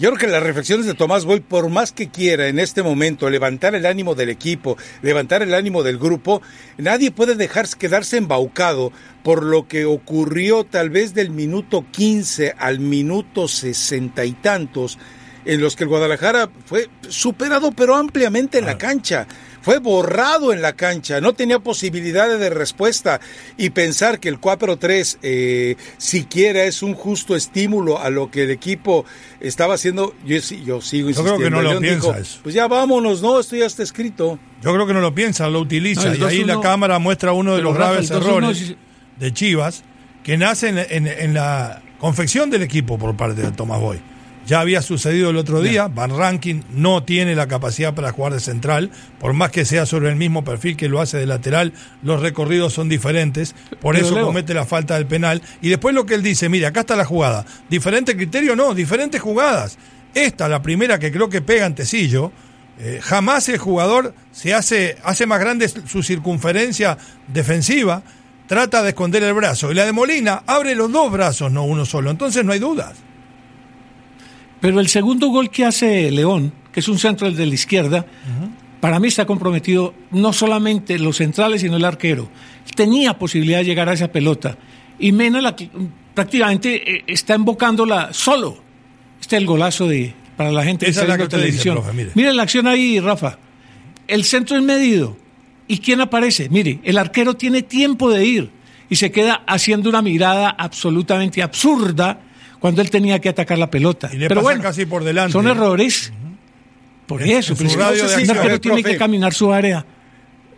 yo 0.00 0.08
creo 0.08 0.18
que 0.18 0.26
las 0.28 0.42
reflexiones 0.42 0.86
de 0.86 0.94
Tomás 0.94 1.26
Boy, 1.26 1.40
por 1.40 1.68
más 1.68 1.92
que 1.92 2.08
quiera 2.08 2.48
en 2.48 2.58
este 2.58 2.82
momento 2.82 3.28
levantar 3.28 3.74
el 3.74 3.84
ánimo 3.84 4.14
del 4.14 4.30
equipo, 4.30 4.78
levantar 5.02 5.42
el 5.42 5.52
ánimo 5.52 5.82
del 5.82 5.98
grupo, 5.98 6.40
nadie 6.78 7.10
puede 7.10 7.34
dejarse 7.34 7.76
quedarse 7.76 8.16
embaucado 8.16 8.92
por 9.22 9.42
lo 9.42 9.68
que 9.68 9.84
ocurrió 9.84 10.64
tal 10.64 10.88
vez 10.88 11.12
del 11.12 11.28
minuto 11.28 11.84
15 11.92 12.54
al 12.56 12.80
minuto 12.80 13.46
sesenta 13.46 14.24
y 14.24 14.32
tantos, 14.32 14.98
en 15.44 15.60
los 15.60 15.76
que 15.76 15.84
el 15.84 15.90
Guadalajara 15.90 16.48
fue 16.64 16.88
superado 17.06 17.70
pero 17.72 17.94
ampliamente 17.94 18.56
en 18.56 18.64
la 18.64 18.78
cancha 18.78 19.26
fue 19.62 19.78
borrado 19.78 20.52
en 20.52 20.62
la 20.62 20.72
cancha, 20.72 21.20
no 21.20 21.34
tenía 21.34 21.58
posibilidades 21.58 22.40
de 22.40 22.50
respuesta 22.50 23.20
y 23.56 23.70
pensar 23.70 24.20
que 24.20 24.28
el 24.28 24.40
4-3 24.40 25.18
eh, 25.22 25.76
siquiera 25.98 26.64
es 26.64 26.82
un 26.82 26.94
justo 26.94 27.36
estímulo 27.36 27.98
a 27.98 28.10
lo 28.10 28.30
que 28.30 28.44
el 28.44 28.50
equipo 28.50 29.04
estaba 29.40 29.74
haciendo, 29.74 30.14
yo, 30.24 30.36
yo 30.38 30.80
sigo 30.80 31.08
insistiendo. 31.08 31.12
Yo 31.14 31.22
creo 31.22 31.38
que 31.38 31.50
no 31.50 31.62
lo 31.62 31.70
León 31.70 31.82
piensa 31.82 32.08
dijo, 32.08 32.18
eso. 32.18 32.40
Pues 32.42 32.54
ya 32.54 32.68
vámonos, 32.68 33.22
no, 33.22 33.40
esto 33.40 33.56
ya 33.56 33.66
está 33.66 33.82
escrito. 33.82 34.38
Yo 34.62 34.72
creo 34.74 34.86
que 34.86 34.94
no 34.94 35.00
lo 35.00 35.14
piensa, 35.14 35.48
lo 35.48 35.60
utiliza. 35.60 36.08
No, 36.10 36.14
y 36.14 36.24
ahí 36.24 36.42
2-1 36.42 36.46
la 36.46 36.60
cámara 36.60 36.98
muestra 36.98 37.32
uno 37.32 37.56
de 37.56 37.62
los 37.62 37.76
Rafa, 37.76 37.92
graves 37.92 38.10
el 38.10 38.20
2-1 38.20 38.26
errores 38.26 38.74
de 39.18 39.32
Chivas 39.32 39.84
que 40.22 40.36
nacen 40.36 40.78
en, 40.78 41.06
en 41.06 41.34
la 41.34 41.82
confección 41.98 42.50
del 42.50 42.62
equipo 42.62 42.98
por 42.98 43.16
parte 43.16 43.42
de 43.42 43.52
Tomás 43.52 43.80
Boy. 43.80 44.00
Ya 44.46 44.60
había 44.60 44.82
sucedido 44.82 45.30
el 45.30 45.36
otro 45.36 45.62
día, 45.62 45.88
Van 45.88 46.16
Rankin 46.16 46.64
no 46.70 47.04
tiene 47.04 47.34
la 47.34 47.46
capacidad 47.46 47.94
para 47.94 48.10
jugar 48.12 48.32
de 48.32 48.40
central, 48.40 48.90
por 49.20 49.32
más 49.32 49.50
que 49.50 49.64
sea 49.64 49.86
sobre 49.86 50.08
el 50.08 50.16
mismo 50.16 50.44
perfil 50.44 50.76
que 50.76 50.88
lo 50.88 51.00
hace 51.00 51.18
de 51.18 51.26
lateral, 51.26 51.72
los 52.02 52.20
recorridos 52.20 52.72
son 52.72 52.88
diferentes, 52.88 53.54
por 53.80 53.94
Pero, 53.94 54.06
eso 54.06 54.14
Leo. 54.16 54.26
comete 54.26 54.54
la 54.54 54.64
falta 54.64 54.94
del 54.94 55.06
penal. 55.06 55.42
Y 55.60 55.68
después 55.68 55.94
lo 55.94 56.06
que 56.06 56.14
él 56.14 56.22
dice, 56.22 56.48
mire, 56.48 56.66
acá 56.66 56.80
está 56.80 56.96
la 56.96 57.04
jugada. 57.04 57.44
¿Diferente 57.68 58.16
criterio? 58.16 58.56
No, 58.56 58.74
diferentes 58.74 59.20
jugadas. 59.20 59.78
Esta, 60.14 60.48
la 60.48 60.62
primera 60.62 60.98
que 60.98 61.12
creo 61.12 61.28
que 61.28 61.42
pega 61.42 61.66
Antecillo, 61.66 62.32
eh, 62.80 62.98
jamás 63.02 63.48
el 63.50 63.58
jugador 63.58 64.14
se 64.32 64.54
hace, 64.54 64.96
hace 65.04 65.26
más 65.26 65.38
grande 65.38 65.68
su 65.68 66.02
circunferencia 66.02 66.96
defensiva, 67.28 68.02
trata 68.48 68.82
de 68.82 68.88
esconder 68.88 69.22
el 69.22 69.34
brazo. 69.34 69.70
Y 69.70 69.74
la 69.74 69.84
de 69.84 69.92
Molina 69.92 70.42
abre 70.46 70.74
los 70.74 70.90
dos 70.90 71.12
brazos, 71.12 71.52
no 71.52 71.62
uno 71.64 71.84
solo. 71.84 72.10
Entonces 72.10 72.44
no 72.44 72.52
hay 72.52 72.58
dudas. 72.58 72.96
Pero 74.60 74.80
el 74.80 74.88
segundo 74.88 75.28
gol 75.28 75.50
que 75.50 75.64
hace 75.64 76.10
León, 76.10 76.52
que 76.72 76.80
es 76.80 76.88
un 76.88 76.98
central 76.98 77.34
de 77.36 77.46
la 77.46 77.54
izquierda, 77.54 78.06
para 78.80 78.98
mí 79.00 79.08
está 79.08 79.24
comprometido 79.26 79.94
no 80.10 80.32
solamente 80.32 80.98
los 80.98 81.16
centrales, 81.16 81.60
sino 81.62 81.76
el 81.76 81.84
arquero. 81.84 82.28
Tenía 82.74 83.18
posibilidad 83.18 83.58
de 83.58 83.64
llegar 83.64 83.88
a 83.88 83.92
esa 83.94 84.08
pelota. 84.08 84.56
Y 84.98 85.12
Mena 85.12 85.40
la- 85.40 85.56
prácticamente 86.14 86.96
eh, 86.98 87.04
está 87.06 87.34
invocándola 87.34 88.10
solo. 88.12 88.62
Este 89.20 89.36
es 89.36 89.40
el 89.42 89.46
golazo 89.46 89.86
de, 89.88 90.14
para 90.36 90.50
la 90.52 90.64
gente 90.64 90.86
que 90.86 90.90
Esa 90.90 91.02
está 91.02 91.14
es 91.14 91.18
la 91.20 91.24
que 91.28 91.36
dice, 91.36 91.36
televisión. 91.46 91.74
profe, 91.76 91.92
mire. 91.92 92.10
Mire 92.14 92.32
la 92.34 92.42
acción 92.42 92.66
ahí, 92.66 93.00
Rafa. 93.00 93.38
El 94.06 94.24
centro 94.24 94.56
es 94.56 94.62
medido. 94.62 95.16
¿Y 95.68 95.78
quién 95.78 96.00
aparece? 96.00 96.48
Mire, 96.48 96.80
el 96.82 96.98
arquero 96.98 97.34
tiene 97.36 97.62
tiempo 97.62 98.10
de 98.10 98.26
ir 98.26 98.50
y 98.88 98.96
se 98.96 99.10
queda 99.12 99.42
haciendo 99.46 99.88
una 99.88 100.02
mirada 100.02 100.50
absolutamente 100.50 101.42
absurda 101.42 102.20
cuando 102.60 102.82
él 102.82 102.90
tenía 102.90 103.18
que 103.18 103.28
atacar 103.30 103.58
la 103.58 103.70
pelota. 103.70 104.10
Y 104.12 104.16
le 104.18 104.28
Pero 104.28 104.40
pasa 104.40 104.44
bueno, 104.44 104.62
casi 104.62 104.86
por 104.86 105.02
delante. 105.02 105.32
son 105.32 105.48
errores. 105.48 106.12
Por 107.06 107.22
En- 107.22 107.30
eso, 107.38 107.54
en 107.58 107.70
su 107.70 107.76
radio 107.76 108.06
de 108.06 108.14
acción. 108.14 108.36
ver, 108.46 108.58
tiene 108.60 108.76
profe. 108.82 108.92
que 108.92 108.96
caminar 108.98 109.34
su 109.34 109.52
área. 109.52 109.84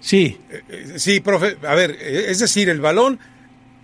Sí, 0.00 0.36
Eh, 0.50 0.94
Sí, 0.96 1.20
profe, 1.20 1.56
a 1.66 1.74
ver, 1.74 1.92
eh, 2.00 2.26
es 2.28 2.40
decir, 2.40 2.68
el 2.68 2.80
balón 2.80 3.18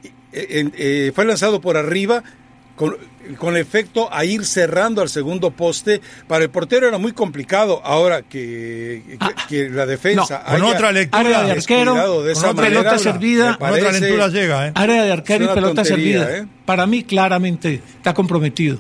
eh, 0.04 0.11
eh, 0.33 0.70
eh, 0.76 1.12
fue 1.14 1.24
lanzado 1.24 1.61
por 1.61 1.76
arriba 1.78 2.22
con, 2.79 2.97
con 3.37 3.57
efecto 3.59 4.09
a 4.11 4.25
ir 4.25 4.47
cerrando 4.47 5.03
al 5.03 5.11
segundo 5.11 5.51
poste. 5.51 6.01
Para 6.27 6.45
el 6.45 6.51
portero 6.51 6.88
era 6.88 6.97
muy 6.97 7.12
complicado. 7.12 7.83
Ahora 7.85 8.23
que, 8.23 9.03
que- 9.07 9.17
Ah, 9.21 9.33
que 9.49 9.69
la 9.69 9.85
defensa 9.85 10.43
Con 10.45 10.55
haya 10.62 10.64
otra 10.67 10.93
lectura. 10.93 11.21
área 11.21 11.43
de 11.43 11.51
arquero, 11.53 11.95
de 12.23 12.33
con 12.33 12.43
esa 12.45 12.53
manera, 12.55 12.69
pelota 12.81 12.99
servida. 12.99 13.57
Con 13.59 13.71
otra 13.71 13.93
lectura 13.93 14.29
llega, 14.29 14.69
¿eh? 14.69 14.73
área 14.75 15.03
de 15.03 15.12
arquero 15.12 15.45
y 15.45 15.49
pelota 15.49 15.83
tontería, 15.83 16.21
servida. 16.25 16.37
¿eh? 16.38 16.47
Para 16.64 16.87
mí 16.87 17.03
claramente 17.03 17.83
está 17.97 18.14
comprometido. 18.14 18.79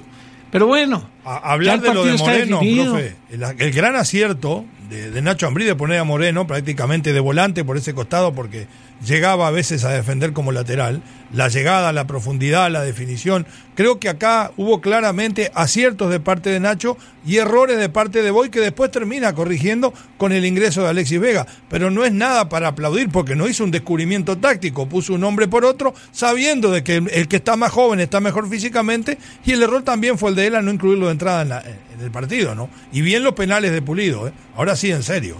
Pero 0.50 0.66
bueno, 0.66 1.10
A- 1.36 1.52
hablar 1.52 1.80
de 1.80 1.94
lo 1.94 2.04
de 2.04 2.12
Moreno, 2.18 2.60
profe, 2.90 3.16
el, 3.30 3.42
el 3.58 3.72
gran 3.72 3.96
acierto 3.96 4.64
de, 4.88 5.10
de 5.10 5.22
Nacho 5.22 5.46
Ambrí 5.46 5.64
de 5.64 5.74
poner 5.74 5.98
a 5.98 6.04
Moreno 6.04 6.46
prácticamente 6.46 7.12
de 7.12 7.20
volante 7.20 7.64
por 7.64 7.76
ese 7.76 7.92
costado 7.94 8.32
porque 8.34 8.66
llegaba 9.04 9.46
a 9.46 9.50
veces 9.52 9.84
a 9.84 9.90
defender 9.90 10.32
como 10.32 10.50
lateral, 10.50 11.02
la 11.32 11.46
llegada, 11.48 11.92
la 11.92 12.06
profundidad, 12.08 12.68
la 12.70 12.82
definición. 12.82 13.46
Creo 13.76 14.00
que 14.00 14.08
acá 14.08 14.50
hubo 14.56 14.80
claramente 14.80 15.52
aciertos 15.54 16.10
de 16.10 16.18
parte 16.18 16.50
de 16.50 16.58
Nacho 16.58 16.96
y 17.24 17.36
errores 17.36 17.78
de 17.78 17.88
parte 17.90 18.22
de 18.22 18.30
Boy 18.32 18.48
que 18.50 18.58
después 18.60 18.90
termina 18.90 19.34
corrigiendo 19.34 19.92
con 20.16 20.32
el 20.32 20.44
ingreso 20.44 20.82
de 20.82 20.88
Alexis 20.88 21.20
Vega. 21.20 21.46
Pero 21.68 21.90
no 21.90 22.04
es 22.04 22.12
nada 22.12 22.48
para 22.48 22.68
aplaudir 22.68 23.08
porque 23.10 23.36
no 23.36 23.46
hizo 23.46 23.62
un 23.62 23.70
descubrimiento 23.70 24.36
táctico, 24.38 24.88
puso 24.88 25.12
un 25.14 25.22
hombre 25.22 25.46
por 25.46 25.64
otro, 25.64 25.94
sabiendo 26.10 26.72
de 26.72 26.82
que 26.82 26.96
el, 26.96 27.08
el 27.10 27.28
que 27.28 27.36
está 27.36 27.54
más 27.56 27.70
joven 27.70 28.00
está 28.00 28.18
mejor 28.20 28.48
físicamente 28.48 29.18
y 29.44 29.52
el 29.52 29.62
error 29.62 29.82
también 29.82 30.18
fue 30.18 30.30
el 30.30 30.36
de 30.36 30.46
él 30.48 30.54
a 30.56 30.62
no 30.62 30.72
incluirlo 30.72 31.06
de 31.06 31.12
entrada 31.18 31.42
en, 31.42 31.48
la- 31.48 31.62
en 31.94 32.00
el 32.00 32.10
partido, 32.10 32.54
¿no? 32.54 32.70
Y 32.92 33.00
bien 33.02 33.22
los 33.22 33.34
penales 33.34 33.72
de 33.72 33.82
Pulido, 33.82 34.28
¿eh? 34.28 34.32
Ahora 34.56 34.76
sí, 34.76 34.90
en 34.90 35.02
serio. 35.02 35.36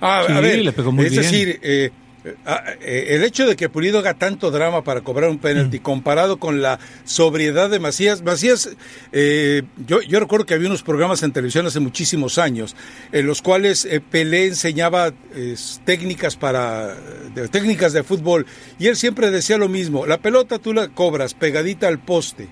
Ah, 0.00 0.24
Sí, 0.26 0.32
a 0.32 0.40
ver, 0.40 0.58
le 0.64 0.72
pegó 0.72 0.92
muy 0.92 1.06
es 1.06 1.10
bien. 1.10 1.22
decir, 1.22 1.58
eh, 1.60 1.90
ah, 2.46 2.62
eh, 2.80 3.06
el 3.16 3.24
hecho 3.24 3.46
de 3.48 3.56
que 3.56 3.68
Pulido 3.68 3.98
haga 3.98 4.14
tanto 4.14 4.52
drama 4.52 4.84
para 4.84 5.00
cobrar 5.00 5.28
un 5.28 5.36
Mm. 5.36 5.40
penalti 5.40 5.78
comparado 5.80 6.38
con 6.38 6.62
la 6.62 6.78
sobriedad 7.04 7.68
de 7.68 7.80
Macías, 7.80 8.22
Macías, 8.22 8.70
eh, 9.10 9.62
yo, 9.88 10.00
yo 10.02 10.20
recuerdo 10.20 10.46
que 10.46 10.54
había 10.54 10.68
unos 10.68 10.84
programas 10.84 11.24
en 11.24 11.32
televisión 11.32 11.66
hace 11.66 11.80
muchísimos 11.80 12.38
años 12.38 12.76
en 13.10 13.26
los 13.26 13.42
cuales 13.42 13.84
eh, 13.86 14.00
Pelé 14.00 14.46
enseñaba 14.46 15.12
eh, 15.34 15.56
técnicas 15.84 16.36
para 16.36 16.94
de- 17.34 17.48
técnicas 17.48 17.92
de 17.92 18.04
fútbol 18.04 18.46
y 18.78 18.86
él 18.86 18.94
siempre 18.96 19.32
decía 19.32 19.58
lo 19.58 19.68
mismo, 19.68 20.06
la 20.06 20.18
pelota 20.18 20.60
tú 20.60 20.72
la 20.72 20.86
cobras 20.88 21.34
pegadita 21.34 21.88
al 21.88 21.98
poste 21.98 22.48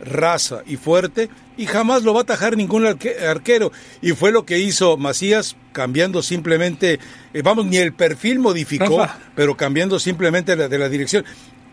raza 0.00 0.62
y 0.66 0.76
fuerte 0.76 1.28
y 1.56 1.66
jamás 1.66 2.04
lo 2.04 2.14
va 2.14 2.20
a 2.20 2.22
atajar 2.22 2.56
ningún 2.56 2.84
arque- 2.84 3.20
arquero. 3.20 3.72
Y 4.00 4.12
fue 4.12 4.30
lo 4.32 4.44
que 4.46 4.58
hizo 4.58 4.96
Macías 4.96 5.56
cambiando 5.72 6.22
simplemente, 6.22 7.00
eh, 7.34 7.42
vamos, 7.42 7.66
ni 7.66 7.76
el 7.78 7.92
perfil 7.92 8.38
modificó, 8.38 8.98
Rafa. 9.00 9.18
pero 9.34 9.56
cambiando 9.56 9.98
simplemente 9.98 10.54
la, 10.56 10.68
de 10.68 10.78
la 10.78 10.88
dirección. 10.88 11.24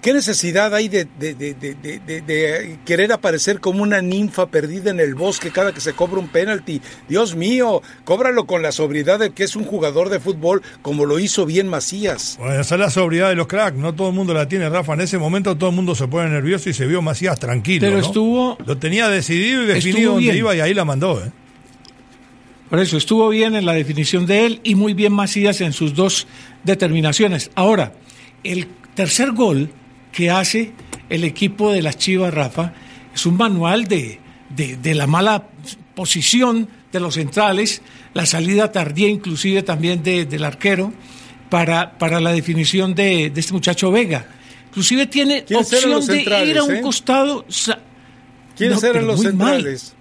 ¿Qué 0.06 0.14
necesidad 0.14 0.72
hay 0.76 0.88
de, 0.88 1.08
de- 1.18 1.34
de- 1.34 1.56
de- 1.56 1.74
de- 1.74 2.00
de- 2.00 2.22
de 2.22 2.78
querer 2.86 3.12
aparecer 3.12 3.60
como 3.60 3.82
una 3.82 4.04
ninfa 4.04 4.46
perdida 4.46 4.92
en 4.92 5.00
el 5.00 5.16
bosque 5.16 5.50
cada 5.50 5.74
que 5.74 5.82
se 5.82 5.94
cobra 5.94 6.20
un 6.20 6.28
penalti? 6.28 6.80
Dios 7.10 7.36
mío, 7.36 7.82
cóbralo 8.04 8.46
con 8.46 8.62
la 8.62 8.72
sobriedad 8.72 9.18
de 9.18 9.32
que 9.32 9.44
es 9.44 9.56
un 9.56 9.64
jugador 9.64 10.10
de 10.10 10.20
fútbol 10.20 10.62
como 10.84 11.08
lo 11.08 11.18
hizo 11.18 11.48
bien 11.48 11.68
Macías. 11.68 12.36
Bueno, 12.38 12.62
esa 12.62 12.76
es 12.76 12.82
la 12.82 12.92
sobriedad 12.92 13.30
de 13.30 13.36
los 13.36 13.48
cracks. 13.48 13.76
No 13.78 13.96
todo 13.96 14.10
el 14.10 14.14
mundo 14.14 14.32
la 14.36 14.48
tiene, 14.48 14.70
Rafa. 14.70 14.94
En 14.94 15.02
ese 15.02 15.18
momento 15.18 15.58
todo 15.58 15.72
el 15.72 15.76
mundo 15.76 15.96
se 15.96 16.08
pone 16.08 16.30
nervioso 16.30 16.70
y 16.70 16.74
se 16.74 16.86
vio 16.86 17.02
Macías 17.02 17.40
tranquilo. 17.40 17.82
Pero 17.82 17.98
¿no? 17.98 18.06
estuvo- 18.06 18.58
Lo 18.64 18.78
tenía 18.78 19.08
decidido 19.10 19.64
y 19.64 19.66
definido 19.66 20.12
dónde 20.14 20.38
iba 20.38 20.56
y 20.56 20.60
ahí 20.60 20.76
la 20.76 20.86
mandó. 20.86 21.20
¿eh? 21.26 21.32
Por 22.70 22.78
eso 22.80 22.98
estuvo 22.98 23.28
bien 23.30 23.56
en 23.56 23.66
la 23.66 23.74
definición 23.74 24.28
de 24.28 24.46
él 24.46 24.60
y 24.64 24.76
muy 24.76 24.94
bien 24.94 25.14
Macías 25.14 25.62
en 25.62 25.74
sus 25.74 25.96
dos 25.96 26.28
determinaciones. 26.64 27.50
Ahora, 27.56 27.94
el 28.44 28.68
tercer 28.94 29.32
gol 29.32 29.72
que 30.16 30.32
hace 30.32 30.72
el 31.10 31.26
equipo 31.26 31.72
de 31.74 31.82
las 31.82 31.98
Chivas, 31.98 32.34
Rafa, 32.34 32.74
es 33.14 33.26
un 33.26 33.36
manual 33.38 33.86
de, 33.86 34.20
de- 34.50 34.78
de 34.78 34.96
la 34.96 35.06
mala 35.08 35.50
posición 35.94 36.70
de 36.92 37.00
los 37.02 37.16
centrales, 37.16 37.82
la 38.14 38.26
salida 38.26 38.72
tardía 38.72 39.10
inclusive 39.10 39.62
también 39.62 40.02
de- 40.04 40.26
del 40.26 40.46
arquero 40.46 40.94
para, 41.50 41.98
para 41.98 42.22
la 42.22 42.32
definición 42.32 42.96
de, 42.96 43.30
de 43.30 43.40
este 43.42 43.52
muchacho 43.54 43.92
Vega. 43.92 44.26
Inclusive 44.70 45.06
tiene 45.08 45.44
¿Quiénes 45.44 45.72
opción 45.74 46.06
de 46.08 46.16
centrales, 46.16 46.50
ir 46.50 46.58
a 46.60 46.64
un 46.64 46.76
eh? 46.76 46.82
costado. 46.82 47.46
sa- 47.50 47.80
¿Quiénes 48.58 48.82
No, 48.82 48.88
eran 48.90 49.08
los 49.08 49.18
muy 49.18 49.34
mal. 49.34 49.56
centrales? 49.56 49.96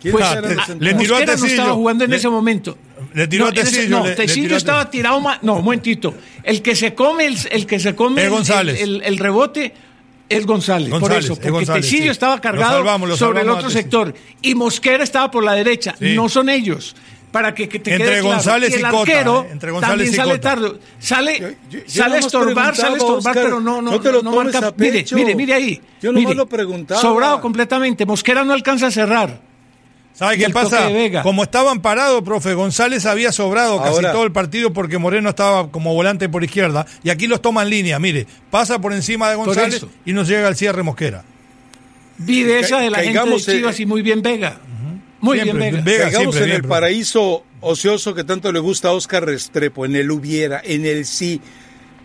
¿Quiénes 0.00 0.20
Pues, 0.20 0.32
eran 0.32 0.42
los 0.42 0.50
le- 0.56 0.64
centrales? 0.64 0.94
le 0.96 1.00
tiró 1.00 1.16
a 1.16 1.24
no 1.24 1.46
estaba 1.46 1.72
jugando 1.74 2.04
en 2.04 2.10
Le- 2.10 2.16
ese 2.16 2.28
momento. 2.28 2.76
Le 3.16 3.26
tiró 3.28 3.44
no, 3.44 3.50
a 3.50 3.52
Tecillo, 3.54 3.98
no, 4.00 4.14
Tecillo 4.14 4.56
estaba 4.56 4.90
tirado 4.90 5.20
más. 5.20 5.42
No, 5.42 5.54
un 5.56 5.64
momentito. 5.64 6.14
El 6.42 6.60
que 6.62 6.76
se 6.76 6.94
come 6.94 7.26
el, 7.26 7.38
el 7.50 7.66
que 7.66 7.80
se 7.80 7.94
come 7.94 8.20
Es 8.20 8.26
el- 8.26 8.32
González. 8.32 8.80
El, 8.80 8.96
el- 8.96 9.02
el 9.04 9.18
rebote 9.18 9.72
es 10.28 10.44
González. 10.44 10.90
por 10.90 11.12
eso, 11.12 11.32
es 11.32 11.38
porque 11.38 11.50
González, 11.50 11.82
Tecillo 11.86 12.02
sí. 12.04 12.08
estaba 12.10 12.36
Lo 12.36 12.40
cargado 12.42 12.76
salvamos, 12.78 13.08
lo 13.08 13.16
sobre 13.16 13.40
el 13.40 13.48
otro 13.48 13.70
sector. 13.70 14.12
Y 14.42 14.54
Mosquera 14.54 15.02
estaba 15.02 15.30
por 15.30 15.42
la 15.44 15.54
derecha. 15.54 15.94
Sí. 15.98 16.14
No 16.14 16.28
son 16.28 16.48
ellos. 16.50 16.94
Para 17.32 17.54
que, 17.54 17.68
que 17.68 17.78
te 17.80 17.92
Entre 17.92 18.06
quede 18.06 18.20
claro. 18.20 18.34
González 18.36 18.70
y 18.70 18.74
el 18.74 18.80
y 18.80 18.82
Cota, 18.84 18.98
arquero 19.00 19.42
¿eh? 19.46 19.52
Entre 19.52 19.70
González 19.70 19.90
también 20.10 20.12
y 20.12 20.16
sale 20.16 20.38
tarde. 20.38 20.72
Sale, 20.98 21.38
Yo- 21.40 21.48
yo- 21.70 21.78
yo 21.80 21.84
sale 21.86 22.16
a 22.16 22.18
estorbar, 22.18 22.76
sale 22.76 22.94
a 22.94 22.96
estorbar, 22.96 23.18
Oscar, 23.18 23.34
pero 23.34 23.60
no, 23.60 23.82
no, 23.82 23.90
no 23.92 24.00
te 24.00 24.12
lo 24.12 24.22
no 24.22 24.32
marca. 24.32 24.72
Mire, 24.76 25.04
mire, 25.12 25.34
mire 25.34 25.52
ahí. 25.54 25.80
Yo 26.00 26.12
nomás 26.12 26.24
Mire, 26.28 26.36
lo 26.36 26.46
preguntaba. 26.46 27.00
Sobrado 27.00 27.40
completamente. 27.40 28.06
Mosquera 28.06 28.44
no 28.44 28.52
alcanza 28.52 28.86
a 28.86 28.90
cerrar. 28.90 29.40
¿Sabe 30.16 30.38
qué 30.38 30.48
pasa? 30.50 30.88
Como 31.22 31.42
estaban 31.42 31.80
parados, 31.82 32.22
profe, 32.22 32.54
González 32.54 33.04
había 33.04 33.32
sobrado 33.32 33.78
casi 33.78 33.96
Ahora- 33.96 34.12
todo 34.12 34.24
el 34.24 34.32
partido 34.32 34.72
porque 34.72 34.96
Moreno 34.98 35.28
estaba 35.28 35.70
como 35.70 35.92
volante 35.94 36.28
por 36.30 36.42
izquierda 36.42 36.86
y 37.02 37.10
aquí 37.10 37.26
los 37.26 37.42
toma 37.42 37.62
en 37.62 37.70
línea. 37.70 37.98
Mire, 37.98 38.26
pasa 38.50 38.78
por 38.80 38.92
encima 38.94 39.28
de 39.28 39.36
González 39.36 39.84
y 40.06 40.12
nos 40.14 40.26
llega 40.26 40.48
al 40.48 40.56
cierre 40.56 40.82
Mosquera. 40.82 41.22
Viveza 42.18 42.76
Ca- 42.76 42.82
de 42.82 42.90
la 42.90 42.98
gente 43.00 43.20
de 43.28 43.34
eh, 43.36 43.40
Chivas 43.40 43.80
y 43.80 43.86
muy 43.86 44.02
bien 44.02 44.22
Vega. 44.22 44.58
Muy 45.20 45.38
Siempre, 45.40 45.70
bien 45.70 45.84
Vega. 45.84 45.84
Vega 45.84 46.04
Caigamos 46.04 46.22
siempre 46.34 46.38
en 46.40 46.44
bien, 46.46 46.56
el 46.56 46.62
profe. 46.62 46.70
paraíso 46.80 47.44
ocioso 47.60 48.14
que 48.14 48.24
tanto 48.24 48.52
le 48.52 48.58
gusta 48.60 48.88
a 48.88 48.92
Oscar 48.92 49.24
Restrepo, 49.24 49.84
en 49.84 49.96
el 49.96 50.10
hubiera, 50.10 50.60
en 50.64 50.86
el 50.86 51.04
sí. 51.04 51.40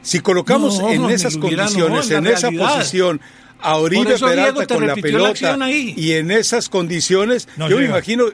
Si 0.01 0.19
colocamos 0.19 0.79
No, 0.79 0.89
en 0.89 1.01
no, 1.03 1.09
en 1.09 1.15
esas 1.15 1.35
no, 1.37 1.41
condiciones, 1.47 2.09
en 2.11 2.27
esa 2.27 2.49
posición, 2.51 3.21
a 3.61 3.77
Oribe 3.77 4.03
Peralta 4.19 4.67
con 4.67 4.87
la 4.87 4.95
pelota 4.95 5.57
ahí. 5.65 5.93
y 5.97 6.13
en 6.13 6.31
esas 6.31 6.69
condiciones, 6.69 7.47
No 7.57 7.69
yo 7.69 7.77
me 7.77 7.85
imagino 7.85 8.25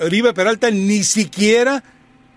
Oribe 0.00 0.32
Peralta 0.34 0.70
ni 0.70 1.04
siquiera 1.04 1.82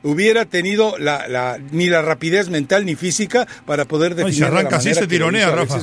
hubiera 0.03 0.45
tenido 0.45 0.97
la, 0.97 1.27
la- 1.27 1.59
ni 1.71 1.87
la 1.87 2.01
rapidez 2.01 2.49
mental 2.49 2.85
ni 2.85 2.95
física 2.95 3.47
para 3.65 3.85
poder 3.85 4.15
definir 4.15 4.35
si 4.37 4.43
arranca 4.43 4.77
así, 4.77 4.93
se 4.93 5.07
tironea, 5.07 5.49
Rafa. 5.51 5.79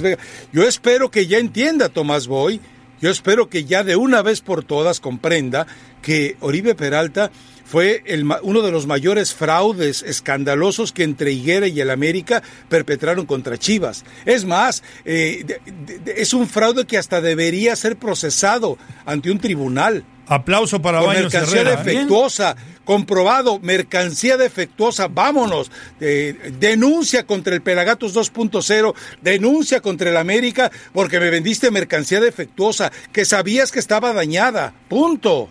Yo 0.52 0.62
espero 0.66 1.11
que 1.11 1.26
ya 1.26 1.38
entienda 1.38 1.88
Tomás 1.88 2.26
Boy, 2.28 2.61
yo 3.02 3.11
espero 3.11 3.48
que 3.50 3.64
ya 3.64 3.82
de 3.84 3.96
una 3.96 4.22
vez 4.22 4.40
por 4.40 4.64
todas 4.64 5.00
comprenda 5.00 5.66
que 6.00 6.36
Oribe 6.40 6.74
Peralta 6.74 7.30
fue 7.65 8.03
el 8.07 8.25
uno 8.43 8.62
de 8.62 8.71
los 8.71 8.87
mayores 8.87 9.33
fraudes 9.35 10.03
escandalosos 10.03 10.93
que 10.93 11.03
entre 11.03 11.33
Higuera 11.33 11.67
y 11.67 11.81
el 11.81 11.91
América 11.91 12.43
perpetraron 12.69 13.27
contra 13.27 13.59
Chivas. 13.59 14.05
Es 14.27 14.45
más, 14.45 14.83
eh, 15.05 15.45
de- 15.47 15.61
de- 15.67 15.99
de- 15.99 16.21
es 16.23 16.35
un 16.35 16.47
fraude 16.49 16.85
que 16.87 16.99
hasta 16.99 17.21
debería 17.21 17.75
ser 17.77 17.97
procesado 17.97 18.77
ante 19.07 19.31
un 19.31 19.39
tribunal 19.39 20.05
Aplauso 20.27 20.81
para 20.81 21.01
por 21.01 21.09
Baños 21.09 21.25
mercancía 21.33 21.61
Herrera. 21.61 21.75
¿eh? 21.83 21.85
defectuosa, 21.85 22.57
comprobado, 22.87 23.59
mercancía 23.61 24.39
defectuosa, 24.39 25.07
vámonos. 25.09 25.71
Eh, 26.01 26.53
denuncia 26.59 27.27
contra 27.27 27.55
el 27.55 27.61
Pelagatos 27.61 28.15
2.0, 28.15 28.95
denuncia 29.21 29.83
contra 29.83 30.09
el 30.09 30.17
América 30.17 30.71
porque 30.95 31.21
me 31.21 31.29
vendiste 31.29 31.71
mercancía 31.71 32.21
defectuosa, 32.21 32.91
que 33.12 33.27
sabías 33.27 33.71
que 33.71 33.81
estaba 33.81 34.15
dañada. 34.15 34.73
Punto. 34.89 35.51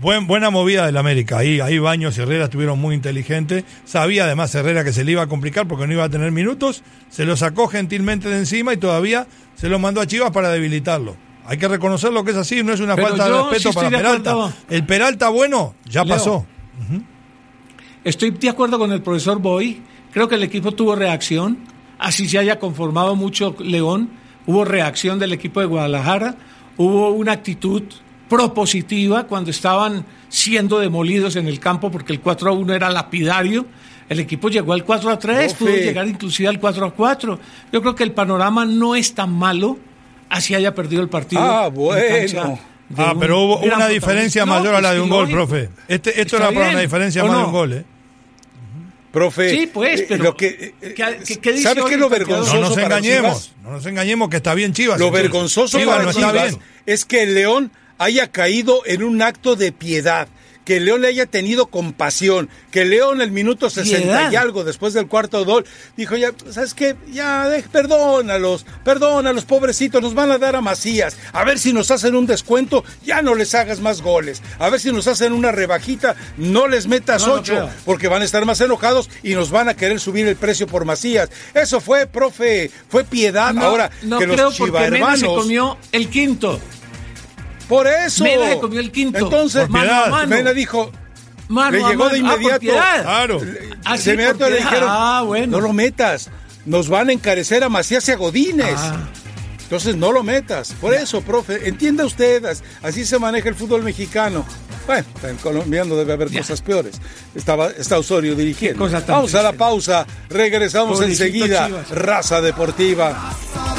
Buen, 0.00 0.28
buena 0.28 0.50
movida 0.50 0.86
del 0.86 0.96
América. 0.96 1.38
Ahí, 1.38 1.58
ahí 1.58 1.80
Baños 1.80 2.16
y 2.16 2.20
Herrera 2.20 2.44
estuvieron 2.44 2.78
muy 2.78 2.94
inteligentes. 2.94 3.64
Sabía 3.84 4.24
además 4.24 4.54
Herrera 4.54 4.84
que 4.84 4.92
se 4.92 5.02
le 5.02 5.12
iba 5.12 5.22
a 5.22 5.26
complicar 5.26 5.66
porque 5.66 5.88
no 5.88 5.92
iba 5.92 6.04
a 6.04 6.08
tener 6.08 6.30
minutos. 6.30 6.84
Se 7.08 7.24
lo 7.24 7.36
sacó 7.36 7.66
gentilmente 7.66 8.28
de 8.28 8.38
encima 8.38 8.72
y 8.72 8.76
todavía 8.76 9.26
se 9.56 9.68
lo 9.68 9.80
mandó 9.80 10.00
a 10.00 10.06
Chivas 10.06 10.30
para 10.30 10.50
debilitarlo. 10.50 11.16
Hay 11.46 11.58
que 11.58 11.66
reconocer 11.66 12.12
lo 12.12 12.22
que 12.22 12.30
es 12.30 12.36
así, 12.36 12.62
no 12.62 12.72
es 12.72 12.80
una 12.80 12.94
Pero 12.94 13.08
falta 13.08 13.24
de 13.28 13.42
respeto 13.50 13.72
para 13.72 13.90
Peralta. 13.90 14.30
acuerdo. 14.30 14.52
El 14.70 14.86
Peralta 14.86 15.28
bueno 15.30 15.74
ya 15.86 16.04
Leo. 16.04 16.14
pasó. 16.14 16.46
Estoy 18.04 18.30
de 18.30 18.48
acuerdo 18.50 18.78
con 18.78 18.92
el 18.92 19.02
profesor 19.02 19.40
Boy. 19.40 19.82
Creo 20.12 20.28
que 20.28 20.36
el 20.36 20.44
equipo 20.44 20.72
tuvo 20.72 20.94
reacción. 20.94 21.58
Así 21.98 22.28
se 22.28 22.38
haya 22.38 22.60
conformado 22.60 23.16
mucho 23.16 23.56
León. 23.58 24.10
Hubo 24.46 24.64
reacción 24.64 25.18
del 25.18 25.32
equipo 25.32 25.58
de 25.58 25.66
Guadalajara. 25.66 26.36
Hubo 26.76 27.10
una 27.10 27.32
actitud 27.32 27.82
propositiva 28.28 29.24
cuando 29.26 29.50
estaban 29.50 30.04
siendo 30.28 30.78
demolidos 30.78 31.36
en 31.36 31.48
el 31.48 31.58
campo 31.60 31.90
porque 31.90 32.12
el 32.12 32.20
4 32.20 32.50
a 32.50 32.52
1 32.52 32.74
era 32.74 32.90
lapidario. 32.90 33.66
El 34.08 34.20
equipo 34.20 34.48
llegó 34.48 34.72
al 34.72 34.84
4 34.84 35.10
a 35.10 35.18
3, 35.18 35.52
Profe. 35.54 35.64
pudo 35.72 35.76
llegar 35.82 36.06
inclusive 36.08 36.48
al 36.48 36.58
4 36.58 36.86
a 36.86 36.90
4. 36.94 37.38
Yo 37.72 37.80
creo 37.82 37.94
que 37.94 38.04
el 38.04 38.12
panorama 38.12 38.64
no 38.64 38.94
es 38.96 39.14
tan 39.14 39.30
malo 39.32 39.78
así 40.30 40.54
haya 40.54 40.74
perdido 40.74 41.02
el 41.02 41.08
partido. 41.08 41.42
Ah, 41.42 41.66
en 41.68 41.74
bueno. 41.74 42.58
Ah, 42.96 43.12
un 43.12 43.20
pero 43.20 43.40
hubo 43.42 43.58
una 43.58 43.86
diferencia. 43.86 44.46
No, 44.46 44.52
mayor 44.54 44.74
a 44.74 44.80
la 44.80 44.88
pues 44.88 44.94
de 44.94 45.00
un 45.02 45.06
sí, 45.08 45.10
gol, 45.10 45.20
lógico. 45.30 45.36
profe. 45.48 45.68
Este, 45.88 46.10
esto 46.22 46.36
Está 46.36 46.48
era 46.48 46.58
para 46.58 46.70
una 46.70 46.80
diferencia 46.80 47.22
¿o 47.22 47.26
más 47.28 47.36
de 47.38 47.44
un 47.44 47.52
gol, 47.52 47.72
¿eh? 47.74 47.84
Profe, 49.12 49.50
Sí, 49.50 49.70
pues, 49.72 50.00
eh, 50.02 50.06
pero 50.08 50.24
lo 50.24 50.36
que, 50.36 50.74
eh, 50.82 50.94
¿qué- 50.94 51.18
qué- 51.26 51.38
qué 51.40 51.52
dice 51.52 51.64
¿sabe 51.64 51.80
hoy 51.80 51.88
qué 51.88 51.94
es 51.94 52.00
lo 52.00 52.08
vergonzoso 52.10 52.54
No 52.56 52.60
nos 52.60 52.74
para 52.74 52.98
engañemos, 52.98 53.44
Chivas? 53.46 53.52
no 53.64 53.70
nos 53.72 53.86
engañemos 53.86 54.28
que 54.28 54.36
está 54.36 54.54
bien 54.54 54.72
Chivas. 54.74 54.98
Lo 54.98 55.06
entonces. 55.06 55.22
vergonzoso 55.30 55.78
Chivas 55.78 55.94
para 55.94 56.04
no 56.04 56.10
está 56.10 56.30
Chivas 56.30 56.48
bien. 56.50 56.62
es 56.84 57.04
que 57.06 57.22
el 57.22 57.34
León 57.34 57.72
haya 57.98 58.30
caído 58.30 58.82
en 58.86 59.02
un 59.02 59.20
acto 59.22 59.56
de 59.56 59.72
piedad, 59.72 60.28
que 60.64 60.80
León 60.80 61.00
le 61.00 61.08
haya 61.08 61.24
tenido 61.24 61.66
compasión, 61.68 62.50
que 62.70 62.84
León 62.84 63.22
el 63.22 63.30
minuto 63.30 63.70
60 63.70 63.98
Piedad. 64.02 64.30
y 64.32 64.36
algo 64.36 64.64
después 64.64 64.92
del 64.92 65.06
cuarto 65.08 65.42
gol 65.46 65.64
dijo 65.96 66.14
ya, 66.14 66.32
¿sabes 66.50 66.74
qué? 66.74 66.94
Ya, 67.10 67.48
perdónalos, 67.72 68.66
perdónalos, 68.84 69.46
pobrecitos, 69.46 70.02
nos 70.02 70.12
van 70.12 70.30
a 70.30 70.36
dar 70.36 70.56
a 70.56 70.60
Macías, 70.60 71.16
a 71.32 71.42
ver 71.44 71.58
si 71.58 71.72
nos 71.72 71.90
hacen 71.90 72.14
un 72.14 72.26
descuento, 72.26 72.84
ya 73.02 73.22
no 73.22 73.34
les 73.34 73.54
hagas 73.54 73.80
más 73.80 74.02
goles, 74.02 74.42
a 74.58 74.68
ver 74.68 74.78
si 74.78 74.92
nos 74.92 75.06
hacen 75.06 75.32
una 75.32 75.52
rebajita, 75.52 76.14
no 76.36 76.68
les 76.68 76.86
metas 76.86 77.26
No, 77.26 77.32
ocho, 77.34 77.54
creo. 77.54 77.70
porque 77.86 78.08
van 78.08 78.20
a 78.20 78.26
estar 78.26 78.44
más 78.44 78.60
enojados 78.60 79.08
y 79.22 79.34
nos 79.34 79.50
van 79.50 79.70
a 79.70 79.74
querer 79.74 79.98
subir 80.00 80.26
el 80.28 80.36
precio 80.36 80.66
por 80.66 80.84
Macías. 80.84 81.30
Eso 81.54 81.80
fue, 81.80 82.06
profe, 82.06 82.70
fue 82.90 83.04
piedad. 83.04 83.54
No, 83.54 83.62
Ahora 83.62 83.90
no 84.02 84.18
que 84.18 84.26
creo 84.26 84.36
los 84.48 84.58
porque 84.58 84.90
Mena 84.90 85.16
se 85.16 85.24
comió 85.24 85.78
el 85.92 86.08
quinto. 86.10 86.60
Por 87.68 87.86
eso. 87.86 88.24
Mena 88.24 88.48
se 88.52 88.58
comió 88.60 88.80
el 88.80 88.90
quinto. 88.90 89.18
Entonces. 89.18 89.68
Mano 89.68 89.92
a 90.04 90.08
mano. 90.08 90.28
Mena 90.28 90.52
dijo, 90.52 90.90
Mano 91.48 91.76
le 91.78 91.84
a 91.84 91.88
llegó 91.88 92.04
mano. 92.04 92.14
de 92.14 92.20
Ah, 92.20 92.34
inmediato. 92.34 92.66
Claro. 92.66 93.40
Ah, 93.84 93.96
de 93.96 94.12
inmediato 94.12 94.50
le 94.50 94.56
dijeron, 94.56 94.88
Ah, 94.90 95.22
bueno. 95.24 95.56
no 95.58 95.60
lo 95.66 95.72
metas, 95.72 96.30
nos 96.66 96.88
van 96.88 97.08
a 97.08 97.12
encarecer 97.12 97.62
a 97.64 97.68
Macías 97.68 98.08
y 98.08 98.12
a 98.12 98.16
Godínez. 98.16 98.74
Ah. 98.78 99.08
Entonces 99.62 99.96
no 99.96 100.12
lo 100.12 100.22
metas. 100.22 100.72
Por 100.80 100.94
eso, 100.94 101.20
profe, 101.20 101.68
entienda 101.68 102.04
usted, 102.06 102.42
as- 102.46 102.62
así 102.82 103.04
se 103.04 103.18
maneja 103.18 103.50
el 103.50 103.54
fútbol 103.54 103.82
mexicano. 103.82 104.46
Bueno, 104.86 105.04
en 105.22 105.36
colombiano 105.36 105.94
debe 105.94 106.14
haber 106.14 106.30
Ya. 106.30 106.40
cosas 106.40 106.62
peores. 106.62 106.98
Estaba, 107.34 107.66
está 107.68 107.98
Osorio 107.98 108.34
dirigiendo. 108.34 108.88
Vamos 109.06 109.34
a 109.34 109.42
la 109.42 109.52
pausa, 109.52 110.06
regresamos 110.30 110.98
Pobrecito 110.98 111.24
enseguida. 111.24 111.66
Chivas. 111.66 111.90
Raza 111.90 112.40
Deportiva. 112.40 113.10
Raza 113.10 113.77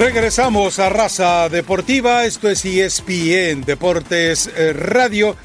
Regresamos 0.00 0.78
a 0.78 0.88
Raza 0.88 1.50
Deportiva, 1.50 2.24
esto 2.24 2.48
es 2.48 2.64
ESPN 2.64 3.60
Deportes 3.66 4.50
eh, 4.56 4.72
Radio. 4.72 5.36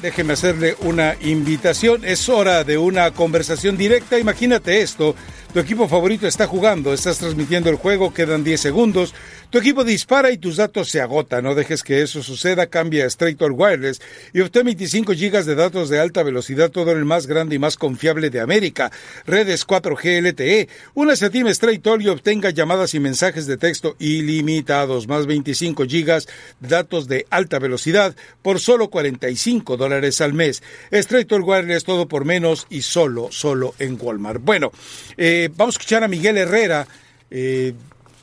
déjeme 0.00 0.34
hacerle 0.34 0.76
una 0.82 1.16
invitación. 1.20 2.04
Es 2.04 2.28
hora 2.28 2.62
de 2.62 2.78
una 2.78 3.10
conversación 3.10 3.76
directa. 3.76 4.20
Imagínate 4.20 4.82
esto. 4.82 5.16
Tu 5.52 5.58
equipo 5.58 5.88
favorito 5.88 6.28
está 6.28 6.46
jugando, 6.46 6.94
estás 6.94 7.18
transmitiendo 7.18 7.70
el 7.70 7.76
juego, 7.76 8.14
quedan 8.14 8.44
10 8.44 8.60
segundos. 8.60 9.14
Tu 9.54 9.60
equipo 9.60 9.84
dispara 9.84 10.32
y 10.32 10.38
tus 10.38 10.56
datos 10.56 10.88
se 10.88 11.00
agotan. 11.00 11.44
No 11.44 11.54
dejes 11.54 11.84
que 11.84 12.02
eso 12.02 12.24
suceda. 12.24 12.66
Cambia 12.66 13.04
a 13.04 13.06
Straight 13.06 13.40
All 13.40 13.52
Wireless 13.52 14.02
y 14.32 14.40
obtén 14.40 14.64
25 14.64 15.12
gigas 15.12 15.46
de 15.46 15.54
datos 15.54 15.88
de 15.88 16.00
alta 16.00 16.24
velocidad, 16.24 16.72
todo 16.72 16.90
en 16.90 16.98
el 16.98 17.04
más 17.04 17.28
grande 17.28 17.54
y 17.54 17.60
más 17.60 17.76
confiable 17.76 18.30
de 18.30 18.40
América. 18.40 18.90
Redes 19.26 19.64
4G 19.64 20.22
LTE. 20.22 20.68
Únase 20.94 21.26
a 21.26 21.30
Team 21.30 21.46
Straight 21.46 21.86
All 21.86 22.02
y 22.02 22.08
obtenga 22.08 22.50
llamadas 22.50 22.94
y 22.94 22.98
mensajes 22.98 23.46
de 23.46 23.56
texto 23.56 23.94
ilimitados, 24.00 25.06
más 25.06 25.24
25 25.26 25.84
gigas 25.84 26.26
de 26.58 26.68
datos 26.70 27.06
de 27.06 27.24
alta 27.30 27.60
velocidad 27.60 28.16
por 28.42 28.58
solo 28.58 28.90
45 28.90 29.76
dólares 29.76 30.20
al 30.20 30.32
mes. 30.32 30.64
Straight 30.90 31.30
All 31.30 31.42
Wireless, 31.42 31.84
todo 31.84 32.08
por 32.08 32.24
menos 32.24 32.66
y 32.70 32.82
solo, 32.82 33.28
solo 33.30 33.76
en 33.78 33.96
Walmart. 34.00 34.42
Bueno, 34.42 34.72
eh, 35.16 35.48
vamos 35.54 35.76
a 35.76 35.78
escuchar 35.78 36.02
a 36.02 36.08
Miguel 36.08 36.38
Herrera. 36.38 36.88
Eh, 37.30 37.72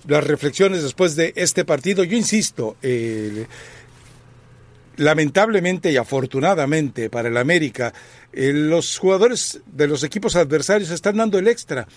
las 0.07 0.23
reflexiones 0.23 0.83
después 0.83 1.15
de 1.15 1.33
este 1.35 1.65
partido. 1.65 2.03
Yo 2.03 2.17
insisto, 2.17 2.77
eh, 2.81 3.45
lamentablemente 4.97 5.91
y 5.91 5.97
afortunadamente 5.97 7.09
para 7.09 7.29
el 7.29 7.37
América, 7.37 7.93
eh, 8.33 8.53
los 8.53 8.97
jugadores 8.97 9.61
de 9.65 9.87
los 9.87 10.03
equipos 10.03 10.35
adversarios 10.35 10.91
están 10.91 11.17
dando 11.17 11.39
el 11.39 11.47
extra. 11.47 11.87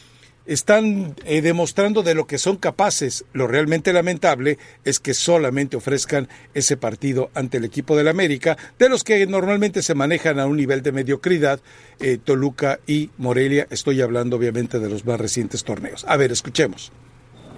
Están 0.47 1.15
eh, 1.25 1.41
demostrando 1.41 2.03
de 2.03 2.15
lo 2.15 2.27
que 2.27 2.37
son 2.37 2.59
capaces. 2.59 3.25
Lo 3.33 3.47
realmente 3.47 3.95
lamentable 3.95 4.59
es 4.85 5.01
que 5.01 5.15
solamente 5.15 5.79
ofrezcan 5.79 6.29
ese 6.53 6.77
partido 6.77 7.31
ante 7.33 7.57
el 7.57 7.65
equipo 7.65 7.97
del 7.97 8.09
América, 8.09 8.59
de 8.79 8.91
los 8.91 9.05
que 9.05 9.27
normalmente 9.27 9.83
se 9.83 9.95
manejan 9.95 10.39
a 10.39 10.47
un 10.47 10.59
nivel 10.59 10.83
de 10.83 10.93
mediocridad, 10.93 11.61
eh, 11.99 12.19
Toluca 12.23 12.79
y 12.87 13.09
Morelia. 13.17 13.67
Estoy 13.71 14.03
hablando 14.03 14.37
obviamente 14.37 14.81
de 14.81 14.91
los 14.91 15.07
más 15.07 15.19
recientes 15.19 15.65
torneos. 15.65 16.05
A 16.07 16.19
ver, 16.19 16.31
escuchemos. 16.31 16.93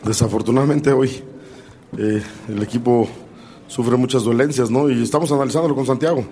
Desafortunadamente 0.07 0.93
hoy 0.93 1.23
eh, 1.99 2.23
el 2.49 2.63
equipo 2.63 3.09
sufre 3.67 3.97
muchas 3.97 4.23
dolencias, 4.23 4.71
¿no? 4.71 4.89
Y 4.89 5.03
estamos 5.03 5.33
analizándolo 5.33 5.75
con 5.75 5.85
Santiago. 5.87 6.25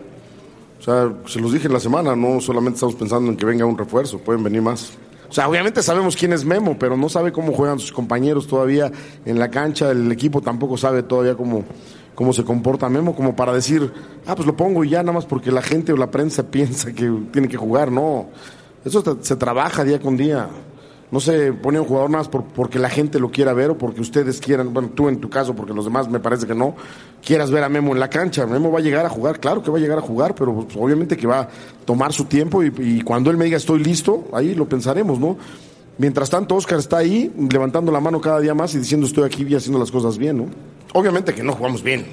O 0.78 0.82
sea, 0.82 1.12
se 1.26 1.40
los 1.40 1.52
dije 1.52 1.66
en 1.66 1.72
la 1.72 1.80
semana, 1.80 2.14
no 2.14 2.40
solamente 2.40 2.76
estamos 2.76 2.94
pensando 2.94 3.30
en 3.30 3.36
que 3.36 3.44
venga 3.44 3.64
un 3.64 3.76
refuerzo, 3.76 4.18
pueden 4.18 4.42
venir 4.44 4.62
más. 4.62 4.92
O 5.28 5.32
sea, 5.32 5.48
obviamente 5.48 5.82
sabemos 5.82 6.14
quién 6.14 6.32
es 6.32 6.44
Memo, 6.44 6.76
pero 6.78 6.96
no 6.96 7.08
sabe 7.08 7.32
cómo 7.32 7.52
juegan 7.52 7.78
sus 7.80 7.90
compañeros 7.90 8.46
todavía 8.46 8.92
en 9.24 9.38
la 9.38 9.50
cancha, 9.50 9.90
el 9.90 10.12
equipo 10.12 10.40
tampoco 10.40 10.76
sabe 10.76 11.02
todavía 11.02 11.34
cómo, 11.34 11.64
cómo 12.14 12.32
se 12.32 12.44
comporta 12.44 12.88
Memo, 12.88 13.16
como 13.16 13.34
para 13.34 13.52
decir, 13.52 13.90
ah, 14.26 14.36
pues 14.36 14.46
lo 14.46 14.56
pongo 14.56 14.84
y 14.84 14.90
ya 14.90 15.02
nada 15.02 15.14
más 15.14 15.24
porque 15.26 15.50
la 15.50 15.62
gente 15.62 15.92
o 15.92 15.96
la 15.96 16.10
prensa 16.10 16.42
piensa 16.50 16.92
que 16.92 17.10
tiene 17.32 17.48
que 17.48 17.56
jugar, 17.56 17.90
no. 17.90 18.26
Eso 18.84 19.02
se- 19.02 19.24
se 19.24 19.36
trabaja 19.36 19.82
día 19.82 19.98
con 19.98 20.16
día 20.16 20.48
no 21.14 21.20
se 21.20 21.52
pone 21.52 21.78
un 21.78 21.86
jugador 21.86 22.10
más 22.10 22.26
por, 22.26 22.42
porque 22.42 22.80
la 22.80 22.90
gente 22.90 23.20
lo 23.20 23.30
quiera 23.30 23.52
ver 23.52 23.70
o 23.70 23.78
porque 23.78 24.00
ustedes 24.00 24.40
quieran, 24.40 24.74
bueno, 24.74 24.90
tú 24.96 25.08
en 25.08 25.20
tu 25.20 25.30
caso, 25.30 25.54
porque 25.54 25.72
los 25.72 25.84
demás 25.84 26.08
me 26.08 26.18
parece 26.18 26.44
que 26.44 26.56
no, 26.56 26.74
quieras 27.24 27.52
ver 27.52 27.62
a 27.62 27.68
Memo 27.68 27.92
en 27.92 28.00
la 28.00 28.10
cancha. 28.10 28.44
Memo 28.46 28.72
va 28.72 28.80
a 28.80 28.82
llegar 28.82 29.06
a 29.06 29.08
jugar, 29.08 29.38
claro 29.38 29.62
que 29.62 29.70
va 29.70 29.78
a 29.78 29.80
llegar 29.80 29.96
a 29.96 30.00
jugar, 30.00 30.34
pero 30.34 30.52
pues, 30.52 30.76
obviamente 30.76 31.16
que 31.16 31.28
va 31.28 31.42
a 31.42 31.48
tomar 31.84 32.12
su 32.12 32.24
tiempo 32.24 32.64
y, 32.64 33.00
cuando 33.02 33.30
él 33.30 33.36
me 33.36 33.44
diga 33.44 33.58
estoy 33.58 33.84
listo, 33.84 34.24
ahí 34.32 34.56
lo 34.56 34.68
pensaremos, 34.68 35.20
¿no? 35.20 35.38
Mientras 35.98 36.28
tanto, 36.28 36.56
Oscar 36.56 36.80
está 36.80 36.96
ahí 36.96 37.32
levantando 37.48 37.92
la 37.92 38.00
mano 38.00 38.20
cada 38.20 38.40
día 38.40 38.52
más 38.52 38.74
y 38.74 38.78
diciendo 38.78 39.06
estoy 39.06 39.22
aquí 39.22 39.46
y 39.48 39.54
haciendo 39.54 39.78
las 39.78 39.92
cosas 39.92 40.18
bien, 40.18 40.38
¿no? 40.38 40.46
Obviamente 40.94 41.32
que 41.32 41.44
no 41.44 41.52
jugamos 41.52 41.84
bien. 41.84 42.06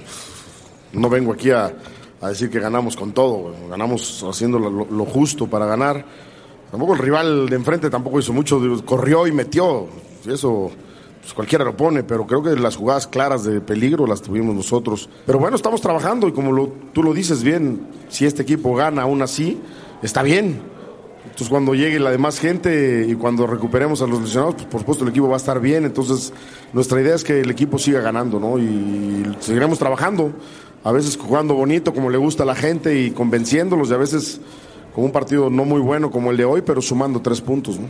No 0.94 1.10
vengo 1.10 1.34
aquí 1.34 1.50
a, 1.50 1.74
a 2.22 2.30
decir 2.30 2.52
que 2.52 2.60
ganamos 2.60 2.96
con 2.96 3.14
todo, 3.14 3.52
ganamos 3.68 4.24
haciendo 4.30 4.60
lo 4.60 5.06
justo 5.06 5.48
para 5.48 5.66
ganar. 5.66 6.06
Tampoco 6.72 6.94
el 6.94 7.00
rival 7.00 7.50
de 7.50 7.56
enfrente 7.56 7.90
tampoco 7.90 8.20
hizo 8.20 8.32
mucho, 8.32 8.60
corrió 8.86 9.28
y 9.28 9.34
metió. 9.34 9.88
Eso 10.26 10.72
pues 11.22 11.34
cualquiera 11.34 11.64
lo 11.64 11.78
pone, 11.78 12.04
pero 12.04 12.26
creo 12.26 12.42
que 12.42 12.56
las 12.56 12.76
jugadas 12.76 13.06
claras 13.08 13.44
de 13.44 13.62
peligro 13.62 14.08
las 14.08 14.22
tuvimos 14.22 14.56
nosotros. 14.56 15.08
Pero 15.26 15.38
bueno, 15.38 15.56
estamos 15.56 15.82
trabajando 15.82 16.28
y 16.28 16.32
como 16.32 16.68
tú 16.94 17.04
lo 17.04 17.14
dices 17.14 17.44
bien, 17.44 17.88
si 18.10 18.26
este 18.26 18.42
equipo 18.42 18.74
gana 18.74 19.04
aún 19.04 19.22
así, 19.22 19.60
está 20.02 20.24
bien. 20.24 20.62
Entonces 21.24 21.50
cuando 21.50 21.76
llegue 21.76 22.00
la 22.00 22.10
demás 22.10 22.40
gente 22.40 23.06
y 23.08 23.14
cuando 23.14 23.46
recuperemos 23.46 24.02
a 24.02 24.08
los 24.08 24.22
lesionados, 24.22 24.56
pues 24.56 24.68
por 24.68 24.80
supuesto 24.80 25.04
el 25.04 25.12
equipo 25.12 25.28
va 25.28 25.36
a 25.36 25.38
estar 25.38 25.60
bien. 25.60 25.86
Entonces 25.86 26.34
nuestra 26.74 27.00
idea 27.00 27.14
es 27.14 27.24
que 27.24 27.42
el 27.42 27.52
equipo 27.52 27.78
siga 27.78 28.02
ganando, 28.02 28.40
¿no? 28.40 28.58
Y 28.58 29.36
seguiremos 29.40 29.78
trabajando, 29.78 30.32
a 30.84 30.92
veces 30.92 31.18
jugando 31.18 31.54
bonito 31.54 31.94
como 31.94 32.10
le 32.10 32.18
gusta 32.18 32.44
a 32.44 32.46
la 32.48 32.56
gente 32.56 33.00
y 33.00 33.12
convenciéndolos 33.12 33.92
y 33.92 33.94
a 33.94 33.98
veces 33.98 34.42
con 34.94 35.04
un 35.06 35.12
partido 35.12 35.50
no 35.50 35.66
muy 35.66 35.82
bueno 35.82 36.12
como 36.12 36.32
el 36.32 36.38
de 36.38 36.46
hoy, 36.46 36.62
pero 36.62 36.82
sumando 36.82 37.22
tres 37.22 37.42
puntos, 37.42 37.80
¿no? 37.80 37.88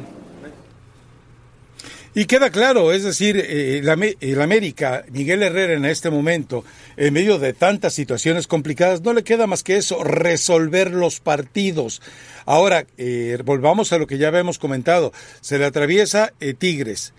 Y 2.13 2.25
queda 2.25 2.49
claro, 2.49 2.91
es 2.91 3.03
decir, 3.03 3.37
eh, 3.37 3.77
el, 4.19 4.41
América, 4.41 5.05
Miguel 5.11 5.43
Herrera 5.43 5.73
en 5.73 5.85
este 5.85 6.09
momento, 6.09 6.65
en 6.97 7.13
medio 7.13 7.39
de 7.39 7.53
tantas 7.53 7.93
situaciones 7.93 8.47
complicadas, 8.47 9.01
no 9.01 9.13
le 9.13 9.23
queda 9.23 9.47
más 9.47 9.63
que 9.63 9.77
eso, 9.77 10.03
resolver 10.03 10.91
los 10.91 11.21
partidos. 11.21 12.01
Ahora, 12.45 12.85
eh, 12.97 13.41
volvamos 13.45 13.93
a 13.93 13.97
lo 13.97 14.07
que 14.07 14.17
ya 14.17 14.27
habíamos 14.27 14.59
comentado, 14.59 15.13
se 15.39 15.57
le 15.57 15.63
atraviesa 15.63 16.33
eh, 16.41 16.53
Tigres, 16.53 17.13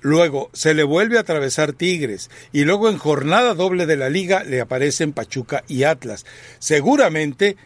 luego 0.00 0.48
se 0.54 0.72
le 0.72 0.82
vuelve 0.82 1.18
a 1.18 1.20
atravesar 1.20 1.74
Tigres 1.74 2.30
y 2.52 2.64
luego 2.64 2.88
en 2.88 2.96
jornada 2.96 3.52
doble 3.52 3.84
de 3.84 3.96
la 3.96 4.08
liga 4.08 4.44
le 4.44 4.62
aparecen 4.62 5.12
Pachuca 5.12 5.62
y 5.68 5.82
Atlas. 5.82 6.24
Seguramente 6.58 7.58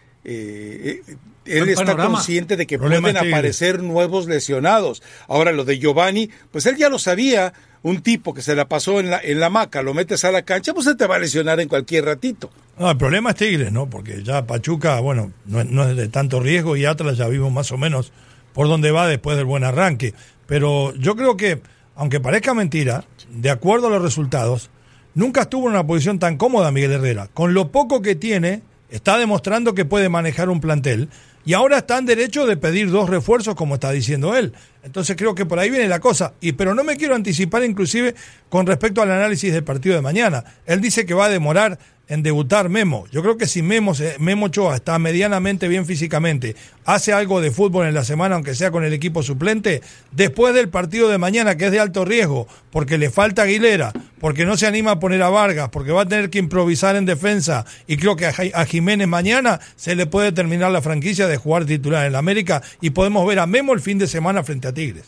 él 1.46 1.68
está 1.68 1.84
panorama. 1.84 2.14
consciente 2.16 2.56
de 2.56 2.66
que 2.66 2.78
Problema 2.78 3.10
pueden 3.12 3.28
aparecer 3.32 3.82
nuevos 3.82 4.26
lesionados. 4.26 5.02
Ahora 5.28 5.52
lo 5.52 5.64
de 5.64 5.78
Giovanni, 5.78 6.30
pues 6.50 6.66
él 6.66 6.76
ya 6.76 6.88
lo 6.88 6.98
sabía, 6.98 7.52
un 7.82 8.02
tipo 8.02 8.34
que 8.34 8.42
se 8.42 8.54
la 8.54 8.68
pasó 8.68 8.98
en 9.00 9.10
la, 9.10 9.20
en 9.22 9.38
la 9.40 9.48
maca, 9.50 9.82
lo 9.82 9.94
metes 9.94 10.24
a 10.24 10.32
la 10.32 10.42
cancha, 10.42 10.74
pues 10.74 10.86
se 10.86 10.94
te 10.96 11.06
va 11.06 11.16
a 11.16 11.18
lesionar 11.18 11.60
en 11.60 11.68
cualquier 11.68 12.04
ratito. 12.04 12.50
No, 12.78 12.90
el 12.90 12.96
problema 12.96 13.30
es 13.30 13.36
Tigres, 13.36 13.70
¿no? 13.72 13.88
Porque 13.88 14.22
ya 14.22 14.46
Pachuca, 14.46 14.98
bueno, 15.00 15.32
no, 15.46 15.60
es- 15.60 15.66
no 15.70 15.88
es 15.88 15.96
de 15.96 16.08
tanto 16.08 16.40
riesgo 16.40 16.76
y 16.76 16.84
Atlas 16.84 17.16
ya 17.16 17.28
vimos 17.28 17.52
más 17.52 17.70
o 17.72 17.78
menos 17.78 18.12
por 18.52 18.68
dónde 18.68 18.90
va 18.90 19.06
después 19.06 19.36
del 19.36 19.46
buen 19.46 19.64
arranque. 19.64 20.14
Pero 20.46 20.94
yo 20.96 21.16
creo 21.16 21.36
que, 21.36 21.60
aunque 21.94 22.20
parezca 22.20 22.54
mentira, 22.54 23.04
de 23.30 23.50
acuerdo 23.50 23.86
a 23.86 23.90
los 23.90 24.02
resultados, 24.02 24.70
nunca 25.14 25.42
estuvo 25.42 25.66
en 25.68 25.72
una 25.74 25.86
posición 25.86 26.18
tan 26.18 26.36
cómoda 26.36 26.70
Miguel 26.72 26.92
Herrera. 26.92 27.28
Con 27.32 27.54
lo 27.54 27.70
poco 27.70 28.02
que 28.02 28.14
tiene, 28.16 28.62
está 28.90 29.18
demostrando 29.18 29.74
que 29.74 29.84
puede 29.84 30.08
manejar 30.08 30.48
un 30.48 30.60
plantel 30.60 31.08
y 31.46 31.54
ahora 31.54 31.78
está 31.78 31.96
en 31.96 32.06
derecho 32.06 32.44
de 32.44 32.56
pedir 32.56 32.90
dos 32.90 33.08
refuerzos, 33.08 33.54
como 33.54 33.76
está 33.76 33.92
diciendo 33.92 34.34
él. 34.34 34.52
Entonces 34.82 35.14
creo 35.16 35.36
que 35.36 35.46
por 35.46 35.60
ahí 35.60 35.70
viene 35.70 35.86
la 35.86 36.00
cosa. 36.00 36.34
Y 36.40 36.52
pero 36.52 36.74
no 36.74 36.82
me 36.82 36.96
quiero 36.96 37.14
anticipar 37.14 37.62
inclusive 37.62 38.16
con 38.48 38.66
respecto 38.66 39.00
al 39.00 39.12
análisis 39.12 39.52
del 39.52 39.62
partido 39.62 39.94
de 39.94 40.02
mañana. 40.02 40.42
Él 40.66 40.80
dice 40.80 41.06
que 41.06 41.14
va 41.14 41.26
a 41.26 41.28
demorar 41.28 41.78
en 42.08 42.22
debutar 42.22 42.68
Memo. 42.68 43.06
Yo 43.10 43.20
creo 43.22 43.36
que 43.36 43.46
si 43.46 43.62
Memo, 43.62 43.94
se- 43.94 44.16
Memo 44.20 44.46
Ochoa 44.46 44.76
está 44.76 44.96
medianamente 44.98 45.66
bien 45.66 45.86
físicamente, 45.86 46.54
hace 46.84 47.12
algo 47.12 47.40
de 47.40 47.50
fútbol 47.50 47.86
en 47.88 47.94
la 47.94 48.04
semana, 48.04 48.36
aunque 48.36 48.54
sea 48.54 48.70
con 48.70 48.84
el 48.84 48.92
equipo 48.92 49.24
suplente, 49.24 49.82
después 50.12 50.54
del 50.54 50.68
partido 50.68 51.08
de 51.08 51.18
mañana, 51.18 51.56
que 51.56 51.66
es 51.66 51.72
de 51.72 51.80
alto 51.80 52.04
riesgo, 52.04 52.46
porque 52.70 52.96
le 52.96 53.10
falta 53.10 53.42
Aguilera, 53.42 53.92
porque 54.20 54.44
no 54.46 54.56
se 54.56 54.68
anima 54.68 54.92
a 54.92 55.00
poner 55.00 55.20
a 55.22 55.30
Vargas, 55.30 55.68
porque 55.70 55.90
va 55.90 56.02
a 56.02 56.06
tener 56.08 56.30
que 56.30 56.38
improvisar 56.38 56.94
en 56.94 57.06
defensa, 57.06 57.66
y 57.88 57.96
creo 57.96 58.14
que 58.14 58.26
a, 58.26 58.64
Jiménez 58.66 59.08
mañana 59.08 59.58
se 59.74 59.96
le 59.96 60.06
puede 60.06 60.30
terminar 60.30 60.70
la 60.70 60.82
franquicia 60.82 61.26
de 61.26 61.36
jugar 61.38 61.64
titular 61.64 62.06
en 62.06 62.12
la 62.12 62.18
América, 62.20 62.62
y 62.80 62.90
podemos 62.90 63.26
ver 63.26 63.40
a 63.40 63.46
Memo 63.46 63.72
el 63.74 63.80
fin 63.80 63.98
de 63.98 64.06
semana 64.06 64.44
frente 64.44 64.68
a 64.68 64.72
Tigres. 64.72 65.04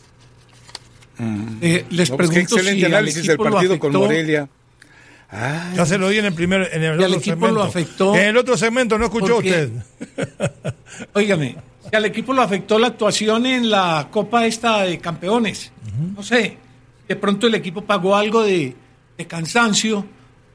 Eh, 1.61 1.85
les 1.89 2.09
No, 2.09 2.17
pues, 2.17 2.29
qué 2.29 2.33
pregunto 2.35 2.55
excelente 2.55 2.79
si 2.79 2.85
análisis 2.85 3.23
del 3.27 3.37
partido 3.37 3.79
con 3.79 3.91
afectó- 3.95 4.07
Morelia. 5.31 5.73
Ya 5.75 5.85
se 5.85 5.97
lo 5.97 6.09
di 6.09 6.17
en 6.17 6.25
el 6.25 6.33
primer 6.33 6.69
en 6.73 6.83
el 6.83 6.91
al 6.93 6.99
otro 6.99 7.17
equipo 7.17 7.21
segmento. 7.35 7.53
lo 7.55 7.63
afectó 7.63 8.15
En 8.15 8.27
el 8.27 8.37
otro 8.37 8.57
segmento 8.57 8.97
no 8.97 9.05
escuchó 9.05 9.35
porque- 9.35 9.69
usted. 10.07 10.33
Óigame, 11.13 11.55
si 11.89 11.95
al 11.95 12.05
equipo 12.05 12.33
lo 12.33 12.41
afectó 12.41 12.79
la 12.79 12.87
actuación 12.87 13.45
en 13.45 13.69
la 13.69 14.07
Copa 14.11 14.45
esta 14.45 14.83
de 14.83 14.97
Campeones. 14.99 15.71
No 16.15 16.23
sé, 16.23 16.57
de 17.07 17.15
pronto 17.15 17.47
el 17.47 17.55
equipo 17.55 17.81
pagó 17.83 18.15
algo 18.15 18.43
de, 18.43 18.75
de 19.17 19.27
cansancio 19.27 20.05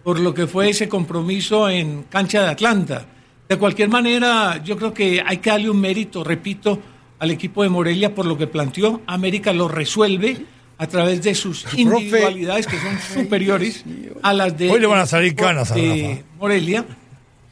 por 0.02 0.18
lo 0.20 0.32
que 0.34 0.46
fue 0.46 0.70
ese 0.70 0.88
compromiso 0.88 1.68
en 1.68 2.04
cancha 2.04 2.42
de 2.42 2.48
Atlanta. 2.48 3.06
De 3.48 3.56
cualquier 3.58 3.88
manera, 3.88 4.62
yo 4.62 4.76
creo 4.76 4.92
que 4.94 5.22
hay 5.24 5.38
que 5.38 5.50
darle 5.50 5.70
un 5.70 5.80
mérito, 5.80 6.24
repito, 6.24 6.78
al 7.18 7.30
equipo 7.30 7.62
de 7.62 7.68
Morelia 7.68 8.14
por 8.14 8.26
lo 8.26 8.36
que 8.36 8.46
planteó. 8.46 9.02
América 9.06 9.52
lo 9.52 9.68
resuelve 9.68 10.44
a 10.84 10.88
través 10.88 11.22
de 11.22 11.34
sus 11.34 11.64
individualidades 11.74 12.66
que 12.66 12.78
son 12.78 12.98
superiores 13.14 13.84
a 14.22 14.32
las 14.32 14.56
de 14.56 14.70
Hoy 14.70 14.80
le 14.80 14.86
van 14.86 15.00
a 15.00 15.06
salir 15.06 15.34
canas 15.34 15.70
a 15.72 15.74
Rafa. 15.74 16.22
Morelia. 16.38 16.84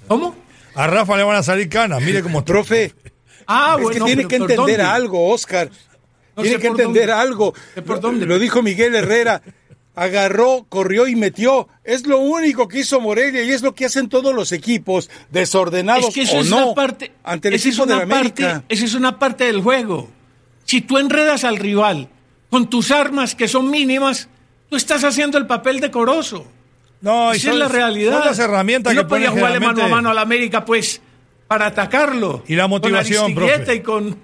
¿Cómo? 0.06 0.34
A 0.74 0.86
Rafa 0.86 1.16
le 1.16 1.22
van 1.22 1.36
a 1.36 1.42
salir 1.42 1.68
canas, 1.68 2.00
mire 2.02 2.22
cómo. 2.22 2.44
Profe, 2.44 2.92
Ah, 3.46 3.74
es 3.76 3.82
bueno, 3.82 4.04
que 4.06 4.14
tiene 4.14 4.28
que 4.28 4.38
¿por 4.38 4.50
entender 4.50 4.78
dónde? 4.78 4.92
algo, 4.92 5.28
Oscar. 5.30 5.68
No 6.36 6.42
tiene 6.42 6.58
que 6.58 6.66
entender 6.68 7.08
dónde. 7.08 7.12
algo. 7.22 7.52
Por 7.84 7.96
Lo- 7.96 8.00
dónde. 8.00 8.26
Lo 8.26 8.38
dijo 8.38 8.62
Miguel 8.62 8.94
Herrera. 8.94 9.42
agarró, 9.94 10.64
corrió 10.70 11.06
y 11.06 11.16
metió. 11.16 11.68
Es 11.84 12.06
lo 12.06 12.18
único 12.18 12.66
que 12.68 12.78
hizo 12.80 12.98
Morelia 13.00 13.42
y 13.44 13.50
es 13.50 13.60
lo 13.60 13.74
que 13.74 13.84
hacen 13.84 14.08
todos 14.08 14.34
los 14.34 14.50
equipos, 14.52 15.10
desordenados 15.30 16.08
Es 16.08 16.14
que 16.14 16.22
eso 16.22 16.36
o 16.36 16.40
es 16.40 16.48
no, 16.48 16.66
una 16.68 16.74
parte, 16.74 17.12
ante 17.22 17.48
el 17.48 17.54
esa 17.54 17.68
es 17.68 17.74
equipo 17.74 17.86
de 17.86 17.94
una 17.94 18.04
la 18.06 18.14
América. 18.16 18.50
parte- 18.52 18.74
esa 18.74 18.84
es 18.86 18.94
una 18.94 19.18
parte 19.18 19.44
del 19.44 19.60
juego. 19.60 20.08
Si 20.64 20.80
tú 20.80 20.96
enredas 20.96 21.44
al 21.44 21.58
rival 21.58 22.08
con 22.52 22.68
tus 22.68 22.90
armas 22.90 23.34
que 23.34 23.48
son 23.48 23.70
mínimas, 23.70 24.28
tú 24.68 24.76
estás 24.76 25.02
haciendo 25.04 25.38
el 25.38 25.46
papel 25.46 25.80
decoroso. 25.80 26.46
No, 27.00 27.32
y 27.32 27.38
Esa 27.38 27.46
son- 27.46 27.54
es 27.54 27.58
la 27.60 27.68
realidad. 27.68 28.18
Son 28.18 28.26
las 28.26 28.38
herramientas 28.38 28.92
Y 28.92 28.96
que 28.96 29.02
no 29.02 29.08
podía 29.08 29.28
ponen 29.30 29.40
jugarle 29.40 29.66
mano 29.66 29.82
a 29.82 29.88
mano 29.88 30.10
a 30.10 30.14
la 30.14 30.20
América, 30.20 30.62
pues, 30.62 31.00
para 31.48 31.64
atacarlo. 31.66 32.44
Y 32.46 32.54
la 32.54 32.68
motivación, 32.68 33.32
con 33.32 33.46
profe. 33.46 33.74
y 33.74 33.80
con 33.80 34.18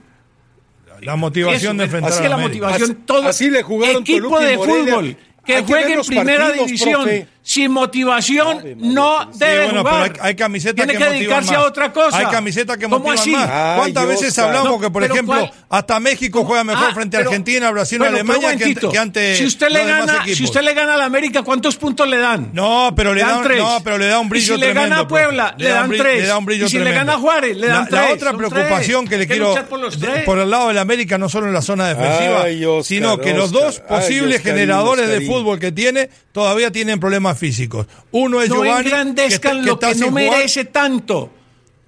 La 1.01 1.16
motivación 1.16 1.76
Eso, 1.76 1.79
de 1.79 1.85
enfrentar 1.85 2.11
así 2.12 2.20
a 2.20 2.24
es 2.24 2.31
la 2.31 2.37
la 2.37 2.43
América. 2.45 2.66
motivación. 2.66 2.91
Así- 2.91 3.03
todo 3.07 3.29
así 3.29 3.51
le 3.51 3.62
jugaron 3.62 4.03
equipo 4.03 4.18
Toluca 4.29 4.43
y 4.43 4.47
de 4.47 4.57
fútbol 4.59 5.16
que 5.47 5.55
Hay 5.55 5.62
que 5.64 5.72
juegue 5.72 5.91
en 5.93 5.97
los 5.99 6.07
primera 6.09 6.45
partidos, 6.47 6.66
división 6.66 6.93
profe. 7.03 7.29
Sin 7.49 7.70
motivación 7.70 8.62
no 8.76 9.32
Sí, 9.32 9.38
debe 9.38 9.64
bueno, 9.64 9.80
jugar. 9.80 10.03
pero 10.12 10.22
hay, 10.22 10.28
hay 10.28 10.34
camisetas 10.36 10.74
Tiene 10.86 10.92
que, 10.92 10.99
que, 10.99 11.11
dedicarse 11.14 11.53
más. 11.53 11.61
a 11.61 11.64
otra 11.66 11.92
cosa. 11.94 12.18
Hay 12.18 12.26
camisetas 12.26 12.76
que 12.76 12.82
¿Cómo 12.84 12.99
motivan 12.99 13.18
así? 13.18 13.30
más. 13.30 13.49
Ay, 13.51 13.76
¿Cuántas 13.78 14.07
veces 14.07 14.28
Oscar. 14.30 14.44
hablamos 14.49 14.68
No, 14.72 14.80
que, 14.80 14.90
por 14.90 15.03
ejemplo, 15.03 15.34
¿cuál? 15.34 15.51
hasta 15.70 15.99
México 15.99 16.44
juega 16.44 16.62
mejor 16.62 16.88
Ah, 16.90 16.94
frente 16.94 17.16
a 17.16 17.20
Argentina, 17.20 17.70
Brasil 17.70 17.99
pero 18.01 18.11
Alemania 18.11 18.55
que, 18.57 18.74
que 18.74 18.99
ante 18.99 19.34
si 19.36 19.46
usted 19.46 19.70
le 19.70 19.82
gana, 19.84 20.16
equipos? 20.16 20.36
si 20.36 20.44
usted 20.44 20.61
le 20.62 20.74
gana 20.74 20.94
a 20.94 20.96
la 20.99 21.05
América, 21.07 21.42
¿cuántos 21.42 21.76
puntos 21.76 22.07
le 22.07 22.18
dan? 22.18 22.51
No, 22.53 22.92
pero 22.94 23.14
le, 23.14 23.22
dan, 23.22 23.42
tres. 23.42 23.59
no, 23.59 23.80
pero 23.82 23.96
le 23.96 24.07
da 24.09 24.18
un 24.20 24.26
Y 24.26 24.30
brillo 24.30 24.55
si 24.55 24.61
le 24.61 24.66
tremendo. 24.66 24.80
gana 24.90 25.03
a 25.03 25.09
profe. 25.09 25.24
Puebla, 25.24 25.55
le, 25.57 25.68
da 25.68 25.74
dan 25.74 25.90
tres. 25.90 26.20
Le 26.20 26.26
da 26.26 26.36
un 26.38 26.44
brillo 26.44 26.66
y 26.66 26.68
si 26.68 26.76
tremendo. 26.76 26.90
le 26.92 26.99
gana 27.07 27.12
a 27.14 27.18
Juárez, 27.18 27.57
le 27.57 27.66
dan 27.66 27.76
la, 27.84 27.88
tres. 27.88 28.01
La 28.09 28.14
otra 28.14 28.30
Son 28.30 28.38
preocupación 28.38 29.05
tres. 29.07 29.11
que 29.11 29.18
le 29.18 29.26
quiero 29.26 29.66
por 29.68 29.80
los 29.80 29.99
de- 29.99 30.07
tres. 30.07 30.24
por 30.24 30.38
el 30.38 30.51
lado 30.51 30.68
de 30.68 30.74
la 30.74 30.82
América, 30.82 31.16
no 31.16 31.30
solo 31.30 31.46
en 31.46 31.55
la 31.55 31.62
zona 31.62 31.88
defensiva, 31.88 32.44
sino 32.82 33.18
que 33.18 33.32
los 33.32 33.53
dos 33.53 33.80
posibles 33.80 34.42
generadores 34.42 35.09
de 35.09 35.22
fútbol 35.22 35.59
que 35.59 35.72
tiene 35.72 36.11
todavía 36.32 36.70
tienen 36.70 37.01
problemas 37.01 37.38
físicos. 37.39 37.86
Uno 38.11 38.43
es 38.43 38.49
no 38.49 38.57
Giovanni, 38.57 38.82
que, 38.82 38.89
engrandezcan 38.91 39.64
lo 39.64 39.78
que 39.78 39.95
no 39.95 40.09
jugar. 40.09 40.12
merece 40.12 40.64
tanto. 40.66 41.32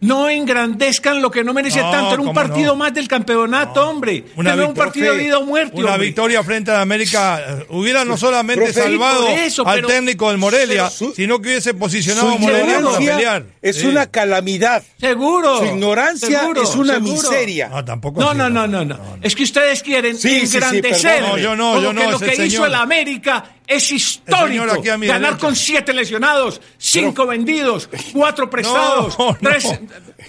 No 0.03 0.31
engrandezcan 0.31 1.21
lo 1.21 1.31
que 1.31 1.45
no 1.45 1.53
merece 1.53 1.83
No, 1.83 1.91
tanto. 1.91 2.15
Era 2.15 2.23
un 2.23 2.33
partido 2.33 2.69
no. 2.69 2.77
más 2.77 2.95
del 2.95 3.07
campeonato, 3.07 3.87
hombre. 3.87 4.25
Una 4.35 4.55
Era 4.55 4.67
un 4.67 4.73
partido 4.73 5.13
de 5.13 5.19
vida 5.25 5.37
o 5.37 5.45
muerte. 5.45 5.77
Una 5.77 5.91
hombre. 5.93 6.07
victoria 6.07 6.43
frente 6.43 6.71
a 6.71 6.75
la 6.77 6.81
América 6.81 7.39
eh, 7.47 7.67
hubiera 7.69 8.03
no 8.07 8.17
solamente 8.17 8.65
Profe, 8.65 8.81
salvado 8.81 9.29
eso, 9.29 9.69
al 9.69 9.75
pero- 9.75 9.89
técnico 9.89 10.31
del 10.31 10.39
Morelia, 10.39 10.89
su- 10.89 11.13
sino 11.13 11.39
que 11.43 11.51
hubiese 11.51 11.75
posicionado 11.75 12.31
a 12.31 12.37
Morelia 12.39 12.81
para 12.81 12.97
pelear. 12.97 13.45
es 13.61 13.77
Sí. 13.77 13.89
una 13.89 14.07
calamidad. 14.07 14.83
Seguro. 14.99 15.59
Su 15.59 15.65
ignorancia 15.67 16.41
seguro, 16.41 16.63
es 16.63 16.75
una 16.77 16.95
seguro. 16.95 17.13
miseria. 17.13 17.69
No, 17.69 17.85
tampoco 17.85 18.23
No, 18.23 18.31
así, 18.31 18.39
no, 18.39 18.49
no, 18.49 18.67
no, 18.67 18.85
no. 18.87 18.99
Es 19.21 19.35
que 19.37 19.43
ustedes 19.43 19.83
quieren 19.83 20.17
Sí, 20.17 20.31
sí, 20.41 20.47
sí, 20.47 20.57
engrandecer. 20.57 21.21
yo 21.43 21.55
no, 21.55 21.79
yo 21.79 21.93
no, 21.93 22.01
que 22.03 22.11
lo 22.11 22.19
que 22.19 22.47
hizo 22.47 22.65
el 22.65 22.75
América 22.75 23.45
es 23.71 23.93
histórico. 23.93 24.65
aquí 24.73 24.89
a 24.89 24.99
mi 24.99 25.07
Ganar 25.07 25.23
derecha. 25.33 25.39
con 25.47 25.57
siete 25.57 25.93
lesionados, 25.93 26.61
cinco 26.77 27.27
vendidos, 27.27 27.89
cuatro 28.13 28.51
prestados, 28.51 29.19
no. 29.19 29.37
tres. 29.41 29.65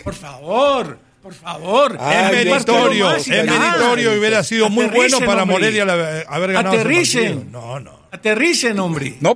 Por 0.04 0.14
favor, 0.14 1.00
por 1.22 1.34
favor. 1.34 1.98
Ay, 2.00 2.26
es 2.26 2.46
meritorio, 2.46 3.16
es 3.16 3.28
meritorio 3.28 4.16
y 4.16 4.20
hubiera 4.20 4.44
sido 4.44 4.70
muy 4.70 4.86
bueno 4.86 5.20
para 5.20 5.44
hombre. 5.44 5.58
Morelia 5.58 5.86
la- 5.86 6.22
haber 6.28 6.54
ganado 6.54 6.76
Aterricen. 6.76 7.52
No, 7.52 7.80
no. 7.80 8.00
Aterricen, 8.12 8.80
hombre. 8.80 9.18
No, 9.22 9.36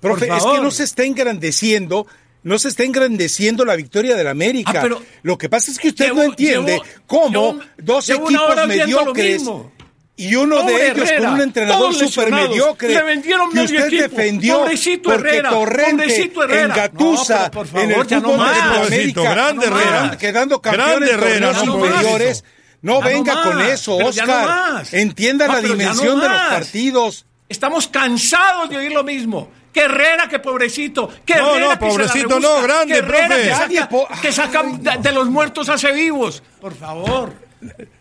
profe, 0.00 0.28
es 0.28 0.44
que 0.44 0.60
no 0.60 0.70
se 0.70 0.84
está 0.84 1.04
engrandeciendo. 1.04 2.06
No 2.42 2.60
se 2.60 2.68
está 2.68 2.84
engrandeciendo 2.84 3.64
la 3.64 3.74
victoria 3.74 4.14
del 4.14 4.28
América. 4.28 4.70
Ah, 4.76 4.78
pero- 4.80 5.02
lo 5.22 5.36
que 5.36 5.48
pasa 5.48 5.72
es 5.72 5.80
que 5.80 5.88
usted 5.88 6.04
Llevo- 6.06 6.16
no 6.18 6.22
entiende 6.22 6.72
llevo- 6.74 6.84
cómo 7.08 7.28
llevo- 7.54 7.60
dos 7.78 8.08
equipos 8.08 8.66
mediocres 8.68 9.40
mismo. 9.40 9.72
Y 10.18 10.34
uno 10.34 10.60
Pobre 10.62 10.74
de 10.74 10.86
ellos 10.90 10.98
Herrera, 11.10 11.24
con 11.26 11.34
un 11.34 11.40
entrenador 11.42 11.94
súper 11.94 12.30
mediocre 12.32 12.88
Le 12.88 13.02
vendieron 13.02 13.50
que 13.50 13.56
medio 13.56 13.64
usted 13.80 13.86
equipo. 13.86 14.02
defendió 14.16 14.58
Pobrecito 14.60 15.10
porque 15.10 15.28
Herrera, 15.28 15.50
Torrente 15.50 16.04
Herrera. 16.44 16.64
engatusa 16.64 17.50
No, 17.54 17.80
en 17.80 17.90
el 17.90 17.96
no 17.98 18.04
fútbol 18.04 18.36
más. 18.38 18.56
de 18.56 18.86
América 18.96 19.22
grande 19.22 19.66
Herrera. 19.66 20.16
quedando 20.18 20.62
en 20.64 21.08
Herrera, 21.08 21.52
no, 21.52 21.64
superiores. 21.64 22.44
No 22.82 22.94
no 22.94 23.02
venga 23.02 23.42
con 23.42 23.60
eso, 23.62 23.98
no 23.98 24.06
Oscar. 24.08 24.84
Entienda 24.92 25.46
No, 25.48 25.54
la 25.54 25.60
no 25.62 25.68
dimensión 25.68 26.20
de 26.20 26.28
los 26.28 26.38
partidos. 26.42 27.26
Estamos 27.48 27.86
cansados 27.88 28.70
de 28.70 28.76
oír 28.78 28.92
lo 28.92 29.04
mismo. 29.04 29.50
Que 29.72 29.80
Herrera, 29.82 30.28
que 30.28 30.38
pobrecito. 30.38 31.10
Que 31.26 31.34
No, 31.34 31.50
Herrera, 31.56 31.74
no, 31.74 31.78
que 31.78 31.90
se 31.92 31.98
la 31.98 32.06
pobrecito 32.06 32.40
no, 32.40 32.62
grande, 32.62 32.92
que 32.94 32.98
Herrera, 33.00 33.26
profe. 33.26 33.42
Que 33.42 33.50
Nadie 33.50 33.78
saca, 33.80 33.88
po- 33.90 34.08
que 34.22 34.32
saca 34.32 34.62
de, 34.62 34.98
de 35.02 35.12
los 35.12 35.28
muertos 35.28 35.68
hace 35.68 35.92
vivos. 35.92 36.42
Por 36.60 36.74
favor. 36.74 37.34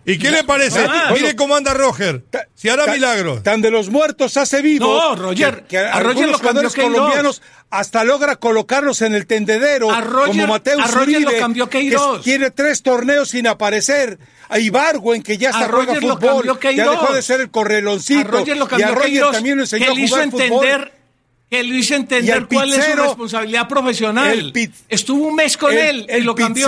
¿Y 0.06 0.18
qué 0.18 0.32
le 0.32 0.44
parece? 0.44 0.80
Ah, 0.88 1.08
Mire 1.10 1.22
bueno. 1.22 1.38
cómo 1.38 1.56
anda 1.56 1.74
Roger. 1.74 2.24
Ta- 2.30 2.46
Si 2.56 2.70
hará 2.70 2.86
ta- 2.86 2.94
milagros. 2.94 3.44
Tan 3.44 3.62
de 3.62 3.72
los 3.72 3.90
muertos 3.90 4.38
hace 4.38 4.62
vivos. 4.62 4.88
No, 4.88 5.16
Roger, 5.16 5.62
Que, 5.64 5.68
que 5.68 5.78
a 5.80 6.00
Roger 6.00 6.28
lo 6.30 6.38
cambió 6.40 6.70
jugadores 6.70 6.76
colombianos 6.76 7.42
hasta 7.70 8.04
logra 8.04 8.36
colocarlos 8.38 9.02
en 9.02 9.16
el 9.16 9.26
tendedero. 9.28 9.90
A 9.92 10.02
Roger- 10.02 10.28
como 10.28 10.48
Mateo 10.48 10.80
a 10.80 10.88
Roger 10.88 11.22
lo 11.22 11.28
Uribe, 11.28 11.40
cambió 11.40 11.70
que 11.70 11.80
Queiroz. 11.80 12.24
tiene 12.24 12.52
tres 12.52 12.82
torneos 12.84 13.30
sin 13.30 13.48
aparecer. 13.48 14.20
A 14.48 14.60
Ibargüen, 14.60 15.24
que 15.24 15.38
ya 15.40 15.50
A 15.50 15.54
juega 15.54 15.68
Roger 15.70 16.04
lo 16.04 16.18
fútbol. 16.18 16.46
cambió 16.46 16.72
Ya 16.72 16.92
dejó 16.92 17.14
de 17.14 17.22
ser 17.24 17.42
el 17.42 17.50
correloncito. 17.50 18.20
A 18.22 18.24
Roger 18.32 18.58
lo 18.58 18.66
y 18.66 18.68
cambió 18.68 18.88
a 18.88 18.92
Roger 18.92 19.06
Queiroz, 19.10 19.32
también 19.32 19.58
lo 19.58 19.64
enseñó 19.64 19.86
que 19.86 19.92
a 19.92 19.96
le 19.96 20.02
hizo 20.02 20.16
jugar 20.16 20.32
fútbol. 20.32 20.42
entender 20.44 20.92
que 21.50 21.64
le 21.64 21.76
hizo 21.76 21.94
Y 21.94 21.98
entender 21.98 22.38
el 22.38 22.48
cuál 22.48 22.70
es 22.70 22.76
su 22.76 22.82
pizzero, 22.82 23.04
responsabilidad 23.06 23.68
profesional. 23.68 24.32
el 24.38 24.54
piz- 24.54 24.72
Estuvo 24.90 25.26
un 25.28 25.36
mes 25.36 25.58
con 25.58 25.74
el, 25.74 25.80
él 25.80 26.06
y 26.10 26.14
el 26.14 26.24
lo 26.24 26.36
cambió. 26.36 26.68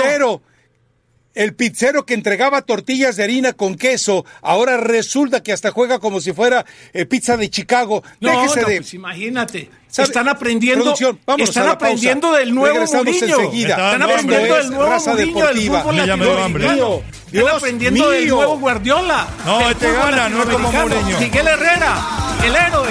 El 1.37 1.53
pizzero 1.55 2.05
que 2.05 2.13
entregaba 2.13 2.61
tortillas 2.63 3.15
de 3.15 3.23
harina 3.23 3.53
con 3.53 3.75
queso, 3.75 4.25
ahora 4.41 4.77
resulta 4.77 5.41
que 5.43 5.53
hasta 5.53 5.71
juega 5.71 5.99
como 5.99 6.19
si 6.21 6.33
fuera 6.33 6.65
eh, 6.93 7.05
pizza 7.05 7.37
de 7.37 7.49
Chicago. 7.49 8.03
No, 8.19 8.29
Déjese 8.31 8.61
no, 8.61 8.67
de... 8.67 8.75
pues 8.77 8.93
imagínate. 8.93 9.69
¿Sabe? 9.89 10.07
Están 10.09 10.27
aprendiendo, 10.27 10.93
están 10.93 11.15
pausa. 11.25 11.71
aprendiendo 11.71 12.33
del 12.33 12.53
nuevo 12.53 12.73
Regresamos 12.73 13.05
Mourinho. 13.05 13.39
enseguida. 13.39 13.69
Está 13.69 13.93
Están 13.93 14.01
aprendiendo 14.03 14.55
del 14.55 14.69
nuevo 14.69 14.89
Raza 14.89 15.09
Mourinho 15.11 15.33
del 15.33 15.55
deportiva. 15.55 15.81
fútbol 15.81 15.95
Ya 15.95 16.17
me 16.17 16.25
dio 16.25 16.33
latinoamericano. 16.39 16.85
hambre. 16.85 17.39
Están 17.39 17.55
aprendiendo 17.55 18.09
del 18.09 18.23
mío. 18.25 18.35
nuevo 18.35 18.59
Guardiola. 18.59 19.27
No, 19.45 19.59
del 19.59 19.71
este 19.71 19.87
fútbol 19.87 20.01
gana, 20.11 20.29
no 20.29 20.43
es 20.43 20.49
como. 20.49 20.71
Mourinho. 20.71 21.19
Miguel 21.19 21.47
Herrera, 21.47 21.97
el 22.45 22.55
héroe. 22.55 22.89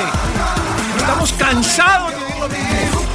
Estamos 0.97 1.33
cansados 1.35 2.13
de 2.13 2.19
lo 2.41 2.49
mismo. 2.49 3.07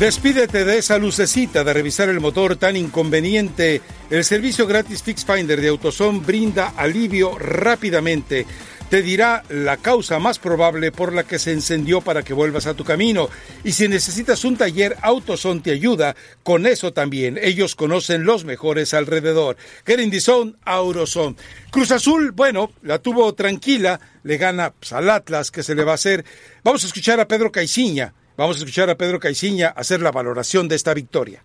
Despídete 0.00 0.64
de 0.64 0.78
esa 0.78 0.96
lucecita 0.96 1.62
de 1.62 1.74
revisar 1.74 2.08
el 2.08 2.20
motor 2.20 2.56
tan 2.56 2.74
inconveniente. 2.74 3.82
El 4.08 4.24
servicio 4.24 4.66
gratis 4.66 5.02
Fix 5.02 5.26
Finder 5.26 5.60
de 5.60 5.68
AutoZone 5.68 6.20
brinda 6.20 6.72
alivio 6.74 7.38
rápidamente. 7.38 8.46
Te 8.88 9.02
dirá 9.02 9.44
la 9.50 9.76
causa 9.76 10.18
más 10.18 10.38
probable 10.38 10.90
por 10.90 11.12
la 11.12 11.24
que 11.24 11.38
se 11.38 11.52
encendió 11.52 12.00
para 12.00 12.22
que 12.22 12.32
vuelvas 12.32 12.66
a 12.66 12.72
tu 12.72 12.82
camino. 12.82 13.28
Y 13.62 13.72
si 13.72 13.88
necesitas 13.88 14.42
un 14.46 14.56
taller, 14.56 14.96
AutoZone 15.02 15.60
te 15.60 15.72
ayuda 15.72 16.16
con 16.42 16.64
eso 16.64 16.94
también. 16.94 17.38
Ellos 17.38 17.76
conocen 17.76 18.24
los 18.24 18.46
mejores 18.46 18.94
alrededor. 18.94 19.58
Get 19.84 20.00
in 20.00 20.10
the 20.10 20.22
zone, 20.22 20.54
AutoZone. 20.64 21.36
Cruz 21.70 21.90
Azul, 21.90 22.30
bueno, 22.30 22.72
la 22.80 23.00
tuvo 23.00 23.34
tranquila, 23.34 24.00
le 24.22 24.38
gana 24.38 24.70
pues, 24.70 24.94
al 24.94 25.10
Atlas, 25.10 25.50
que 25.50 25.62
se 25.62 25.74
le 25.74 25.84
va 25.84 25.92
a 25.92 25.96
hacer. 25.96 26.24
Vamos 26.64 26.84
a 26.84 26.86
escuchar 26.86 27.20
a 27.20 27.28
Pedro 27.28 27.52
Caiciña. 27.52 28.14
Vamos 28.40 28.56
a 28.56 28.60
escuchar 28.60 28.88
a 28.88 28.94
Pedro 28.94 29.20
Caiciña 29.20 29.68
hacer 29.76 30.00
la 30.00 30.10
valoración 30.10 30.66
de 30.66 30.74
esta 30.74 30.94
victoria. 30.94 31.42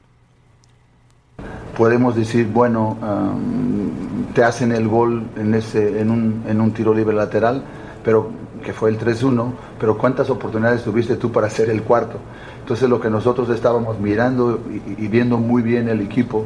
podemos 1.77 2.15
decir, 2.15 2.47
bueno, 2.47 2.97
um, 3.01 4.27
te 4.33 4.45
hacen 4.45 4.71
el 4.71 4.87
gol 4.87 5.25
en, 5.35 5.55
ese, 5.55 5.99
en, 5.99 6.09
un, 6.09 6.45
en 6.47 6.61
un 6.61 6.71
tiro 6.71 6.93
libre 6.93 7.13
lateral, 7.13 7.65
pero 8.01 8.31
que 8.63 8.71
fue 8.71 8.91
el 8.91 8.97
3-1, 8.97 9.51
pero 9.77 9.97
¿cuántas 9.97 10.29
oportunidades 10.29 10.85
tuviste 10.85 11.17
tú 11.17 11.33
para 11.33 11.47
hacer 11.47 11.69
el 11.69 11.83
cuarto? 11.83 12.17
Entonces 12.61 12.87
lo 12.87 13.01
que 13.01 13.09
nosotros 13.09 13.49
estábamos 13.49 13.99
mirando 13.99 14.61
y, 14.97 15.09
viendo 15.09 15.37
muy 15.37 15.63
bien 15.63 15.89
el 15.89 15.99
equipo, 15.99 16.45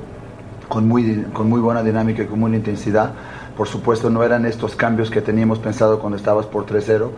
con 0.68 0.88
muy, 0.88 1.26
con 1.32 1.48
muy 1.48 1.62
buena 1.62 1.84
dinámica 1.84 2.24
y 2.24 2.26
con 2.26 2.42
buena 2.42 2.58
intensidad, 2.58 3.14
por 3.56 3.68
supuesto 3.68 4.10
no 4.10 4.24
eran 4.24 4.48
estos 4.48 4.76
cambios 4.76 5.12
que 5.12 5.22
teníamos 5.22 5.60
pensado 5.60 6.00
cuando 6.00 6.18
estabas 6.18 6.48
por 6.48 6.66
3-0 6.66 7.12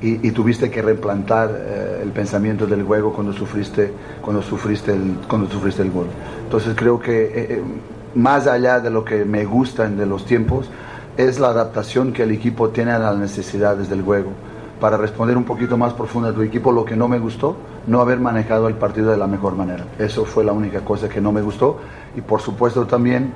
y, 0.00 0.26
y 0.26 0.30
tuviste 0.32 0.70
que 0.70 0.82
replantar 0.82 1.50
eh, 1.52 2.00
el 2.02 2.10
pensamiento 2.10 2.66
del 2.66 2.82
juego 2.82 3.12
cuando 3.12 3.32
sufriste, 3.32 3.92
cuando 4.20 4.42
sufriste, 4.42 4.92
el, 4.92 5.18
cuando 5.28 5.48
sufriste 5.48 5.82
el 5.82 5.90
gol. 5.90 6.06
Entonces 6.44 6.74
creo 6.76 6.98
que 6.98 7.24
eh, 7.24 7.30
eh, 7.34 7.62
más 8.14 8.46
allá 8.46 8.80
de 8.80 8.90
lo 8.90 9.04
que 9.04 9.24
me 9.24 9.44
gustan 9.44 9.96
de 9.96 10.06
los 10.06 10.24
tiempos, 10.24 10.70
es 11.16 11.40
la 11.40 11.48
adaptación 11.48 12.12
que 12.12 12.24
el 12.24 12.30
equipo 12.30 12.68
tiene 12.70 12.92
a 12.92 12.98
las 12.98 13.16
necesidades 13.16 13.88
del 13.88 14.02
juego. 14.02 14.30
Para 14.80 14.98
responder 14.98 15.36
un 15.36 15.44
poquito 15.44 15.78
más 15.78 15.94
profundo 15.94 16.28
a 16.28 16.32
tu 16.32 16.42
equipo, 16.42 16.70
lo 16.70 16.84
que 16.84 16.96
no 16.96 17.08
me 17.08 17.18
gustó, 17.18 17.56
no 17.86 18.02
haber 18.02 18.20
manejado 18.20 18.68
el 18.68 18.74
partido 18.74 19.10
de 19.10 19.16
la 19.16 19.26
mejor 19.26 19.56
manera. 19.56 19.86
Eso 19.98 20.26
fue 20.26 20.44
la 20.44 20.52
única 20.52 20.80
cosa 20.80 21.08
que 21.08 21.20
no 21.22 21.32
me 21.32 21.40
gustó. 21.40 21.78
Y 22.14 22.20
por 22.20 22.42
supuesto 22.42 22.86
también 22.86 23.32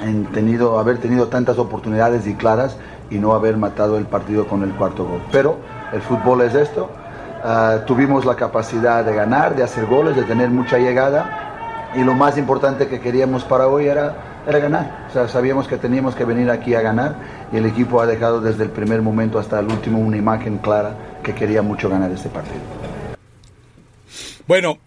en 0.00 0.26
tenido, 0.26 0.78
haber 0.78 0.98
tenido 0.98 1.26
tantas 1.26 1.58
oportunidades 1.58 2.26
y 2.28 2.34
claras 2.34 2.76
y 3.10 3.18
no 3.18 3.32
haber 3.32 3.56
matado 3.56 3.98
el 3.98 4.04
partido 4.04 4.46
con 4.46 4.62
el 4.62 4.70
cuarto 4.70 5.04
gol. 5.04 5.20
Pero 5.32 5.56
el 5.92 6.02
fútbol 6.02 6.42
es 6.42 6.54
esto. 6.54 6.90
Ah, 7.42 7.78
tuvimos 7.86 8.24
la 8.24 8.34
capacidad 8.34 9.04
de 9.04 9.14
ganar, 9.14 9.54
de 9.54 9.62
hacer 9.62 9.86
goles, 9.86 10.16
de 10.16 10.22
tener 10.22 10.50
mucha 10.50 10.78
llegada. 10.78 11.90
Y 11.94 12.04
lo 12.04 12.14
más 12.14 12.36
importante 12.36 12.88
que 12.88 13.00
queríamos 13.00 13.44
para 13.44 13.66
hoy 13.68 13.86
era 13.86 14.28
era 14.48 14.58
ganar. 14.60 15.06
O 15.08 15.12
sea, 15.12 15.28
sabíamos 15.28 15.68
que 15.68 15.76
teníamos 15.76 16.14
que 16.14 16.24
venir 16.24 16.50
aquí 16.50 16.74
a 16.74 16.80
ganar 16.80 17.16
y 17.52 17.58
el 17.58 17.66
equipo 17.66 18.00
ha 18.00 18.06
dejado 18.06 18.40
desde 18.40 18.64
el 18.64 18.70
primer 18.70 19.02
momento 19.02 19.38
hasta 19.38 19.60
el 19.60 19.66
último 19.66 19.98
una 19.98 20.16
imagen 20.16 20.58
clara 20.58 20.94
que 21.22 21.34
quería 21.34 21.60
mucho 21.60 21.90
ganar 21.90 22.10
este 22.10 22.30
partido. 22.30 22.60
Bueno, 24.46 24.78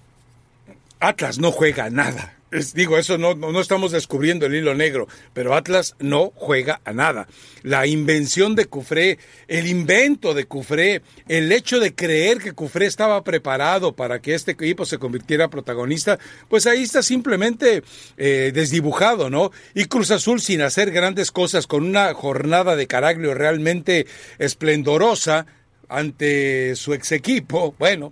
Atlas 1.00 1.38
no 1.38 1.52
juega 1.52 1.92
nada. 1.92 2.34
Es- 2.52 2.74
digo, 2.74 2.98
eso 2.98 3.18
no, 3.18 3.34
no, 3.34 3.52
no 3.54 3.62
estamos 3.62 3.92
descubriendo 3.94 4.46
el 4.46 4.54
hilo 4.56 4.76
negro, 4.76 5.08
pero 5.34 5.56
Atlas 5.56 5.96
no 6.00 6.34
juega 6.36 6.82
a 6.84 6.92
nada. 6.92 7.28
La 7.64 7.88
invención 7.88 8.56
de 8.56 8.66
Cufré, 8.66 9.20
el 9.48 9.68
invento 9.68 10.34
de 10.34 10.46
Cufré, 10.46 11.02
el 11.30 11.52
hecho 11.52 11.80
de 11.80 11.96
creer 11.96 12.40
que 12.40 12.52
Cufré 12.52 12.88
estaba 12.88 13.24
preparado 13.24 13.96
para 13.96 14.22
que 14.22 14.34
este 14.34 14.52
equipo 14.52 14.86
se 14.86 14.98
convirtiera 14.98 15.50
protagonista, 15.50 16.20
pues 16.50 16.68
ahí 16.68 16.84
está 16.84 17.02
simplemente 17.02 17.84
eh, 18.18 18.52
desdibujado, 18.54 19.30
¿no? 19.30 19.52
Y 19.74 19.86
Cruz 19.86 20.12
Azul 20.12 20.42
sin 20.42 20.62
hacer 20.62 20.92
grandes 20.92 21.32
cosas, 21.32 21.68
con 21.68 21.86
una 21.86 22.14
jornada 22.14 22.76
de 22.76 22.88
Caraglio 22.88 23.34
realmente 23.34 24.08
esplendorosa 24.40 25.46
ante 25.88 26.76
su 26.76 26.94
ex 26.94 27.12
equipo, 27.14 27.76
bueno 27.80 28.12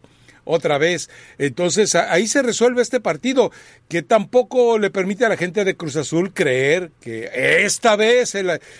otra 0.49 0.79
vez. 0.79 1.09
Entonces 1.37 1.93
ahí 1.95 2.27
se 2.27 2.41
resuelve 2.41 2.81
este 2.81 2.99
partido 2.99 3.51
que 3.87 4.01
tampoco 4.01 4.79
le 4.79 4.89
permite 4.89 5.25
a 5.25 5.29
la 5.29 5.37
gente 5.37 5.63
de 5.63 5.77
Cruz 5.77 5.95
Azul 5.95 6.33
creer 6.33 6.91
que 6.99 7.29
esta 7.63 7.95
vez 7.95 8.35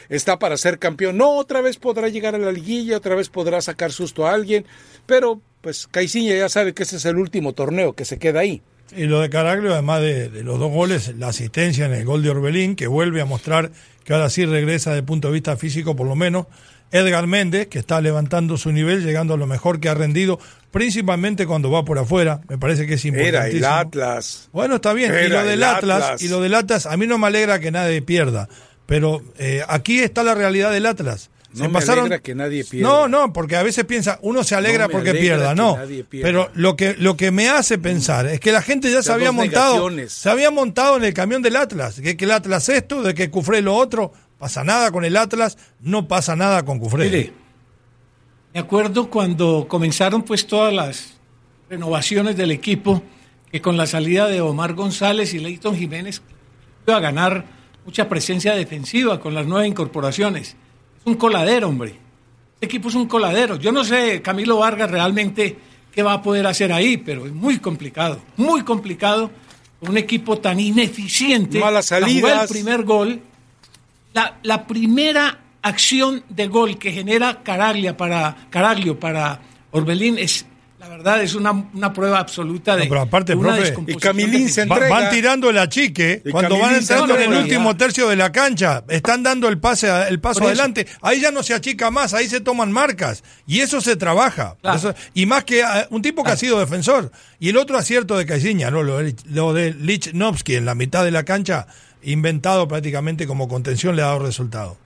está 0.10 0.40
para 0.40 0.58
ser 0.58 0.80
campeón. 0.80 1.18
No, 1.18 1.36
otra 1.36 1.62
vez 1.62 1.78
podrá 1.78 2.10
llegar 2.10 2.34
a 2.34 2.40
la 2.40 2.52
liguilla, 2.52 2.98
otra 2.98 3.16
vez 3.16 3.30
podrá 3.30 3.62
sacar 3.62 3.92
susto 3.92 4.26
a 4.26 4.34
alguien, 4.34 4.66
pero 5.06 5.42
pues 5.62 5.88
Caiciña 5.88 6.36
ya 6.36 6.50
sabe 6.50 6.74
que 6.74 6.84
ese 6.84 6.96
es 6.96 7.06
el 7.06 7.18
último 7.18 7.54
torneo 7.54 7.94
que 7.94 8.06
se 8.06 8.18
queda 8.18 8.40
ahí. 8.40 8.62
Y 8.96 9.04
lo 9.04 9.22
de 9.22 9.30
Caraglio, 9.30 9.74
además 9.74 10.02
de, 10.02 10.30
de 10.30 10.44
los 10.44 10.58
dos 10.58 10.72
goles, 10.72 11.14
la 11.16 11.28
asistencia 11.28 11.86
en 11.86 11.94
el 11.94 12.06
gol 12.06 12.24
de 12.24 12.32
Orbelín, 12.32 12.76
que 12.76 12.88
vuelve 12.88 13.22
a 13.22 13.26
mostrar 13.26 13.72
que 14.04 14.14
ahora 14.14 14.32
sí 14.32 14.44
regresa 14.48 14.90
desde 14.90 15.02
el 15.02 15.06
punto 15.06 15.28
de 15.28 15.36
vista 15.36 15.56
físico, 15.56 15.96
por 15.96 16.08
lo 16.08 16.16
menos. 16.16 16.48
Edgar 16.92 17.28
Méndez, 17.28 17.68
que 17.68 17.80
está 17.80 18.02
levantando 18.02 18.58
su 18.58 18.72
nivel, 18.72 19.06
llegando 19.06 19.34
a 19.34 19.38
lo 19.38 19.46
mejor 19.48 19.80
que 19.80 19.90
ha 19.90 19.94
rendido, 19.94 20.40
principalmente 20.72 21.46
cuando 21.46 21.70
va 21.72 21.86
por 21.86 22.00
afuera. 22.00 22.42
Me 22.50 22.58
parece 22.58 22.88
que 22.88 22.96
es 22.96 23.06
Era 23.06 23.18
importantísimo. 23.20 23.58
el 23.68 23.74
Atlas. 23.74 24.50
Bueno, 24.52 24.76
está 24.76 24.94
bien. 24.94 25.12
y 25.12 25.16
Era 25.16 25.42
lo 25.44 25.50
del 25.50 25.60
el 25.60 25.64
Atlas, 25.64 26.04
Atlas. 26.04 26.22
y 26.22 26.28
lo 26.28 26.42
del 26.42 26.56
Atlas, 26.56 26.86
a 26.86 26.98
mí 26.98 27.08
no 27.08 27.18
me 27.18 27.28
alegra 27.28 27.60
que 27.60 27.72
nadie 27.72 28.02
pierda. 28.02 28.50
Pero 28.86 29.22
eh, 29.38 29.64
aquí 29.68 30.00
está 30.00 30.24
la 30.24 30.34
realidad 30.34 30.72
del 30.72 30.86
Atlas. 30.86 31.30
No 31.54 31.68
me 31.68 31.80
alegra 31.80 32.20
que 32.20 32.36
nadie 32.36 32.64
pierda. 32.64 32.88
No, 32.88 33.08
no, 33.08 33.34
porque 33.34 33.56
a 33.56 33.64
veces 33.64 33.84
piensa, 33.86 34.20
uno 34.22 34.44
se 34.44 34.54
alegra 34.56 34.86
No 34.86 34.92
porque 34.92 35.10
alegra 35.12 35.22
pierda, 35.22 35.56
no. 35.56 35.78
Pero 36.10 36.52
lo 36.54 36.76
que, 36.76 36.96
lo 36.96 37.18
que 37.18 37.32
me 37.32 37.50
hace 37.50 37.80
pensar 37.80 38.28
es 38.28 38.40
que 38.40 38.52
la 38.52 38.62
gente 38.62 38.92
ya 38.92 39.02
se 39.02 39.12
había 39.12 39.32
montado, 39.32 39.74
negaciones. 39.90 40.14
se 40.14 40.30
había 40.30 40.52
montado 40.52 40.98
en 40.98 41.06
el 41.06 41.14
camión 41.14 41.42
del 41.42 41.56
Atlas, 41.56 42.02
que, 42.02 42.16
que 42.16 42.26
el 42.26 42.32
Atlas 42.32 42.70
esto, 42.70 43.02
de 43.02 43.16
que 43.16 43.32
Cufré 43.32 43.62
lo 43.62 43.76
otro, 43.76 44.14
pasa 44.40 44.64
nada 44.64 44.92
con 44.92 45.06
el 45.06 45.16
Atlas, 45.18 45.58
no 45.82 46.08
pasa 46.08 46.36
nada 46.36 46.64
con 46.64 46.80
Cufré. 46.80 47.06
Mire, 47.06 47.34
me 48.54 48.62
acuerdo 48.62 49.10
cuando 49.10 49.68
comenzaron 49.68 50.24
pues 50.24 50.48
todas 50.48 50.74
las 50.74 51.14
renovaciones 51.70 52.36
del 52.36 52.52
equipo, 52.52 53.04
que 53.52 53.62
con 53.62 53.78
la 53.78 53.86
salida 53.86 54.28
de 54.28 54.42
Omar 54.42 54.74
González 54.74 55.34
y 55.34 55.40
Leighton 55.40 55.76
Jiménez 55.76 56.22
iba 56.88 56.98
a 56.98 57.00
ganar 57.00 57.46
mucha 57.86 58.08
presencia 58.08 58.56
defensiva 58.56 59.20
con 59.20 59.36
las 59.36 59.46
nuevas 59.46 59.68
incorporaciones. 59.68 60.56
Es 61.00 61.06
un 61.06 61.16
coladero, 61.16 61.68
hombre. 61.68 61.96
Este 62.56 62.66
equipo 62.66 62.90
es 62.90 62.96
un 62.96 63.08
coladero. 63.08 63.58
Yo 63.58 63.72
no 63.72 63.84
sé, 63.84 64.22
Camilo 64.22 64.58
Vargas, 64.58 64.90
realmente 64.90 65.58
qué 65.92 66.02
va 66.02 66.14
a 66.14 66.22
poder 66.22 66.48
hacer 66.48 66.72
ahí, 66.72 66.98
pero 66.98 67.26
es 67.26 67.34
muy 67.34 67.60
complicado, 67.60 68.20
muy 68.38 68.64
complicado. 68.64 69.32
Un 69.82 69.98
equipo 69.98 70.40
tan 70.40 70.60
ineficiente. 70.60 71.60
Malas 71.60 71.86
salidas. 71.86 72.42
del 72.42 72.50
primer 72.50 72.84
gol 72.84 73.22
la, 74.14 74.38
la 74.44 74.66
primera 74.68 75.40
acción 75.62 76.24
de 76.30 76.48
gol 76.48 76.78
que 76.78 76.92
genera 76.92 77.44
Caraglia 77.44 77.98
para, 77.98 78.36
Caraglio 78.50 79.00
para 79.00 79.42
Orbelín 79.72 80.18
es, 80.18 80.46
la 80.80 80.88
verdad, 80.88 81.22
es 81.22 81.36
una, 81.36 81.52
una 81.52 81.92
prueba 81.92 82.20
absoluta 82.20 82.78
de, 82.78 82.84
No, 82.86 82.90
pero 82.90 83.02
aparte, 83.02 83.34
de 83.34 83.38
una 83.38 83.50
profe, 83.50 83.62
descomposición 83.64 83.98
y 84.00 84.02
Camilín 84.24 84.50
se 84.50 84.62
entrega. 84.62 84.88
van 84.90 85.10
tirando 85.10 85.50
el 85.50 85.58
achique 85.58 86.22
Y 86.26 86.32
cuando 86.32 86.52
van 86.52 86.60
Camilín 86.62 86.80
entrando 86.82 87.18
en 87.20 87.34
el 87.34 87.38
último 87.44 87.76
tercio 87.76 88.08
de 88.08 88.16
la 88.16 88.32
cancha. 88.32 88.84
Están 88.88 89.22
dando 89.22 89.50
el 89.50 89.60
pase, 89.60 89.90
a- 89.92 90.08
el 90.08 90.22
paso 90.22 90.46
adelante. 90.46 90.88
Ahí 91.02 91.20
ya 91.20 91.32
no 91.32 91.44
se 91.44 91.54
achica 91.54 91.92
más, 91.92 92.14
ahí 92.14 92.28
se 92.30 92.40
toman 92.40 92.72
marcas. 92.72 93.24
Y 93.46 93.60
eso 93.60 93.82
se 93.82 93.98
trabaja. 93.98 94.56
Claro. 94.62 94.78
Eso- 94.78 94.96
y 95.14 95.26
más 95.26 95.44
que 95.44 95.60
eh, 95.60 95.66
un 95.90 96.02
tipo 96.02 96.24
que 96.24 96.32
ha 96.32 96.38
sido 96.38 96.58
defensor. 96.60 97.12
Y 97.42 97.50
el 97.50 97.58
otro 97.58 97.78
acierto 97.78 98.18
de 98.18 98.26
Caiciña, 98.26 98.72
¿no? 98.72 98.82
Lo, 98.82 99.00
de- 99.00 99.16
lo 99.26 99.54
de 99.54 99.74
Lichnowsky 99.74 100.56
en 100.56 100.66
la 100.66 100.76
mitad 100.76 101.04
de 101.04 101.12
la 101.12 101.24
cancha, 101.26 101.68
inventado 102.04 102.68
prácticamente 102.68 103.28
como 103.28 103.48
contención, 103.48 103.96
le 103.96 104.02
ha 104.02 104.06
dado 104.08 104.20
resultado. 104.20 104.78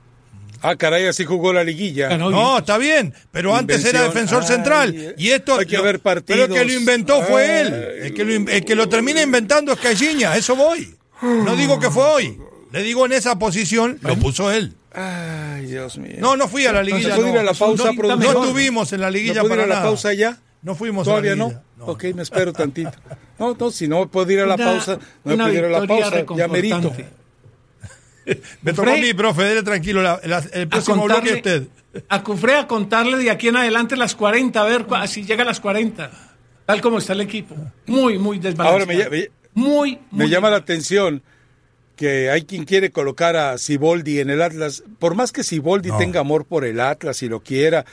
Ah, 0.66 0.78
caray, 0.78 1.06
así 1.08 1.26
jugó 1.26 1.52
la 1.52 1.64
liguilla. 1.66 2.08
Ganó 2.08 2.30
No, 2.30 2.58
está 2.60 2.78
bien, 2.78 3.14
pero 3.32 3.54
antes 3.54 3.84
era 3.84 4.04
defensor 4.04 4.44
Ay, 4.44 4.48
central. 4.48 5.16
Y 5.18 5.30
esto. 5.32 5.60
hay 5.60 5.66
que 5.66 5.76
lo- 5.76 5.84
ver 5.84 6.00
Pero 6.00 6.04
partidos. 6.22 6.48
el 6.50 6.54
que 6.54 6.66
lo 6.66 6.74
inventó 6.74 7.22
fue 7.24 7.44
Ay. 7.44 7.60
él. 7.68 7.74
El 8.04 8.14
que, 8.14 8.24
lo, 8.24 8.34
in- 8.34 8.50
el 8.50 8.64
que 8.64 8.74
lo 8.76 8.88
termina 8.88 9.22
inventando 9.22 9.74
es 9.74 9.80
Caixinha, 9.80 10.38
eso 10.38 10.56
voy. 10.56 10.96
No 11.22 11.56
digo 11.58 11.80
que 11.80 11.90
fue 11.90 12.04
hoy. 12.06 12.38
Le 12.72 12.82
digo 12.82 13.06
en 13.06 13.12
esa 13.12 13.38
posición, 13.38 14.00
lo 14.02 14.16
puso 14.16 14.52
él. 14.52 14.74
Ay, 14.94 15.66
Dios 15.66 15.98
mío. 15.98 16.16
No, 16.20 16.38
no 16.38 16.48
fui 16.48 16.66
a 16.66 16.72
la 16.72 16.82
liguilla. 16.82 17.18
¿No 17.18 17.28
ir 17.28 17.34
no. 17.34 17.40
a 17.42 17.44
la 17.44 17.54
pausa, 17.54 17.92
no, 17.92 17.96
productor? 17.96 18.34
no 18.34 18.44
estuvimos 18.46 18.94
en 18.94 19.02
la 19.02 19.12
liguilla 19.12 19.42
¿No 19.42 19.42
puedo 19.42 19.56
ir 19.56 19.60
para 19.60 19.64
a 19.64 19.68
la 19.68 19.76
nada. 19.76 19.86
pausa 19.88 20.14
ya? 20.14 20.38
No 20.64 20.76
fuimos 20.76 21.06
¿Todavía 21.06 21.34
a 21.34 21.36
la 21.36 21.40
no? 21.44 21.48
liguilla. 21.50 21.64
Ok, 21.80 22.04
me 22.16 22.22
espero 22.24 22.52
tantito. 22.54 22.92
No, 23.38 23.56
no, 23.60 23.72
si 23.72 23.88
no 23.88 24.10
puedo 24.10 24.32
ir 24.32 24.40
a 24.40 24.46
la 24.46 24.56
Una- 24.56 24.66
pausa, 24.66 25.00
no 25.24 25.34
una 25.34 25.44
puedo 25.46 25.58
ir 25.60 25.66
a 25.66 25.70
la 25.70 25.88
pausa, 25.88 26.26
ya 26.36 26.48
merito. 26.48 26.92
Me 28.62 28.72
tocó 28.74 28.90
a 28.90 28.94
Fre- 28.94 29.02
mí, 29.02 29.14
profe, 29.14 29.44
dele 29.44 29.64
tranquilo. 29.64 30.02
la- 30.02 30.20
la- 30.24 30.44
el 30.54 30.68
próximo 30.70 31.04
bloque 31.04 31.32
contarle, 31.32 31.36
usted. 31.60 32.04
a 32.08 32.24
Cufré 32.24 32.56
a 32.56 32.68
contarle 32.68 33.18
de 33.18 33.30
aquí 33.30 33.50
en 33.50 33.58
adelante 33.58 33.98
las 33.98 34.16
40, 34.16 34.62
a 34.62 34.64
ver 34.64 34.86
si 35.08 35.26
llega 35.26 35.44
a 35.44 35.46
las 35.46 35.60
40. 35.60 36.10
Tal 36.66 36.80
como 36.82 37.00
está 37.00 37.12
el 37.12 37.20
equipo. 37.22 37.54
Muy, 37.88 38.18
muy 38.18 38.40
desbalanceado. 38.40 38.72
Ahora 38.72 38.86
me 38.86 39.10
me- 39.10 39.30
muy, 39.54 40.00
Me 40.12 40.24
muy 40.24 40.30
llama 40.30 40.50
la 40.50 40.56
atención 40.58 41.22
que 41.98 42.32
hay 42.32 42.44
quien 42.46 42.64
quiere 42.64 42.92
colocar 42.92 43.36
a 43.36 43.58
Siboldi 43.58 44.20
en 44.22 44.30
el 44.30 44.42
Atlas. 44.42 44.84
Por 45.00 45.14
más 45.16 45.32
que 45.34 45.44
Siboldi 45.44 45.90
No. 45.90 45.98
tenga 45.98 46.22
amor 46.22 46.46
por 46.46 46.64
el 46.64 46.80
Atlas 46.80 47.22
y 47.22 47.28
lo 47.30 47.42
quiera, 47.42 47.86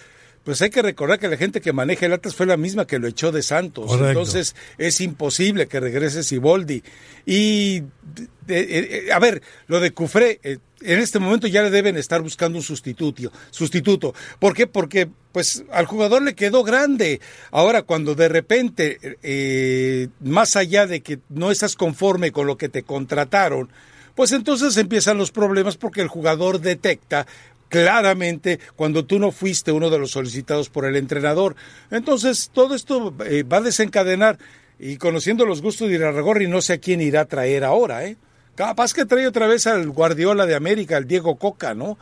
pues 0.44 0.62
hay 0.62 0.70
que 0.70 0.82
recordar 0.82 1.18
que 1.18 1.28
la 1.28 1.36
gente 1.36 1.60
que 1.60 1.72
maneja 1.72 2.06
el 2.06 2.12
Atlas 2.14 2.34
fue 2.34 2.46
la 2.46 2.56
misma 2.56 2.86
que 2.86 2.98
lo 2.98 3.06
echó 3.06 3.30
de 3.32 3.42
Santos. 3.42 3.86
Correcto. 3.86 4.08
Entonces 4.08 4.56
es 4.78 5.00
imposible 5.00 5.66
que 5.66 5.80
regrese 5.80 6.22
Siboldi. 6.22 6.82
Y, 7.26 7.80
de- 7.80 8.28
de- 8.46 9.04
eh, 9.08 9.12
a 9.12 9.18
ver, 9.18 9.42
lo 9.66 9.80
de 9.80 9.90
Cufré, 9.92 10.40
eh, 10.42 10.58
en 10.80 10.98
este 10.98 11.18
momento 11.18 11.46
ya 11.46 11.62
le 11.62 11.70
deben 11.70 11.96
estar 11.98 12.22
buscando 12.22 12.58
un 12.58 12.64
sustituto. 12.64 13.30
sustituto. 13.50 14.14
¿Por 14.38 14.54
qué? 14.54 14.66
Porque 14.66 15.08
pues 15.32 15.62
al 15.70 15.84
jugador 15.86 16.22
le 16.22 16.34
quedó 16.34 16.64
grande. 16.64 17.20
Ahora, 17.50 17.82
cuando 17.82 18.14
de 18.14 18.28
repente, 18.28 18.98
eh, 19.22 20.08
más 20.20 20.56
allá 20.56 20.86
de 20.86 21.02
que 21.02 21.18
no 21.28 21.50
estás 21.50 21.76
conforme 21.76 22.32
con 22.32 22.46
lo 22.46 22.56
que 22.56 22.68
te 22.70 22.82
contrataron, 22.82 23.70
pues 24.16 24.32
entonces 24.32 24.76
empiezan 24.76 25.18
los 25.18 25.30
problemas 25.30 25.76
porque 25.76 26.00
el 26.00 26.08
jugador 26.08 26.60
detecta 26.60 27.26
claramente 27.70 28.60
cuando 28.76 29.06
tú 29.06 29.18
no 29.18 29.32
fuiste 29.32 29.72
uno 29.72 29.88
de 29.88 29.98
los 29.98 30.10
solicitados 30.10 30.68
por 30.68 30.84
el 30.84 30.96
entrenador. 30.96 31.56
Entonces, 31.90 32.50
todo 32.52 32.74
esto 32.74 33.14
eh, 33.24 33.42
va 33.44 33.58
a 33.58 33.62
desencadenar 33.62 34.38
y 34.78 34.96
conociendo 34.96 35.46
los 35.46 35.62
gustos 35.62 35.88
de 35.88 35.94
Irarragorri, 35.94 36.48
no 36.48 36.60
sé 36.60 36.74
a 36.74 36.78
quién 36.78 37.00
irá 37.00 37.22
a 37.22 37.24
traer 37.24 37.64
ahora, 37.64 38.04
¿eh? 38.04 38.16
Capaz 38.56 38.92
que 38.92 39.06
trae 39.06 39.26
otra 39.26 39.46
vez 39.46 39.66
al 39.66 39.88
Guardiola 39.88 40.44
de 40.44 40.54
América, 40.54 40.98
al 40.98 41.06
Diego 41.06 41.36
Coca, 41.36 41.72
¿no? 41.74 41.96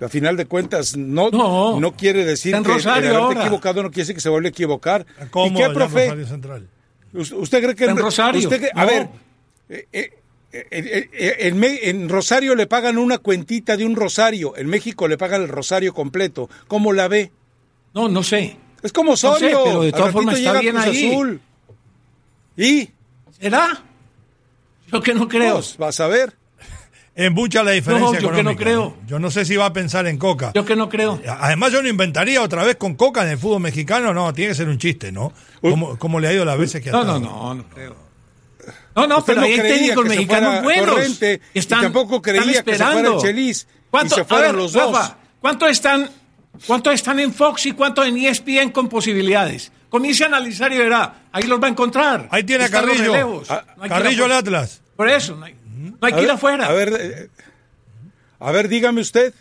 A 0.00 0.08
final 0.08 0.36
de 0.36 0.46
cuentas, 0.46 0.96
no, 0.96 1.28
no, 1.30 1.80
No. 1.80 1.92
quiere 1.96 2.24
decir 2.24 2.54
que 2.62 2.72
el 2.72 2.88
haberte 3.16 3.40
equivocado 3.40 3.82
no 3.82 3.90
quiere 3.90 4.02
decir 4.04 4.14
que 4.14 4.20
se 4.20 4.28
vuelve 4.28 4.48
a 4.48 4.50
equivocar. 4.50 5.04
¿Cómo? 5.30 5.58
¿Y 5.58 5.62
qué, 5.62 5.70
profe? 5.74 6.02
Rosario 6.04 6.26
Central. 6.26 6.68
¿Us- 7.12 7.32
¿Usted 7.32 7.62
cree 7.62 7.74
que 7.74 7.84
En 7.86 7.96
Rosario. 7.96 8.40
usted 8.40 8.58
cree- 8.60 8.70
a 8.74 8.82
No. 8.82 8.86
ver, 8.86 9.08
eh, 9.70 9.86
eh, 9.92 10.10
eh, 10.50 10.66
eh, 10.70 11.10
eh, 11.12 11.88
en, 11.88 12.08
Rosario 12.08 12.54
le 12.54 12.66
pagan 12.66 12.96
una 12.96 13.18
cuentita 13.18 13.76
de 13.76 13.84
un 13.84 13.96
rosario, 13.96 14.56
en 14.56 14.66
México 14.66 15.06
le 15.06 15.18
pagan 15.18 15.42
el 15.42 15.48
rosario 15.48 15.92
completo. 15.92 16.48
¿Cómo 16.66 16.92
la 16.92 17.08
ve? 17.08 17.32
No, 17.94 18.08
no 18.08 18.22
sé. 18.22 18.56
Es 18.82 18.92
como 18.92 19.16
sé, 19.16 19.26
Osorio. 19.26 19.62
pero 19.64 19.82
de 19.82 19.92
todas 19.92 20.12
formas 20.12 20.38
está 20.38 20.52
llega 20.52 20.60
bien 20.60 20.76
ahí. 20.78 21.10
Azul. 21.10 21.40
Y 22.56 22.90
¿Será? 23.38 23.82
Yo 24.90 25.02
que 25.02 25.14
no 25.14 25.28
creo. 25.28 25.54
pues, 25.54 25.76
vas 25.76 26.00
a 26.00 26.08
ver. 26.08 26.34
En 27.14 27.34
mucha 27.34 27.64
la 27.64 27.72
diferencia 27.72 28.20
No, 28.20 28.28
yo 28.28 28.32
que 28.32 28.44
no 28.44 28.54
creo. 28.54 28.96
Yo 29.08 29.18
no 29.18 29.32
sé 29.32 29.44
si 29.44 29.56
va 29.56 29.66
a 29.66 29.72
pensar 29.72 30.06
en 30.06 30.18
Coca. 30.18 30.52
Yo 30.54 30.64
que 30.64 30.76
no 30.76 30.88
creo. 30.88 31.20
Además, 31.40 31.72
yo 31.72 31.82
no 31.82 31.88
inventaría 31.88 32.40
otra 32.40 32.62
vez 32.62 32.76
con 32.76 32.94
Coca 32.94 33.24
en 33.24 33.30
el 33.30 33.38
fútbol 33.38 33.60
mexicano. 33.60 34.14
No, 34.14 34.32
tiene 34.32 34.50
que 34.50 34.54
ser 34.54 34.68
un 34.68 34.78
chiste, 34.78 35.10
¿no? 35.10 35.32
Como, 35.60 35.98
como 35.98 36.20
le 36.20 36.28
ha 36.28 36.32
ido 36.32 36.44
las 36.44 36.56
veces 36.56 36.80
que 36.80 36.90
ha 36.90 36.92
No, 36.92 37.02
no, 37.02 37.18
no, 37.18 37.54
no 37.54 37.64
creo. 37.74 38.07
No, 39.00 39.06
no, 39.06 39.18
Usted 39.18 39.34
pero 39.34 39.46
ahí 39.46 39.52
hay 39.52 39.60
técnicos 39.60 40.04
mexicanos 40.06 40.62
buenos. 40.62 40.98
Están, 41.00 41.38
y 41.54 41.60
tampoco 41.82 42.20
creía 42.22 42.42
están 42.42 42.64
que 42.64 42.76
se 42.76 42.84
fuera 42.84 43.16
Chelis. 43.18 43.66
¿Cuánto- 43.90 44.14
Y 44.14 44.16
se 44.16 44.20
a 44.22 44.24
fueron 44.24 44.46
ver, 44.46 44.54
los 44.56 44.72
dos. 44.72 44.92
Rafa, 44.92 45.16
¿cuántos 45.40 45.70
están, 45.70 46.10
¿Cuántos 46.66 46.92
están 46.94 47.20
en 47.20 47.32
Fox 47.32 47.66
y 47.66 47.72
cuántos 47.72 48.06
en 48.06 48.16
ESPN 48.16 48.70
con 48.70 48.88
posibilidades? 48.88 49.70
Comience 49.88 50.24
a 50.24 50.26
analizar 50.26 50.72
y 50.72 50.78
verá. 50.78 51.22
Ahí 51.32 51.44
los 51.44 51.62
va 51.62 51.66
a 51.68 51.70
encontrar. 51.70 52.28
Ahí 52.32 52.42
tiene 52.42 52.64
a 52.64 52.66
Están 52.66 52.84
Carrillo. 52.86 53.12
relevos. 53.12 53.48
No 53.76 53.88
Carrillo 53.88 54.24
al 54.24 54.32
Atlas. 54.32 54.80
Por 54.96 55.08
eso. 55.08 55.36
No 55.36 55.44
hay, 55.46 55.54
No 56.00 56.16
que 56.16 56.22
ir 56.22 56.30
afuera. 56.30 56.66
A 56.66 56.72
ver, 56.72 56.92
eh, 57.00 57.28
a 58.40 58.50
ver, 58.50 58.68
dígame 58.68 59.00
usted. 59.00 59.32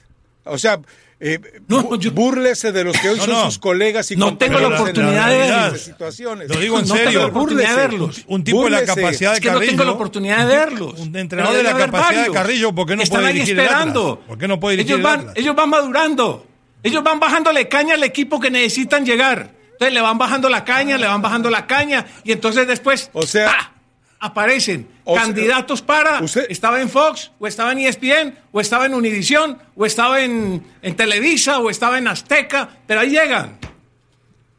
O 0.45 0.57
sea, 0.57 0.79
eh, 1.19 1.39
No, 1.67 1.95
yo- 1.95 2.11
búrlese 2.11 2.71
de 2.71 2.83
los 2.83 2.97
que 2.99 3.09
hoy 3.09 3.17
No, 3.17 3.25
son 3.25 3.33
no. 3.33 3.45
sus 3.45 3.57
colegas 3.59 4.11
y 4.11 4.15
No 4.15 4.37
tengo 4.37 4.59
la 4.59 4.67
oportunidad 4.67 5.29
de 5.29 5.37
verlos. 5.37 5.81
situaciones. 5.81 6.49
Lo 6.49 6.59
digo 6.59 6.79
en 6.79 6.87
No 6.87 6.93
tengo 6.93 7.05
serio. 7.05 7.19
la 7.21 7.25
oportunidad 7.27 7.69
de 7.69 7.75
verlos. 7.75 8.23
Un 8.27 8.43
tipo 8.43 8.63
de 8.65 8.69
la 8.69 8.85
capacidad 8.85 9.31
de 9.31 9.37
Es 9.37 9.41
que 9.41 9.47
no 9.47 9.53
Carrillo. 9.55 9.71
tengo 9.71 9.83
la 9.83 9.91
oportunidad 9.91 10.47
de 10.47 10.55
verlos. 10.55 10.99
Un 10.99 11.15
entrenador 11.15 11.55
de 11.55 11.63
la 11.63 11.75
capacidad 11.77 12.23
de 12.25 12.31
Carrillo, 12.31 12.73
¿por 12.73 12.87
qué 12.87 12.95
no 12.95 13.03
Están 13.03 13.21
puede 13.21 13.33
ahí 13.33 13.39
el 13.41 13.49
esperando. 13.59 14.11
Atlas? 14.13 14.27
¿Por 14.27 14.37
qué 14.37 14.47
no 14.47 14.59
puede 14.59 14.81
ellos 14.81 14.97
el 14.97 15.03
van, 15.03 15.19
Atlas? 15.21 15.33
ellos 15.37 15.55
van 15.55 15.69
madurando. 15.69 16.47
Ellos 16.83 17.03
van 17.03 17.19
bajándole 17.19 17.67
caña 17.67 17.95
al 17.95 18.03
equipo 18.03 18.39
que 18.39 18.51
necesitan 18.51 19.05
llegar. 19.05 19.51
Entonces 19.71 19.93
le 19.93 20.01
van 20.01 20.17
bajando 20.17 20.49
la 20.49 20.63
caña, 20.63 20.97
le 20.97 21.07
van 21.07 21.21
bajando 21.21 21.49
la 21.49 21.65
caña 21.67 22.05
y 22.23 22.31
entonces 22.31 22.67
después 22.67 23.09
O 23.13 23.23
sea- 23.27 23.49
¡ah! 23.51 23.71
Aparecen 24.19 24.87
O 25.03 25.13
sea, 25.13 25.23
candidatos 25.23 25.81
para 25.81 26.21
usted- 26.21 26.47
estaba 26.49 26.81
en 26.81 26.89
Fox 26.89 27.31
o 27.39 27.47
estaba 27.47 27.71
en 27.71 27.79
ESPN 27.79 28.35
o 28.51 28.59
estaba 28.61 28.85
en 28.85 28.93
Univisión 28.93 29.57
o 29.75 29.85
estaba 29.85 30.21
en, 30.21 30.63
en 30.81 30.95
Televisa 30.95 31.59
o 31.59 31.69
estaba 31.69 31.97
en 31.97 32.07
Azteca, 32.07 32.69
pero 32.87 33.01
ahí 33.01 33.09
llegan. 33.11 33.57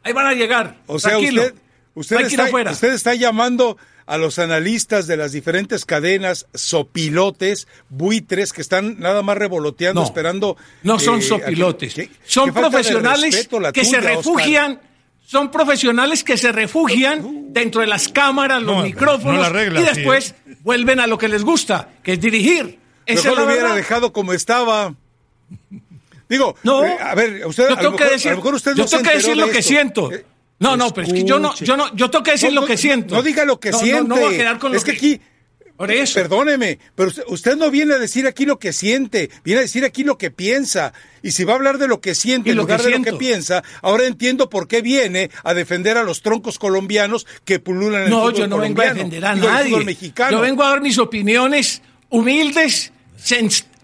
Ahí 0.04 0.12
van 0.12 0.26
a 0.26 0.32
llegar. 0.34 0.76
O 0.86 0.98
sea, 0.98 1.10
Tranquilo. 1.12 1.42
usted, 1.42 1.54
usted, 1.94 2.20
está, 2.20 2.44
afuera. 2.44 2.70
usted 2.70 2.92
está 2.92 3.14
llamando 3.14 3.76
a 4.06 4.16
los 4.16 4.38
analistas 4.38 5.06
de 5.06 5.18
las 5.18 5.32
diferentes 5.32 5.84
cadenas 5.84 6.46
sopilotes, 6.54 7.68
buitres, 7.90 8.52
que 8.54 8.62
están 8.62 8.98
nada 9.00 9.22
más 9.22 9.36
revoloteando, 9.36 10.00
No, 10.00 10.06
esperando. 10.06 10.56
No 10.82 10.98
son 10.98 11.18
eh, 11.18 11.22
sopilotes. 11.22 11.94
qué 11.94 12.10
son 12.24 12.52
profesionales 12.54 13.34
respeto 13.34 13.72
que 13.72 13.84
se 13.84 13.98
Oscar. 13.98 14.14
Son 15.28 15.50
profesionales 15.50 16.24
que 16.24 16.38
se 16.38 16.52
refugian 16.52 17.52
dentro 17.52 17.82
de 17.82 17.86
las 17.86 18.08
cámaras, 18.08 18.62
los 18.62 18.76
No, 18.76 18.82
micrófonos 18.82 19.34
no 19.36 19.42
la 19.42 19.50
regla, 19.50 19.78
y 19.78 19.84
sí, 19.84 19.90
después 19.94 20.34
vuelven 20.62 21.00
a 21.00 21.06
lo 21.06 21.18
que 21.18 21.28
les 21.28 21.44
gusta, 21.44 21.90
que 22.02 22.14
es 22.14 22.20
dirigir. 22.20 22.78
Esa 23.04 23.24
Mejor 23.24 23.32
es 23.32 23.46
lo 23.46 23.52
hubiera 23.52 23.74
dejado 23.74 24.10
como 24.10 24.32
estaba. 24.32 24.94
Digo, 26.30 26.56
No, 26.62 26.82
eh, 26.82 26.96
a 26.98 27.14
ver, 27.14 27.46
usted, 27.46 27.64
yo 27.64 27.68
a, 27.68 27.70
lo 27.72 27.76
tengo 27.76 27.96
que 27.96 28.04
mejor, 28.04 28.12
decir, 28.14 28.28
a 28.28 28.30
lo 28.30 28.36
mejor 28.38 28.54
usted 28.54 28.74
yo 28.74 28.84
no 28.84 28.88
tengo 28.88 29.02
que 29.02 29.16
decir 29.16 29.28
de 29.28 29.36
lo 29.36 29.50
que 29.50 29.62
siento. 29.62 30.12
Eh, 30.12 30.24
no, 30.60 30.78
no, 30.78 30.94
pero 30.94 31.06
es 31.06 31.12
que 31.12 31.24
yo 31.24 31.38
no, 31.38 31.54
yo 31.56 31.76
no, 31.76 31.94
yo 31.94 32.08
tengo 32.08 32.22
que 32.24 32.30
decir 32.30 32.52
lo 32.54 32.64
que 32.64 32.78
siento. 32.78 33.14
No 33.14 33.22
diga 33.22 33.44
lo 33.44 33.60
que 33.60 33.74
siente. 33.74 34.08
No, 34.08 34.16
voy 34.16 34.34
a 34.34 34.38
quedar 34.38 34.58
con 34.58 34.72
lo 34.72 34.78
es 34.78 34.84
que 34.84 34.92
aquí. 34.92 35.20
Por 35.78 35.90
eso. 35.92 36.14
Perdóneme, 36.20 36.78
pero 36.94 37.08
usted, 37.08 37.22
usted 37.28 37.56
no 37.56 37.70
viene 37.70 37.94
a 37.94 37.98
decir 37.98 38.26
aquí 38.26 38.44
lo 38.44 38.58
que 38.58 38.72
siente, 38.72 39.30
viene 39.44 39.60
a 39.60 39.62
decir 39.62 39.84
aquí 39.84 40.02
lo 40.04 40.18
que 40.18 40.30
piensa. 40.30 40.92
Y 41.22 41.30
si 41.30 41.44
va 41.44 41.52
a 41.54 41.56
hablar 41.56 41.78
de 41.78 41.88
lo 41.88 42.00
que 42.00 42.14
siente 42.14 42.48
Y 42.48 42.52
en 42.52 42.56
lo 42.56 42.64
lugar 42.64 42.80
que 42.80 42.88
de 42.88 42.98
lo 42.98 43.04
que 43.04 43.12
piensa, 43.14 43.62
ahora 43.80 44.04
entiendo 44.06 44.50
por 44.50 44.66
qué 44.68 44.82
viene 44.82 45.30
a 45.44 45.54
defender 45.54 45.96
a 45.96 46.02
los 46.02 46.20
troncos 46.22 46.58
colombianos 46.58 47.26
que 47.44 47.60
pululan 47.60 48.00
en 48.02 48.04
el 48.06 48.10
No, 48.10 48.20
fútbol 48.22 48.34
yo 48.34 48.46
no 48.48 48.58
vengo 48.58 48.82
a 48.82 48.86
defender 48.92 49.24
a 49.24 49.34
nadie. 49.36 49.84
mexicano. 49.84 50.32
Yo 50.32 50.40
vengo 50.40 50.62
a 50.64 50.68
dar 50.70 50.80
mis 50.80 50.98
opiniones 50.98 51.80
humildes, 52.08 52.92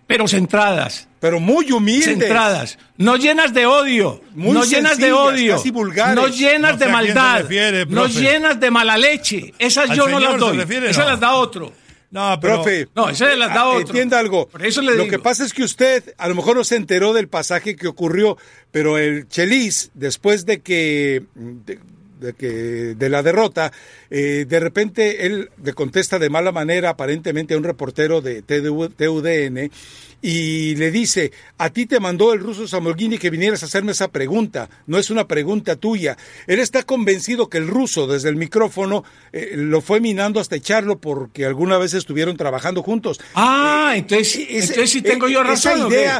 pero 0.06 0.28
centradas. 0.28 1.08
Pero 1.20 1.40
muy 1.40 1.72
humilde. 1.72 2.04
Centradas, 2.04 2.78
no 2.98 3.16
llenas 3.16 3.54
de 3.54 3.64
odio, 3.64 4.20
Muy 4.34 4.52
no 4.52 4.64
llenas 4.64 4.98
de 4.98 5.10
odio, 5.12 5.56
casi 5.56 5.70
vulgares. 5.70 6.14
no 6.16 6.28
llenas 6.28 6.72
No 6.72 6.78
sé 6.78 6.84
de 6.84 6.92
maldad, 6.92 7.40
refiere, 7.42 7.86
no 7.86 8.06
llenas 8.08 8.60
de 8.60 8.70
mala 8.70 8.98
leche. 8.98 9.54
Esas 9.58 9.88
¿Al 9.90 9.96
yo 9.96 10.06
no 10.08 10.20
las 10.20 10.38
doy. 10.38 10.58
refiere? 10.58 10.90
Esas 10.90 11.04
No. 11.06 11.10
las 11.12 11.20
da 11.20 11.32
otro. 11.34 11.72
No, 12.14 12.38
pero. 12.40 12.62
Profe, 12.62 12.88
No, 12.94 13.10
da 13.10 13.54
ah, 13.54 13.68
otro. 13.70 13.80
Entienda 13.80 14.20
algo. 14.20 14.46
Por 14.46 14.64
eso 14.64 14.80
le 14.80 14.94
Lo 14.94 15.08
que 15.08 15.18
pasa 15.18 15.44
es 15.44 15.52
que 15.52 15.64
usted 15.64 16.14
a 16.16 16.28
lo 16.28 16.36
mejor 16.36 16.56
no 16.56 16.62
se 16.62 16.76
enteró 16.76 17.12
del 17.12 17.26
pasaje 17.26 17.74
que 17.74 17.88
ocurrió, 17.88 18.38
pero 18.70 18.98
el 18.98 19.26
Chelis, 19.28 19.90
después 19.94 20.46
de 20.46 20.60
que 20.60 21.24
de, 21.34 21.80
de 22.24 22.32
que 22.32 22.48
de 22.94 23.08
la 23.08 23.22
derrota, 23.22 23.72
eh, 24.10 24.46
de 24.48 24.60
repente 24.60 25.26
él 25.26 25.50
le 25.62 25.72
contesta 25.74 26.18
de 26.18 26.30
mala 26.30 26.50
manera 26.52 26.90
aparentemente 26.90 27.54
a 27.54 27.58
un 27.58 27.64
reportero 27.64 28.20
de 28.20 28.42
TDU 28.42 28.88
TUDN 28.88 29.70
y 30.22 30.74
le 30.76 30.90
dice, 30.90 31.32
a 31.58 31.68
ti 31.68 31.84
te 31.84 32.00
mandó 32.00 32.32
el 32.32 32.40
ruso 32.40 32.66
Samolgini 32.66 33.18
que 33.18 33.28
vinieras 33.28 33.62
a 33.62 33.66
hacerme 33.66 33.92
esa 33.92 34.08
pregunta, 34.08 34.70
no 34.86 34.98
es 34.98 35.10
una 35.10 35.28
pregunta 35.28 35.76
tuya. 35.76 36.16
Él 36.46 36.60
está 36.60 36.82
convencido 36.82 37.48
que 37.50 37.58
el 37.58 37.68
ruso 37.68 38.06
desde 38.06 38.30
el 38.30 38.36
micrófono 38.36 39.04
eh, 39.32 39.52
lo 39.54 39.82
fue 39.82 40.00
minando 40.00 40.40
hasta 40.40 40.56
echarlo 40.56 40.98
porque 40.98 41.44
alguna 41.44 41.76
vez 41.76 41.92
estuvieron 41.92 42.38
trabajando 42.38 42.82
juntos. 42.82 43.20
Ah, 43.34 43.92
entonces, 43.96 44.36
Ese- 44.36 44.52
entonces 44.60 44.90
sí 44.90 45.02
tengo 45.02 45.28
yo 45.28 45.40
eh, 45.42 45.44
razón. 45.44 45.72
Esa 45.72 45.86
¿o 45.86 45.88
qué? 45.90 46.10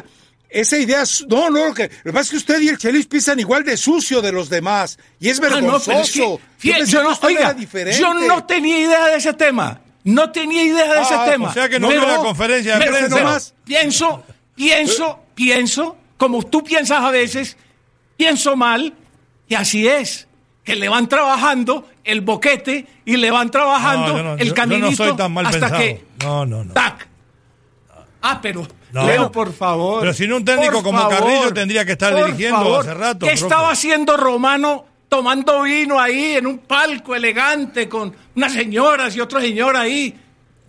Esa 0.60 0.78
idea, 0.78 1.02
no, 1.28 1.50
no, 1.50 1.66
lo 1.68 1.74
que, 1.74 1.84
lo 2.04 2.10
que 2.10 2.12
pasa 2.12 2.22
es 2.22 2.30
que 2.30 2.36
usted 2.36 2.60
y 2.60 2.68
el 2.68 2.78
Chelis 2.78 3.06
piensan 3.06 3.38
igual 3.40 3.64
de 3.64 3.76
sucio 3.76 4.22
de 4.22 4.32
los 4.32 4.48
demás 4.48 4.98
y 5.20 5.28
es 5.28 5.38
Ah, 5.40 5.42
no, 5.48 5.54
vergonzoso. 5.56 5.92
es 6.00 6.12
que, 6.12 6.18
Yo 6.20 6.38
fíjate, 6.58 6.92
no, 6.92 7.18
oiga, 7.22 7.56
yo 7.56 8.44
tenía 8.44 8.78
idea 8.80 9.06
de 9.06 9.16
ese 9.16 9.32
tema. 9.34 9.80
No 10.04 10.30
tenía 10.30 10.62
idea 10.62 10.92
de 10.94 11.00
ese 11.02 11.14
Ah, 11.14 11.26
tema. 11.30 11.48
o 11.48 11.52
sea 11.52 11.68
que 11.68 11.80
no 11.80 11.88
Pero- 11.88 12.06
la 12.06 12.18
conferencia 12.18 12.78
de 12.78 12.86
prensa. 12.86 13.18
Nomás. 13.18 13.54
Pienso, 13.64 14.22
pienso, 14.54 15.18
pienso, 15.34 15.96
como 16.18 16.42
tú 16.42 16.62
piensas 16.62 17.00
a 17.02 17.10
veces, 17.10 17.56
pienso 18.16 18.54
mal, 18.56 18.94
y 19.48 19.54
así 19.54 19.88
es. 19.88 20.28
Que 20.62 20.76
le 20.76 20.88
van 20.88 21.08
trabajando 21.08 21.88
el 22.04 22.20
boquete 22.22 22.86
y 23.04 23.16
le 23.18 23.30
van 23.30 23.50
trabajando 23.50 24.08
No, 24.08 24.16
yo 24.18 24.22
no- 24.22 24.36
yo- 24.36 24.42
el 24.42 24.48
yo 24.48 24.54
caminito 24.54 24.90
no 24.90 24.96
soy 24.96 25.16
tan 25.16 25.32
mal 25.32 25.46
hasta 25.46 25.58
pensado. 25.58 25.78
que 25.82 26.04
No, 26.22 26.46
no, 26.46 26.64
no. 26.64 26.72
tac. 26.72 27.06
Ah, 28.22 28.40
pero 28.40 28.66
No. 28.94 29.06
Leo, 29.06 29.32
por 29.32 29.52
favor. 29.52 30.00
Pero 30.00 30.14
si 30.14 30.26
no 30.28 30.36
un 30.36 30.44
técnico 30.44 30.82
como 30.82 30.98
favor, 31.00 31.18
Carrillo 31.18 31.52
tendría 31.52 31.84
que 31.84 31.92
estar 31.92 32.14
dirigiendo 32.14 32.58
favor. 32.58 32.80
hace 32.80 32.94
rato, 32.94 33.26
¿Qué 33.26 33.32
profe? 33.32 33.44
estaba 33.44 33.70
haciendo 33.72 34.16
Romano 34.16 34.84
tomando 35.08 35.62
vino 35.62 35.98
ahí 36.00 36.34
en 36.36 36.46
un 36.46 36.58
palco 36.58 37.14
elegante 37.14 37.88
con 37.88 38.14
unas 38.36 38.52
señoras 38.52 39.14
y 39.16 39.20
otro 39.20 39.40
señor 39.40 39.76
ahí 39.76 40.14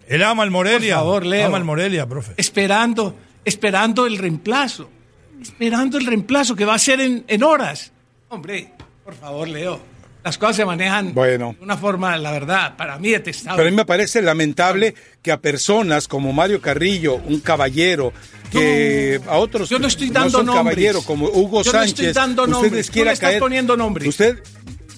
Él 0.07 0.23
ama 0.23 0.41
al 0.43 0.49
Morelia. 0.51 0.95
Por 0.97 1.03
favor, 1.05 1.25
Leo. 1.25 1.47
Ama 1.47 1.57
al 1.57 1.63
Morelia, 1.65 2.05
profe. 2.07 2.33
esperando, 2.37 3.15
esperando 3.45 4.05
el 4.07 4.17
reemplazo? 4.17 4.89
Esperando 5.41 5.97
el 5.99 6.05
reemplazo 6.07 6.55
que 6.55 6.65
va 6.65 6.73
a 6.73 6.79
ser 6.79 7.01
en, 7.01 7.23
en 7.27 7.43
horas. 7.43 7.91
Hombre, 8.29 8.71
por 9.03 9.13
favor, 9.13 9.47
Leo. 9.47 9.79
Las 10.25 10.39
cosas 10.39 10.55
se 10.55 10.65
manejan 10.65 11.13
Bueno. 11.13 11.55
de 11.57 11.63
una 11.63 11.77
forma, 11.77 12.17
la 12.17 12.31
verdad, 12.31 12.75
para 12.75 12.97
mí 12.97 13.11
detestable. 13.11 13.57
Pero 13.57 13.67
a 13.67 13.71
mí 13.71 13.77
me 13.77 13.85
parece 13.85 14.23
lamentable 14.23 14.95
que 15.21 15.31
a 15.31 15.39
personas 15.39 16.07
como 16.07 16.33
Mario 16.33 16.59
Carrillo, 16.61 17.17
un 17.27 17.39
caballero, 17.41 18.11
que 18.51 19.21
a 19.27 19.37
otros 19.37 19.69
yo 19.69 19.77
no 19.77 19.85
estoy 19.87 20.09
dando 20.09 20.31
son 20.31 20.47
nombres. 20.47 20.63
caballero 20.75 21.01
como 21.03 21.27
Hugo 21.27 21.61
Yo 21.61 21.71
no 21.71 21.77
Sánchez, 21.79 21.99
estoy 21.99 22.13
dando 22.13 22.47
nombres. 22.47 22.87
Tú 22.87 22.93
quiera 22.93 23.11
le 23.11 23.13
estás 23.13 23.29
caer. 23.29 23.39
poniendo 23.39 23.77
nombres. 23.77 24.07
Usted 24.07 24.39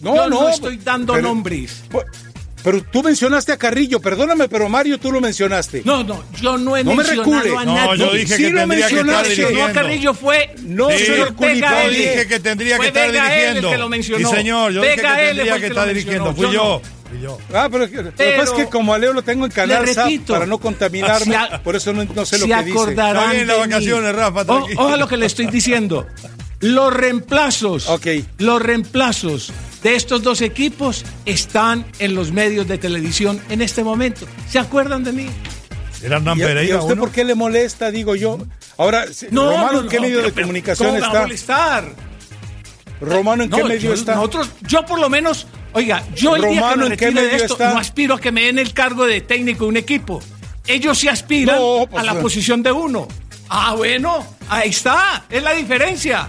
no, 0.02 0.16
Yo 0.16 0.30
no, 0.30 0.42
no 0.44 0.50
estoy 0.50 0.78
dando 0.78 1.14
pero- 1.14 1.28
nombres. 1.28 1.84
Pues, 1.90 2.06
Pero 2.68 2.84
tú 2.84 3.02
mencionaste 3.02 3.54
a 3.54 3.58
Carrillo, 3.58 4.02
perdóname, 4.02 4.50
pero 4.50 4.68
Mario 4.68 5.00
tú 5.00 5.10
lo 5.10 5.22
mencionaste. 5.22 5.84
No, 5.86 6.04
no, 6.04 6.22
yo 6.42 6.58
no 6.58 6.76
he 6.76 6.84
No 6.84 6.92
me 6.96 6.98
mencionado 6.98 7.32
recule. 7.40 7.58
a 7.58 7.64
No, 7.64 7.76
nadie. 7.76 7.98
yo 7.98 8.12
dije 8.12 8.36
Sí 8.36 8.44
que 8.44 8.50
lo 8.50 8.60
tendría 8.60 8.88
que 8.90 8.94
estar 8.96 9.06
mencionaste. 9.06 9.30
dirigiendo. 9.30 9.60
No, 9.60 9.66
a 9.66 9.72
Carrillo 9.72 10.14
fue. 10.14 10.56
No, 10.64 10.90
Sí, 10.90 10.98
señor. 11.06 11.34
Yo 11.40 11.90
dije 11.90 12.28
que 12.28 12.40
tendría 12.42 12.76
Fue 12.76 12.92
que 12.92 13.00
estar 13.00 13.12
dirigiendo. 13.14 13.72
que 13.72 13.78
lo 13.78 13.88
mencionó. 13.88 14.30
Sí, 14.30 14.36
señor, 14.36 14.72
yo 14.74 14.82
dije 14.82 14.96
que 14.98 15.02
tendría 15.02 15.60
que 15.62 15.68
estar 15.68 15.88
dirigiendo. 15.88 16.36
Fui 16.36 16.46
yo 16.48 16.52
yo. 16.52 16.82
no. 16.84 17.10
Fui 17.10 17.22
yo. 17.22 17.38
Ah, 17.54 17.70
pero, 17.72 17.88
Pero- 18.18 18.44
es 18.44 18.50
que 18.50 18.66
como 18.66 18.94
a 18.94 18.98
Leo 18.98 19.14
lo 19.14 19.22
tengo 19.22 19.46
en 19.46 19.52
repito, 19.54 20.34
para 20.34 20.46
no 20.46 20.58
contaminarme, 20.58 21.26
se 21.26 21.36
a- 21.38 21.64
por 21.64 21.78
eso 21.78 21.94
no, 21.94 22.04
no 22.04 22.26
sé 22.26 22.38
lo 22.38 22.48
que 22.48 22.64
dice. 22.66 22.90
Está 22.90 23.32
bien 23.32 23.48
las 23.48 23.60
vacaciones, 23.60 24.14
Rafa, 24.14 24.42
O- 24.42 24.46
tranquilo. 24.46 24.82
Ojo 24.82 24.94
a 24.94 24.98
lo 24.98 25.08
que 25.08 25.16
le 25.16 25.26
estoy 25.26 25.46
diciendo. 25.48 26.06
Los 26.60 26.92
reemplazos, 26.94 27.88
Ok. 27.88 28.08
los 28.40 28.62
reemplazos 28.62 29.54
de 29.88 29.96
estos 29.96 30.22
dos 30.22 30.42
equipos 30.42 31.06
están 31.26 31.86
en 32.00 32.14
los 32.14 32.34
medios 32.34 32.68
de 32.68 32.78
televisión 32.78 33.40
en 33.50 33.62
este 33.62 33.86
momento. 33.86 34.26
¿Se 34.50 34.60
acuerdan 34.60 35.04
de 35.06 35.14
mí? 35.14 35.28
Era 36.04 36.18
Hernán 36.18 36.38
¿Y 36.38 36.42
a, 36.42 36.44
y 36.44 36.46
a 36.46 36.54
Pereira. 36.54 36.78
usted 36.80 36.94
uno. 36.94 37.02
por 37.04 37.12
qué 37.14 37.24
le 37.24 37.36
molesta, 37.36 37.90
digo 37.90 38.14
yo? 38.16 38.38
Ahora, 38.78 39.06
No, 39.32 39.50
Romano, 39.50 39.72
no, 39.72 39.80
¿en 39.84 39.88
qué 39.88 39.96
no, 39.96 40.02
medio 40.02 40.18
pero- 40.18 40.28
de 40.36 40.42
comunicación 40.42 40.88
¿cómo 40.90 40.96
me 40.96 41.00
va 41.00 41.08
a 41.08 41.10
está? 41.10 41.22
molestar? 41.22 41.86
Romano, 43.00 43.44
¿en 43.44 43.50
qué 43.50 43.64
medio 43.64 43.80
yo- 43.80 43.94
está? 43.94 44.16
Nosotros, 44.16 44.50
yo 44.64 44.86
por 44.86 45.00
lo 45.00 45.10
menos, 45.10 45.48
oiga, 45.72 46.04
yo 46.16 46.36
el 46.36 46.42
día 46.42 46.50
que 46.52 46.56
Romano, 46.60 46.78
me 46.78 46.88
¿en 46.88 46.98
qué 46.98 47.06
retire 47.06 47.22
de 47.22 47.32
medio 47.32 47.44
esto, 47.46 47.54
está? 47.54 47.74
no 47.74 47.80
aspiro 47.80 48.16
a 48.16 48.20
que 48.20 48.32
me 48.34 48.42
den 48.44 48.60
el 48.60 48.74
cargo 48.74 49.06
de 49.06 49.22
técnico 49.22 49.64
de 49.66 49.70
un 49.70 49.78
equipo. 49.78 50.22
Ellos 50.68 50.98
sí 50.98 51.08
aspiran 51.08 51.56
No, 51.58 51.88
pues, 51.90 52.02
a 52.02 52.06
la 52.06 52.20
posición 52.20 52.62
de 52.62 52.74
uno. 52.74 53.08
Ah, 53.48 53.74
bueno, 53.74 54.28
ahí 54.50 54.70
está, 54.72 55.24
es 55.30 55.42
la 55.42 55.54
diferencia. 55.54 56.28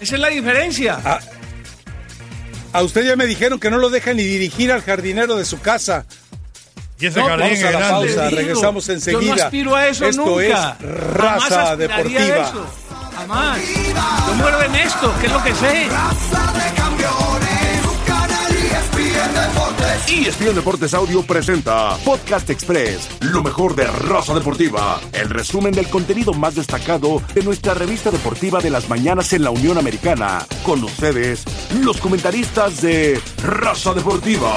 Esa 0.00 0.14
es 0.14 0.20
la 0.22 0.28
diferencia. 0.28 0.98
Ah, 1.04 1.20
A 2.72 2.82
usted 2.82 3.04
ya 3.04 3.16
me 3.16 3.26
dijeron 3.26 3.58
que 3.58 3.70
no 3.70 3.78
lo 3.78 3.90
deja 3.90 4.12
ni 4.14 4.22
dirigir 4.22 4.70
al 4.72 4.82
jardinero 4.82 5.36
de 5.36 5.44
su 5.44 5.58
casa. 5.60 6.04
Y 7.00 7.06
ese 7.06 7.20
No, 7.20 7.26
jardín 7.28 7.46
vamos 7.48 7.60
a 7.60 7.70
la 7.70 7.78
grande. 7.78 8.14
pausa, 8.14 8.30
regresamos 8.30 8.88
enseguida. 8.88 9.20
Yo 9.22 9.36
no 9.36 9.42
aspiro 9.44 9.76
a 9.76 9.86
eso 9.86 10.04
Esto 10.06 10.24
nunca. 10.26 10.76
es 10.80 10.86
Jamás 11.16 11.48
Raza 11.50 11.76
Deportiva. 11.76 12.18
eso. 12.36 12.66
Jamás. 13.16 13.58
Yo 14.28 14.34
muero 14.34 14.62
en 14.62 14.74
esto, 14.76 15.14
que 15.20 15.26
es 15.26 15.32
lo 15.32 15.42
que 15.44 15.54
sé. 15.54 15.88
Raza 15.88 16.52
de 16.52 16.74
campeones, 16.74 17.84
un 17.86 18.04
canal 18.06 18.52
ESPN 18.52 19.54
Deportes. 19.98 20.26
ESPN 20.26 20.54
Deportes 20.54 20.94
Audio 20.94 21.22
presenta 21.22 21.96
Podcast 22.04 22.50
Express, 22.50 23.08
lo 23.20 23.42
mejor 23.42 23.74
de 23.74 23.86
Raza 23.86 24.34
Deportiva, 24.34 25.00
el 25.12 25.30
resumen 25.30 25.72
del 25.72 25.88
contenido 25.88 26.32
más 26.32 26.54
destacado 26.54 27.22
de 27.34 27.42
nuestra 27.42 27.74
revista 27.74 28.10
deportiva 28.10 28.60
de 28.60 28.70
las 28.70 28.88
mañanas 28.88 29.32
en 29.32 29.42
la 29.42 29.50
Unión 29.50 29.78
Americana. 29.78 30.46
Con 30.64 30.82
ustedes, 30.84 31.44
los 31.82 31.98
comentaristas 31.98 32.80
de 32.82 33.20
Raza 33.42 33.94
Deportiva. 33.94 34.52